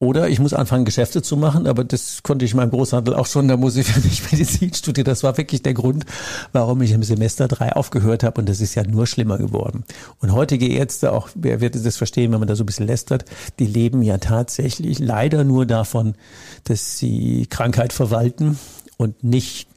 Oder 0.00 0.28
ich 0.28 0.38
muss 0.38 0.54
anfangen, 0.54 0.84
Geschäfte 0.84 1.22
zu 1.22 1.36
machen, 1.36 1.66
aber 1.66 1.82
das 1.82 2.22
konnte 2.22 2.44
ich 2.44 2.54
meinem 2.54 2.70
Großhandel 2.70 3.14
auch 3.14 3.26
schon, 3.26 3.48
da 3.48 3.56
muss 3.56 3.74
ich 3.76 3.96
nicht 4.04 4.30
Medizin 4.30 4.72
studieren. 4.72 5.06
Das 5.06 5.24
war 5.24 5.36
wirklich 5.36 5.62
der 5.62 5.74
Grund, 5.74 6.06
warum 6.52 6.80
ich 6.82 6.92
im 6.92 7.02
Semester 7.02 7.48
drei 7.48 7.72
aufgehört 7.72 8.22
habe 8.22 8.40
und 8.40 8.48
das 8.48 8.60
ist 8.60 8.76
ja 8.76 8.84
nur 8.84 9.08
schlimmer 9.08 9.38
geworden. 9.38 9.82
Und 10.20 10.32
heutige 10.32 10.68
Ärzte, 10.68 11.12
auch 11.12 11.30
wer 11.34 11.60
wird 11.60 11.74
das 11.74 11.96
verstehen, 11.96 12.30
wenn 12.30 12.38
man 12.38 12.46
da 12.46 12.54
so 12.54 12.62
ein 12.62 12.66
bisschen 12.66 12.86
lästert, 12.86 13.24
die 13.58 13.66
leben 13.66 14.02
ja 14.02 14.18
tatsächlich 14.18 15.00
leider 15.00 15.42
nur 15.42 15.66
davon, 15.66 16.14
dass 16.62 16.98
sie 16.98 17.46
Krankheit 17.50 17.92
verwalten 17.92 18.56
und 18.98 19.24
nicht 19.24 19.67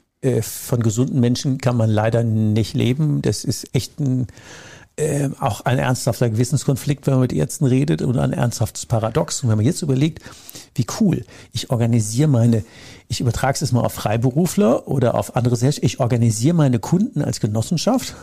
von 0.42 0.84
gesunden 0.84 1.20
Menschen 1.20 1.58
kann 1.58 1.78
man 1.78 1.90
leider 1.90 2.24
nicht 2.24 2.76
leben. 2.76 3.22
Das 3.22 3.44
ist 3.44 3.74
echt 3.74 4.00
ein, 4.00 4.28
äh, 4.96 5.30
auch 5.40 5.62
ein 5.62 5.80
ernsthafter 5.80 6.30
Gewissenskonflikt, 6.30 7.08
wenn 7.08 7.16
man 7.16 7.22
mit 7.22 7.34
Ärzten 7.34 7.66
redet 7.66 8.02
und 8.02 8.18
ein 8.18 8.34
ernsthaftes 8.34 8.86
Paradox. 8.86 9.42
Und 9.44 9.50
wenn 9.50 9.58
man 9.58 9.66
jetzt 9.66 9.82
überlegt, 9.82 10.22
wie 10.76 10.86
cool, 11.00 11.26
ich 11.54 11.72
organisiere 11.72 12.28
meine, 12.28 12.64
ich 13.08 13.20
übertrage 13.20 13.58
es 13.62 13.72
mal 13.72 13.82
auf 13.82 13.94
Freiberufler 13.94 14.88
oder 14.88 15.16
auf 15.16 15.36
andere 15.36 15.56
Gesellschaften, 15.56 15.86
ich 15.86 16.00
organisiere 16.00 16.56
meine 16.56 16.80
Kunden 16.80 17.22
als 17.22 17.40
Genossenschaft 17.40 18.16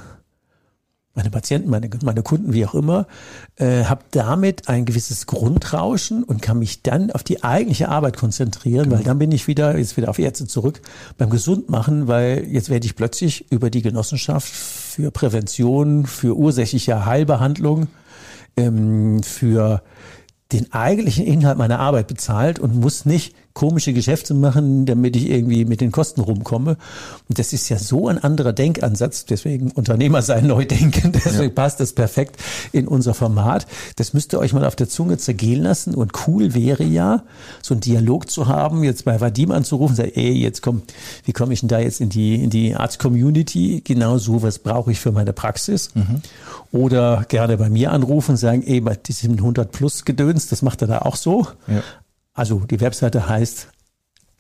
meine 1.19 1.31
Patienten, 1.31 1.69
meine, 1.69 1.91
meine 2.05 2.23
Kunden, 2.23 2.53
wie 2.53 2.65
auch 2.65 2.77
immer, 2.77 3.09
äh, 3.57 3.85
habe 3.85 4.03
damit 4.13 4.69
ein 4.69 4.85
gewisses 4.85 5.27
Grundrauschen 5.27 6.23
und 6.23 6.41
kann 6.41 6.61
mich 6.61 6.83
dann 6.83 7.11
auf 7.11 7.25
die 7.25 7.43
eigentliche 7.43 7.89
Arbeit 7.89 8.17
konzentrieren, 8.17 8.85
genau. 8.85 8.97
weil 8.97 9.03
dann 9.03 9.19
bin 9.19 9.33
ich 9.33 9.49
wieder, 9.49 9.77
jetzt 9.77 9.97
wieder 9.97 10.11
auf 10.11 10.21
Ärzte 10.21 10.47
zurück, 10.47 10.81
beim 11.19 11.29
Gesundmachen, 11.29 12.07
weil 12.07 12.47
jetzt 12.49 12.71
werde 12.71 12.87
ich 12.87 12.95
plötzlich 12.95 13.51
über 13.51 13.69
die 13.69 13.83
Genossenschaft 13.83 14.49
für 14.49 15.11
Prävention, 15.11 16.07
für 16.07 16.37
ursächliche 16.37 17.05
Heilbehandlung, 17.05 17.89
ähm, 18.57 19.21
für 19.25 19.83
den 20.53 20.73
eigentlichen 20.73 21.27
Inhalt 21.27 21.59
meiner 21.59 21.81
Arbeit 21.81 22.07
bezahlt 22.07 22.61
und 22.61 22.77
muss 22.77 23.05
nicht 23.05 23.35
komische 23.59 23.93
Geschäfte 23.93 24.35
machen, 24.35 24.87
damit 24.87 25.17
ich 25.17 25.29
irgendwie 25.29 25.65
mit 25.65 25.81
den 25.81 25.91
Kosten 25.91 26.21
rumkomme. 26.21 26.77
Und 27.29 27.41
das 27.41 27.53
ist 27.53 27.69
ja 27.69 27.77
so 27.77 28.07
ein 28.07 28.23
anderer 28.23 28.53
Denkansatz, 28.53 29.25
deswegen 29.25 29.73
Unternehmer 29.73 30.23
sein 30.23 30.47
neu 30.47 30.65
denken, 30.65 31.11
deswegen 31.25 31.43
ja. 31.43 31.49
passt 31.49 31.81
das 31.81 31.93
perfekt 31.93 32.37
in 32.71 32.87
unser 32.87 33.15
Format. 33.15 33.67
Das 33.97 34.15
müsst 34.15 34.33
ihr 34.33 34.39
euch 34.39 34.53
mal 34.53 34.65
auf 34.65 34.77
der 34.77 34.89
Zunge 34.89 35.19
zergehen 35.19 35.61
lassen 35.61 35.97
und 35.97 36.13
cool 36.29 36.55
wäre 36.55 36.85
ja, 36.85 37.25
so 37.61 37.75
einen 37.75 37.81
Dialog 37.81 38.31
zu 38.31 38.47
haben, 38.47 38.85
jetzt 38.85 39.05
bei 39.05 39.21
Vadim 39.21 39.51
anzurufen, 39.51 39.97
sagen, 39.97 40.13
ey, 40.15 40.35
jetzt 40.35 40.63
komm, 40.63 40.83
wie 41.25 41.33
komme 41.33 41.53
ich 41.53 41.59
denn 41.59 41.69
da 41.69 41.81
jetzt 41.81 42.01
in 42.01 42.11
die, 42.11 42.37
in 42.37 42.51
die 42.51 42.77
Arzt-Community? 42.77 43.83
Genau 43.83 44.19
so, 44.19 44.41
was 44.45 44.61
brauche 44.61 44.93
ich 44.93 45.01
für 45.01 45.11
meine 45.11 45.33
Praxis? 45.33 45.93
Mhm. 45.97 46.23
Oder 46.71 47.25
gerne 47.29 47.57
bei 47.57 47.71
mir 47.71 47.91
anrufen, 47.91 48.37
sagen, 48.37 48.63
ey, 48.65 48.81
bei 48.81 48.95
diesem 48.95 49.33
100 49.33 49.73
Plus 49.73 50.05
Gedöns, 50.05 50.47
das 50.47 50.63
macht 50.63 50.81
er 50.83 50.87
da 50.87 50.99
auch 50.99 51.17
so. 51.17 51.49
Ja. 51.67 51.83
Also 52.39 52.61
die 52.61 52.81
Webseite 52.81 53.29
heißt 53.29 53.67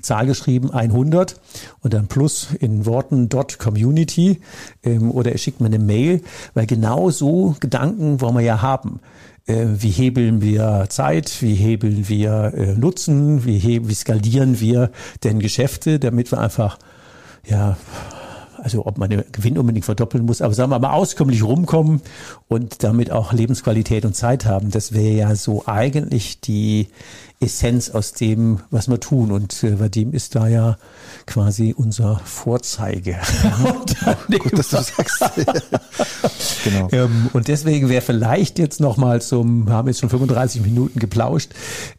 Zahl 0.00 0.26
geschrieben, 0.26 0.70
100 0.70 1.34
und 1.80 1.92
dann 1.92 2.06
plus 2.06 2.54
in 2.60 2.86
Worten 2.86 3.28
dot 3.28 3.58
community 3.58 4.40
ähm, 4.84 5.10
oder 5.10 5.32
er 5.32 5.38
schickt 5.38 5.60
mir 5.60 5.66
eine 5.66 5.80
Mail, 5.80 6.22
weil 6.54 6.66
genau 6.66 7.10
so 7.10 7.56
Gedanken 7.58 8.20
wollen 8.20 8.36
wir 8.36 8.42
ja 8.42 8.62
haben. 8.62 9.00
Äh, 9.46 9.66
wie 9.66 9.90
hebeln 9.90 10.40
wir 10.40 10.86
Zeit, 10.90 11.42
wie 11.42 11.54
hebeln 11.56 12.08
wir 12.08 12.52
äh, 12.54 12.74
Nutzen, 12.74 13.44
wie, 13.44 13.88
wie 13.88 13.94
skalieren 13.94 14.60
wir 14.60 14.92
denn 15.24 15.40
Geschäfte, 15.40 15.98
damit 15.98 16.30
wir 16.30 16.38
einfach 16.38 16.78
ja 17.44 17.76
also 18.62 18.86
ob 18.86 18.98
man 18.98 19.10
den 19.10 19.24
Gewinn 19.32 19.58
unbedingt 19.58 19.84
verdoppeln 19.84 20.24
muss, 20.24 20.42
aber 20.42 20.54
sagen 20.54 20.70
wir 20.70 20.78
mal 20.78 20.92
auskömmlich 20.92 21.42
rumkommen 21.42 22.00
und 22.48 22.82
damit 22.82 23.10
auch 23.10 23.32
Lebensqualität 23.32 24.04
und 24.04 24.14
Zeit 24.14 24.44
haben. 24.46 24.70
Das 24.70 24.92
wäre 24.92 25.14
ja 25.14 25.34
so 25.34 25.64
eigentlich 25.66 26.40
die 26.40 26.88
Essenz 27.40 27.90
aus 27.90 28.12
dem, 28.14 28.60
was 28.70 28.88
wir 28.88 28.98
tun. 28.98 29.30
Und 29.30 29.62
äh, 29.62 29.78
Vadim 29.78 30.12
ist 30.12 30.34
da 30.34 30.48
ja 30.48 30.76
quasi 31.26 31.72
unser 31.76 32.20
Vorzeige. 32.24 33.16
Gut, 34.38 34.58
dass 34.58 34.70
du 34.70 34.82
sagst. 34.82 35.24
genau. 36.64 36.88
Ähm, 36.90 37.30
und 37.32 37.48
deswegen 37.48 37.88
wäre 37.88 38.02
vielleicht 38.02 38.58
jetzt 38.58 38.80
noch 38.80 38.96
mal 38.96 39.22
zum, 39.22 39.68
wir 39.68 39.74
haben 39.74 39.88
jetzt 39.88 40.00
schon 40.00 40.10
35 40.10 40.62
Minuten 40.62 40.98
geplauscht, 40.98 41.52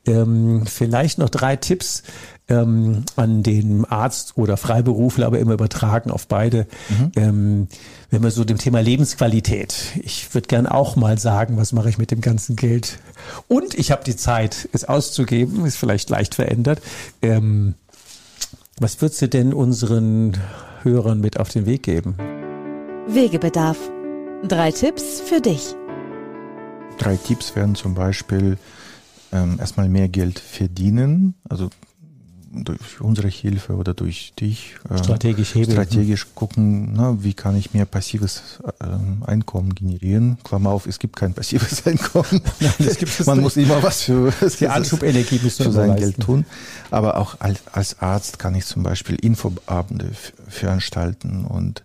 ähm, 0.06 0.66
vielleicht 0.66 1.20
noch 1.20 1.30
drei 1.30 1.56
Tipps, 1.56 2.04
ähm, 2.50 3.04
an 3.16 3.44
den 3.44 3.86
Arzt 3.86 4.34
oder 4.36 4.58
Freiberufler, 4.58 5.28
aber 5.28 5.40
immer 5.40 5.54
übertragen 5.54 6.12
auf 6.12 6.28
beide. 6.28 6.68
Mhm. 6.90 7.12
Ähm, 7.16 7.68
wenn 8.10 8.24
wir 8.24 8.32
so 8.32 8.44
dem 8.44 8.58
Thema 8.58 8.82
Lebensqualität, 8.82 9.76
ich 10.02 10.34
würde 10.34 10.48
gern 10.48 10.66
auch 10.68 10.96
mal 10.96 11.20
sagen, 11.20 11.58
was 11.58 11.74
mache 11.74 11.90
ich 11.90 11.98
mit 11.98 12.12
dem 12.12 12.22
ganzen 12.22 12.56
Geld? 12.56 13.00
Und 13.48 13.76
ich 13.76 13.92
habe 13.92 14.04
die 14.04 14.16
Zeit, 14.16 14.68
es 14.74 14.84
auszugeben, 14.86 15.66
ist 15.66 15.78
vielleicht 15.78 16.10
leicht 16.10 16.36
verändert. 16.36 16.82
Ähm, 17.22 17.76
was 18.80 19.02
würdest 19.02 19.22
du 19.22 19.30
denn 19.30 19.54
unseren 19.54 20.38
Hörern 20.84 21.20
mit 21.20 21.40
auf 21.40 21.50
den 21.50 21.66
Weg 21.66 21.84
geben? 21.84 22.16
Wegebedarf. 23.08 23.78
Drei 24.48 24.72
Tipps 24.72 25.20
für 25.20 25.42
dich. 25.42 25.76
Drei 26.98 27.18
Tipps 27.18 27.56
wären 27.56 27.76
zum 27.76 27.94
Beispiel 27.94 28.58
ähm, 29.32 29.58
erstmal 29.60 29.90
mehr 29.90 30.08
Geld 30.08 30.40
verdienen, 30.40 31.36
also 31.48 31.70
durch 32.52 33.02
unsere 33.02 33.28
Hilfe 33.28 33.76
oder 33.76 33.94
durch 33.94 34.34
dich 34.40 34.76
äh, 34.90 34.98
strategisch, 34.98 35.56
hebeln. 35.56 35.72
strategisch 35.72 36.28
gucken, 36.36 36.94
na, 36.94 37.18
wie 37.22 37.34
kann 37.34 37.56
ich 37.56 37.74
mehr 37.74 37.86
passives 37.86 38.60
äh, 38.80 38.86
Einkommen 39.26 39.76
generieren. 39.76 40.38
Klammer 40.44 40.72
auf, 40.72 40.86
es 40.88 41.00
gibt 41.00 41.16
kein 41.16 41.34
passives 41.34 41.86
Einkommen. 41.88 42.42
Nein, 42.60 42.74
Man 43.26 43.38
nicht. 43.38 43.44
muss 43.44 43.58
immer 43.58 43.82
was 43.84 44.04
für, 44.04 44.32
die 44.60 44.68
Anschubenergie 44.68 45.40
für 45.50 45.72
sein 45.72 45.96
Geld 45.96 46.20
tun. 46.20 46.46
Aber 46.92 47.18
auch 47.18 47.40
als, 47.40 47.68
als 47.72 48.00
Arzt 48.00 48.40
kann 48.40 48.56
ich 48.56 48.66
zum 48.66 48.84
Beispiel 48.84 49.16
Infoabende 49.16 50.12
veranstalten 50.48 51.46
und 51.46 51.84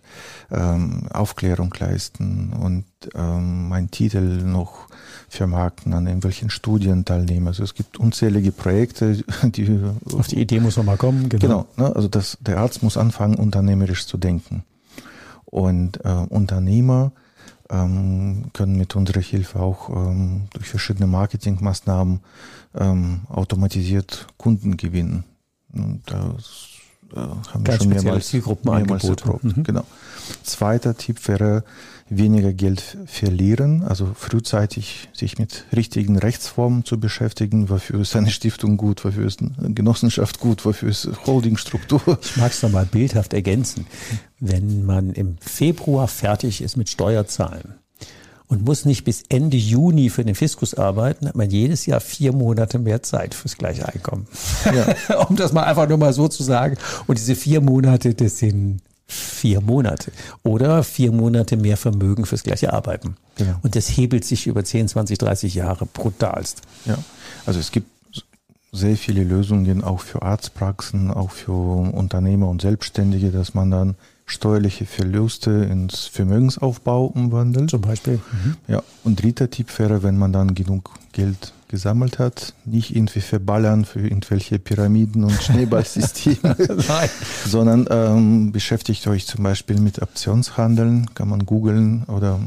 ähm, 0.51 1.07
Aufklärung 1.13 1.73
leisten 1.77 2.53
und 2.53 2.85
ähm, 3.13 3.69
meinen 3.69 3.91
Titel 3.91 4.43
noch 4.43 4.87
vermarkten, 5.35 5.93
an 5.93 6.07
irgendwelchen 6.07 6.49
Studien 6.49 7.05
teilnehmen. 7.05 7.47
Also 7.47 7.63
es 7.63 7.73
gibt 7.73 7.97
unzählige 7.97 8.51
Projekte, 8.51 9.23
die 9.43 9.79
auf 10.13 10.27
die 10.27 10.39
Idee 10.39 10.59
muss 10.59 10.77
man 10.77 10.85
mal 10.85 10.97
kommen. 10.97 11.29
Genau, 11.29 11.39
genau 11.39 11.67
ne? 11.77 11.95
also 11.95 12.07
das, 12.07 12.37
der 12.41 12.57
Arzt 12.57 12.83
muss 12.83 12.97
anfangen, 12.97 13.35
unternehmerisch 13.35 14.05
zu 14.07 14.17
denken. 14.17 14.63
Und 15.45 16.03
äh, 16.03 16.09
Unternehmer 16.09 17.11
ähm, 17.69 18.45
können 18.53 18.77
mit 18.77 18.95
unserer 18.95 19.21
Hilfe 19.21 19.59
auch 19.59 19.89
ähm, 19.89 20.43
durch 20.53 20.67
verschiedene 20.67 21.07
Marketingmaßnahmen 21.07 22.19
ähm, 22.75 23.21
automatisiert 23.29 24.27
Kunden 24.37 24.77
gewinnen. 24.77 25.23
Und 25.73 26.01
das 26.05 26.75
äh, 27.13 27.17
haben 27.17 27.63
Ganz 27.63 27.67
wir 27.67 27.77
schon 27.77 27.89
mehrmals, 27.89 28.33
mehrmals 28.63 29.03
erprobt. 29.03 29.43
Mhm. 29.43 29.63
Genau. 29.63 29.85
Zweiter 30.43 30.95
Tipp 30.95 31.27
wäre, 31.27 31.63
weniger 32.07 32.53
Geld 32.53 32.97
verlieren, 33.07 33.83
also 33.83 34.11
frühzeitig 34.13 35.09
sich 35.13 35.39
mit 35.39 35.65
richtigen 35.75 36.17
Rechtsformen 36.17 36.85
zu 36.85 36.99
beschäftigen. 36.99 37.69
Wofür 37.69 38.01
ist 38.01 38.15
eine 38.15 38.29
Stiftung 38.29 38.77
gut, 38.77 39.03
wofür 39.03 39.25
ist 39.25 39.41
eine 39.41 39.73
Genossenschaft 39.73 40.39
gut, 40.39 40.65
wofür 40.65 40.89
ist 40.89 41.09
Holdingstruktur. 41.25 42.19
Ich 42.21 42.37
mag 42.37 42.51
es 42.51 42.61
nochmal 42.61 42.85
bildhaft 42.85 43.33
ergänzen. 43.33 43.87
Wenn 44.39 44.85
man 44.85 45.13
im 45.13 45.37
Februar 45.39 46.07
fertig 46.07 46.61
ist 46.61 46.77
mit 46.77 46.89
Steuerzahlen, 46.89 47.75
und 48.47 48.63
muss 48.63 48.85
nicht 48.85 49.03
bis 49.05 49.23
Ende 49.29 49.57
Juni 49.57 50.09
für 50.09 50.23
den 50.23 50.35
Fiskus 50.35 50.75
arbeiten, 50.75 51.27
hat 51.27 51.35
man 51.35 51.49
jedes 51.49 51.85
Jahr 51.85 51.99
vier 51.99 52.31
Monate 52.31 52.77
mehr 52.77 53.01
Zeit 53.01 53.33
fürs 53.33 53.57
gleiche 53.57 53.87
Einkommen. 53.87 54.27
Ja. 54.65 55.25
um 55.27 55.35
das 55.35 55.51
mal 55.51 55.63
einfach 55.63 55.89
nur 55.89 55.97
mal 55.97 56.13
so 56.13 56.27
zu 56.27 56.43
sagen. 56.43 56.77
Und 57.07 57.17
diese 57.17 57.35
vier 57.35 57.61
Monate, 57.61 58.13
das 58.13 58.37
sind 58.37 58.81
vier 59.07 59.61
Monate 59.61 60.11
oder 60.43 60.83
vier 60.83 61.11
Monate 61.11 61.57
mehr 61.57 61.77
Vermögen 61.77 62.25
fürs 62.25 62.43
gleiche 62.43 62.73
Arbeiten. 62.73 63.17
Genau. 63.35 63.59
Und 63.61 63.75
das 63.75 63.87
hebelt 63.89 64.25
sich 64.25 64.47
über 64.47 64.63
10, 64.63 64.87
20, 64.87 65.17
30 65.17 65.55
Jahre 65.55 65.85
brutalst. 65.85 66.61
Ja, 66.85 66.97
also 67.45 67.59
es 67.59 67.71
gibt 67.71 67.87
sehr 68.71 68.97
viele 68.97 69.23
Lösungen 69.23 69.83
auch 69.83 70.01
für 70.01 70.21
Arztpraxen, 70.21 71.11
auch 71.11 71.31
für 71.31 71.51
Unternehmer 71.51 72.49
und 72.49 72.61
Selbstständige, 72.61 73.31
dass 73.31 73.53
man 73.53 73.71
dann 73.71 73.95
steuerliche 74.25 74.85
Verluste 74.85 75.51
ins 75.51 76.05
Vermögensaufbau 76.07 77.05
umwandelt. 77.05 77.69
Zum 77.69 77.81
Beispiel. 77.81 78.15
Mhm. 78.15 78.55
Ja, 78.67 78.83
und 79.03 79.21
dritter 79.21 79.49
Tipp 79.49 79.77
wäre, 79.77 80.03
wenn 80.03 80.17
man 80.17 80.33
dann 80.33 80.55
genug 80.55 80.91
Geld 81.11 81.53
gesammelt 81.67 82.19
hat, 82.19 82.53
nicht 82.65 82.95
irgendwie 82.95 83.21
verballern 83.21 83.85
für 83.85 83.99
irgendwelche 83.99 84.59
Pyramiden 84.59 85.23
und 85.23 85.33
Schneeballsysteme, 85.33 86.55
sondern 87.45 87.87
ähm, 87.89 88.51
beschäftigt 88.51 89.07
euch 89.07 89.25
zum 89.25 89.43
Beispiel 89.43 89.79
mit 89.79 90.01
Optionshandeln, 90.01 91.13
kann 91.15 91.27
man 91.27 91.45
googeln 91.45 92.03
oder 92.03 92.39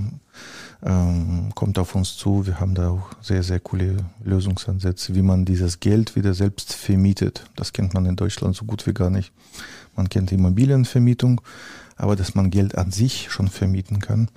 ähm, 0.83 1.51
kommt 1.55 1.79
auf 1.79 1.95
uns 1.95 2.16
zu. 2.16 2.47
Wir 2.47 2.61
haben 2.61 2.74
da 2.74 2.91
auch 2.91 3.11
sehr, 3.20 3.43
sehr 3.43 3.61
coole 3.61 3.97
Lösungsansätze, 4.24 5.14
wie 5.14 5.22
man 5.22 5.45
dieses 5.45 5.81
Geld 5.81 6.14
wieder 6.14 6.35
selbst 6.35 6.74
vermietet. 6.74 7.45
Das 7.57 7.72
kennt 7.72 7.95
man 7.95 8.07
in 8.07 8.16
Deutschland 8.16 8.55
so 8.55 8.64
gut 8.64 8.87
wie 8.87 8.95
gar 8.95 9.11
nicht. 9.11 9.33
Man 9.99 10.09
kennt 10.09 10.32
Immobilienvermietung, 10.32 11.42
aber 11.96 12.16
dass 12.16 12.34
man 12.34 12.51
Geld 12.51 12.78
an 12.78 12.90
sich 12.90 13.26
schon 13.30 13.49
vermieten 13.49 14.01
kann 14.01 14.28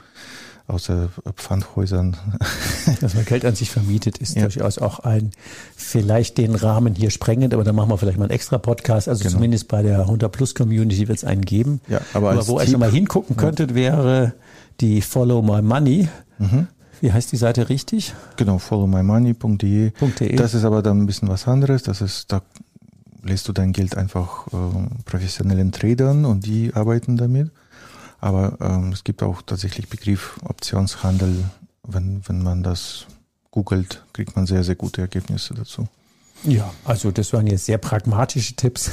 außer 0.67 1.09
Pfandhäusern. 1.35 2.15
Dass 3.01 3.13
man 3.13 3.25
Geld 3.25 3.45
an 3.45 3.55
sich 3.55 3.69
vermietet, 3.69 4.17
ist 4.19 4.35
ja. 4.35 4.43
durchaus 4.43 4.77
auch 4.77 4.99
ein, 4.99 5.31
vielleicht 5.75 6.37
den 6.37 6.55
Rahmen 6.55 6.95
hier 6.95 7.09
sprengend, 7.09 7.53
aber 7.53 7.63
da 7.63 7.73
machen 7.73 7.89
wir 7.89 7.97
vielleicht 7.97 8.17
mal 8.17 8.25
einen 8.25 8.31
extra 8.31 8.57
Podcast. 8.57 9.09
Also 9.09 9.23
genau. 9.23 9.33
zumindest 9.33 9.67
bei 9.67 9.83
der 9.83 10.01
100 10.01 10.31
Plus 10.31 10.55
Community 10.55 11.07
wird 11.07 11.17
es 11.17 11.23
einen 11.23 11.41
geben. 11.41 11.81
Ja, 11.87 11.99
aber, 12.13 12.31
aber 12.31 12.47
wo 12.47 12.59
ihr 12.59 12.67
schon 12.67 12.79
mal 12.79 12.91
hingucken 12.91 13.35
könntet, 13.35 13.75
wäre 13.75 14.33
die 14.79 15.01
Follow 15.01 15.41
My 15.41 15.61
Money. 15.61 16.07
Mhm. 16.39 16.67
Wie 17.01 17.11
heißt 17.11 17.31
die 17.31 17.37
Seite 17.37 17.69
richtig? 17.69 18.13
Genau, 18.37 18.59
followmymoney.de. 18.59 19.91
Das 20.35 20.53
ist 20.53 20.63
aber 20.63 20.83
dann 20.83 21.01
ein 21.01 21.05
bisschen 21.07 21.27
was 21.29 21.47
anderes. 21.47 21.81
Das 21.81 21.99
ist, 21.99 22.31
da 22.31 22.43
lässt 23.23 23.47
du 23.47 23.53
dein 23.53 23.73
Geld 23.73 23.97
einfach 23.97 24.47
äh, 24.47 24.87
professionellen 25.05 25.71
Tradern 25.71 26.25
und 26.25 26.45
die 26.45 26.73
arbeiten 26.73 27.17
damit. 27.17 27.51
Aber 28.19 28.57
ähm, 28.61 28.91
es 28.91 29.03
gibt 29.03 29.23
auch 29.23 29.41
tatsächlich 29.41 29.89
Begriff 29.89 30.39
Optionshandel. 30.43 31.45
Wenn, 31.83 32.21
wenn 32.27 32.43
man 32.43 32.63
das 32.63 33.07
googelt, 33.49 34.03
kriegt 34.13 34.35
man 34.35 34.45
sehr, 34.45 34.63
sehr 34.63 34.75
gute 34.75 35.01
Ergebnisse 35.01 35.53
dazu. 35.53 35.87
Ja, 36.43 36.71
also 36.85 37.11
das 37.11 37.33
waren 37.33 37.47
jetzt 37.47 37.65
sehr 37.65 37.77
pragmatische 37.77 38.55
Tipps. 38.55 38.91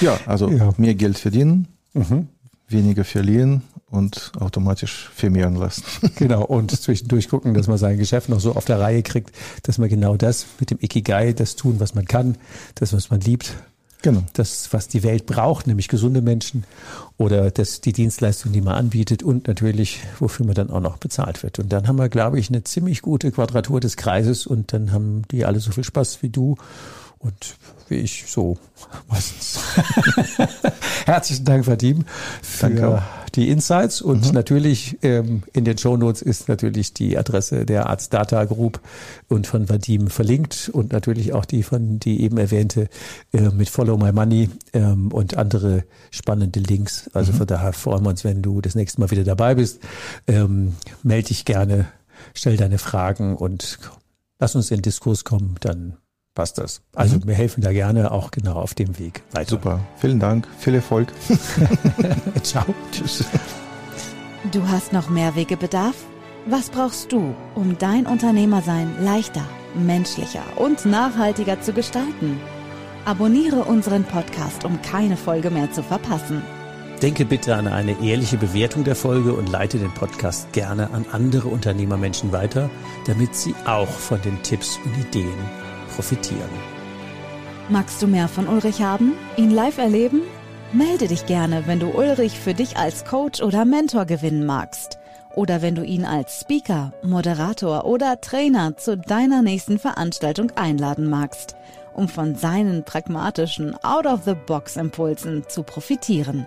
ja, 0.00 0.18
also 0.26 0.50
ja. 0.50 0.72
mehr 0.76 0.94
Geld 0.94 1.18
verdienen, 1.18 1.68
mhm. 1.94 2.28
weniger 2.68 3.04
verlieren 3.04 3.62
und 3.90 4.32
automatisch 4.38 5.10
vermehren 5.14 5.56
lassen. 5.56 5.84
genau, 6.16 6.44
und 6.44 6.70
zwischendurch 6.70 7.28
gucken, 7.28 7.54
dass 7.54 7.68
man 7.68 7.78
sein 7.78 7.98
Geschäft 7.98 8.28
noch 8.28 8.40
so 8.40 8.54
auf 8.54 8.64
der 8.64 8.80
Reihe 8.80 9.02
kriegt, 9.02 9.32
dass 9.62 9.78
man 9.78 9.88
genau 9.88 10.16
das 10.16 10.46
mit 10.60 10.70
dem 10.70 10.78
Ikigai, 10.80 11.32
das 11.32 11.56
tun, 11.56 11.80
was 11.80 11.94
man 11.94 12.04
kann, 12.04 12.36
das, 12.74 12.92
was 12.92 13.10
man 13.10 13.20
liebt, 13.20 13.56
Genau. 14.02 14.22
Das, 14.32 14.72
was 14.72 14.86
die 14.86 15.02
Welt 15.02 15.26
braucht, 15.26 15.66
nämlich 15.66 15.88
gesunde 15.88 16.22
Menschen 16.22 16.64
oder 17.16 17.50
das, 17.50 17.80
die 17.80 17.92
Dienstleistung, 17.92 18.52
die 18.52 18.60
man 18.60 18.74
anbietet 18.74 19.24
und 19.24 19.48
natürlich, 19.48 20.00
wofür 20.20 20.46
man 20.46 20.54
dann 20.54 20.70
auch 20.70 20.80
noch 20.80 20.98
bezahlt 20.98 21.42
wird. 21.42 21.58
Und 21.58 21.72
dann 21.72 21.88
haben 21.88 21.98
wir, 21.98 22.08
glaube 22.08 22.38
ich, 22.38 22.48
eine 22.48 22.62
ziemlich 22.62 23.02
gute 23.02 23.32
Quadratur 23.32 23.80
des 23.80 23.96
Kreises 23.96 24.46
und 24.46 24.72
dann 24.72 24.92
haben 24.92 25.22
die 25.32 25.44
alle 25.44 25.58
so 25.58 25.72
viel 25.72 25.82
Spaß 25.82 26.22
wie 26.22 26.28
du 26.28 26.56
und 27.18 27.56
wie 27.88 27.96
ich 27.96 28.24
so 28.26 28.58
meistens. 29.08 29.60
Herzlichen 31.06 31.44
Dank, 31.44 31.66
Vadim, 31.66 32.04
für 32.42 33.02
die 33.34 33.48
Insights. 33.48 34.00
Und 34.00 34.26
mhm. 34.26 34.32
natürlich 34.32 34.98
ähm, 35.02 35.42
in 35.52 35.64
den 35.64 35.78
Shownotes 35.78 36.22
ist 36.22 36.48
natürlich 36.48 36.94
die 36.94 37.16
Adresse 37.16 37.64
der 37.64 37.88
Arzt 37.88 38.12
Data 38.12 38.44
Group 38.44 38.80
und 39.28 39.46
von 39.46 39.68
Vadim 39.68 40.08
verlinkt 40.08 40.70
und 40.72 40.92
natürlich 40.92 41.32
auch 41.32 41.44
die 41.44 41.62
von 41.62 41.98
die 41.98 42.22
eben 42.22 42.38
erwähnte 42.38 42.88
äh, 43.32 43.50
mit 43.50 43.68
Follow 43.68 43.96
My 43.96 44.12
Money 44.12 44.50
ähm, 44.72 45.12
und 45.12 45.36
andere 45.36 45.84
spannende 46.10 46.60
Links. 46.60 47.10
Also 47.14 47.32
mhm. 47.32 47.36
von 47.36 47.46
daher 47.46 47.72
freuen 47.72 48.04
wir 48.04 48.10
uns, 48.10 48.24
wenn 48.24 48.42
du 48.42 48.60
das 48.60 48.74
nächste 48.74 49.00
Mal 49.00 49.10
wieder 49.10 49.24
dabei 49.24 49.54
bist. 49.54 49.80
Ähm, 50.26 50.74
melde 51.02 51.28
dich 51.28 51.44
gerne, 51.44 51.86
stell 52.34 52.56
deine 52.56 52.78
Fragen 52.78 53.36
und 53.36 53.78
lass 54.38 54.54
uns 54.54 54.70
in 54.70 54.78
den 54.78 54.82
Diskurs 54.82 55.24
kommen. 55.24 55.56
Dann 55.60 55.96
passt 56.38 56.58
das. 56.58 56.82
Also 56.94 57.16
mhm. 57.16 57.26
wir 57.26 57.34
helfen 57.34 57.62
da 57.62 57.72
gerne 57.72 58.12
auch 58.12 58.30
genau 58.30 58.52
auf 58.52 58.72
dem 58.72 58.96
Weg 59.00 59.22
weiter. 59.32 59.50
Super, 59.50 59.80
vielen 59.96 60.20
Dank, 60.20 60.46
viel 60.60 60.76
Erfolg. 60.76 61.08
Ciao. 62.44 62.64
Tschüss. 62.92 63.24
Du 64.52 64.68
hast 64.68 64.92
noch 64.92 65.10
mehr 65.10 65.34
Wegebedarf? 65.34 65.96
Was 66.46 66.70
brauchst 66.70 67.10
du, 67.10 67.34
um 67.56 67.76
dein 67.78 68.06
Unternehmersein 68.06 69.02
leichter, 69.02 69.42
menschlicher 69.74 70.44
und 70.54 70.86
nachhaltiger 70.86 71.60
zu 71.60 71.72
gestalten? 71.72 72.40
Abonniere 73.04 73.64
unseren 73.64 74.04
Podcast, 74.04 74.64
um 74.64 74.80
keine 74.80 75.16
Folge 75.16 75.50
mehr 75.50 75.72
zu 75.72 75.82
verpassen. 75.82 76.40
Denke 77.02 77.24
bitte 77.24 77.56
an 77.56 77.66
eine 77.66 78.00
ehrliche 78.00 78.36
Bewertung 78.36 78.84
der 78.84 78.94
Folge 78.94 79.32
und 79.32 79.50
leite 79.50 79.78
den 79.78 79.92
Podcast 79.92 80.52
gerne 80.52 80.90
an 80.92 81.04
andere 81.10 81.48
Unternehmermenschen 81.48 82.30
weiter, 82.30 82.70
damit 83.06 83.34
sie 83.34 83.56
auch 83.66 83.88
von 83.88 84.22
den 84.22 84.40
Tipps 84.44 84.78
und 84.84 84.96
Ideen 84.96 85.67
profitieren. 85.98 86.48
Magst 87.68 88.00
du 88.00 88.06
mehr 88.06 88.28
von 88.28 88.46
Ulrich 88.46 88.82
haben? 88.82 89.14
Ihn 89.36 89.50
live 89.50 89.78
erleben? 89.78 90.22
Melde 90.72 91.08
dich 91.08 91.26
gerne, 91.26 91.66
wenn 91.66 91.80
du 91.80 91.88
Ulrich 91.88 92.38
für 92.38 92.54
dich 92.54 92.76
als 92.76 93.04
Coach 93.04 93.42
oder 93.42 93.64
Mentor 93.64 94.04
gewinnen 94.04 94.46
magst. 94.46 95.00
Oder 95.34 95.60
wenn 95.60 95.74
du 95.74 95.82
ihn 95.82 96.04
als 96.04 96.40
Speaker, 96.40 96.92
Moderator 97.02 97.84
oder 97.84 98.20
Trainer 98.20 98.76
zu 98.76 98.96
deiner 98.96 99.42
nächsten 99.42 99.80
Veranstaltung 99.80 100.52
einladen 100.54 101.10
magst 101.10 101.56
um 101.98 102.08
von 102.08 102.36
seinen 102.36 102.84
pragmatischen 102.84 103.74
Out-of-the-Box-Impulsen 103.82 105.48
zu 105.48 105.64
profitieren. 105.64 106.46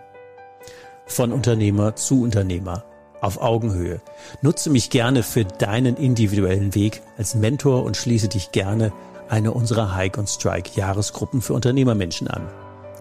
Von 1.05 1.33
Unternehmer 1.33 1.97
zu 1.97 2.21
Unternehmer 2.21 2.85
auf 3.19 3.41
Augenhöhe. 3.41 4.01
Nutze 4.41 4.69
mich 4.69 4.89
gerne 4.89 5.23
für 5.23 5.43
deinen 5.43 5.97
individuellen 5.97 6.73
Weg 6.73 7.01
als 7.17 7.35
Mentor 7.35 7.83
und 7.83 7.97
schließe 7.97 8.29
dich 8.29 8.51
gerne 8.51 8.93
eine 9.31 9.53
unserer 9.53 9.95
Hike 9.95 10.19
und 10.19 10.29
Strike 10.29 10.71
Jahresgruppen 10.75 11.41
für 11.41 11.53
Unternehmermenschen 11.53 12.27
an. 12.27 12.47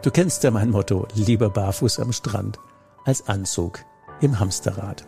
Du 0.03 0.11
kennst 0.11 0.45
ja 0.45 0.51
mein 0.51 0.71
Motto, 0.71 1.07
lieber 1.15 1.51
barfuß 1.51 2.01
am 2.01 2.13
Strand 2.13 2.59
als 3.05 3.29
Anzug 3.29 3.81
im 4.21 4.39
Hamsterrad. 4.39 5.05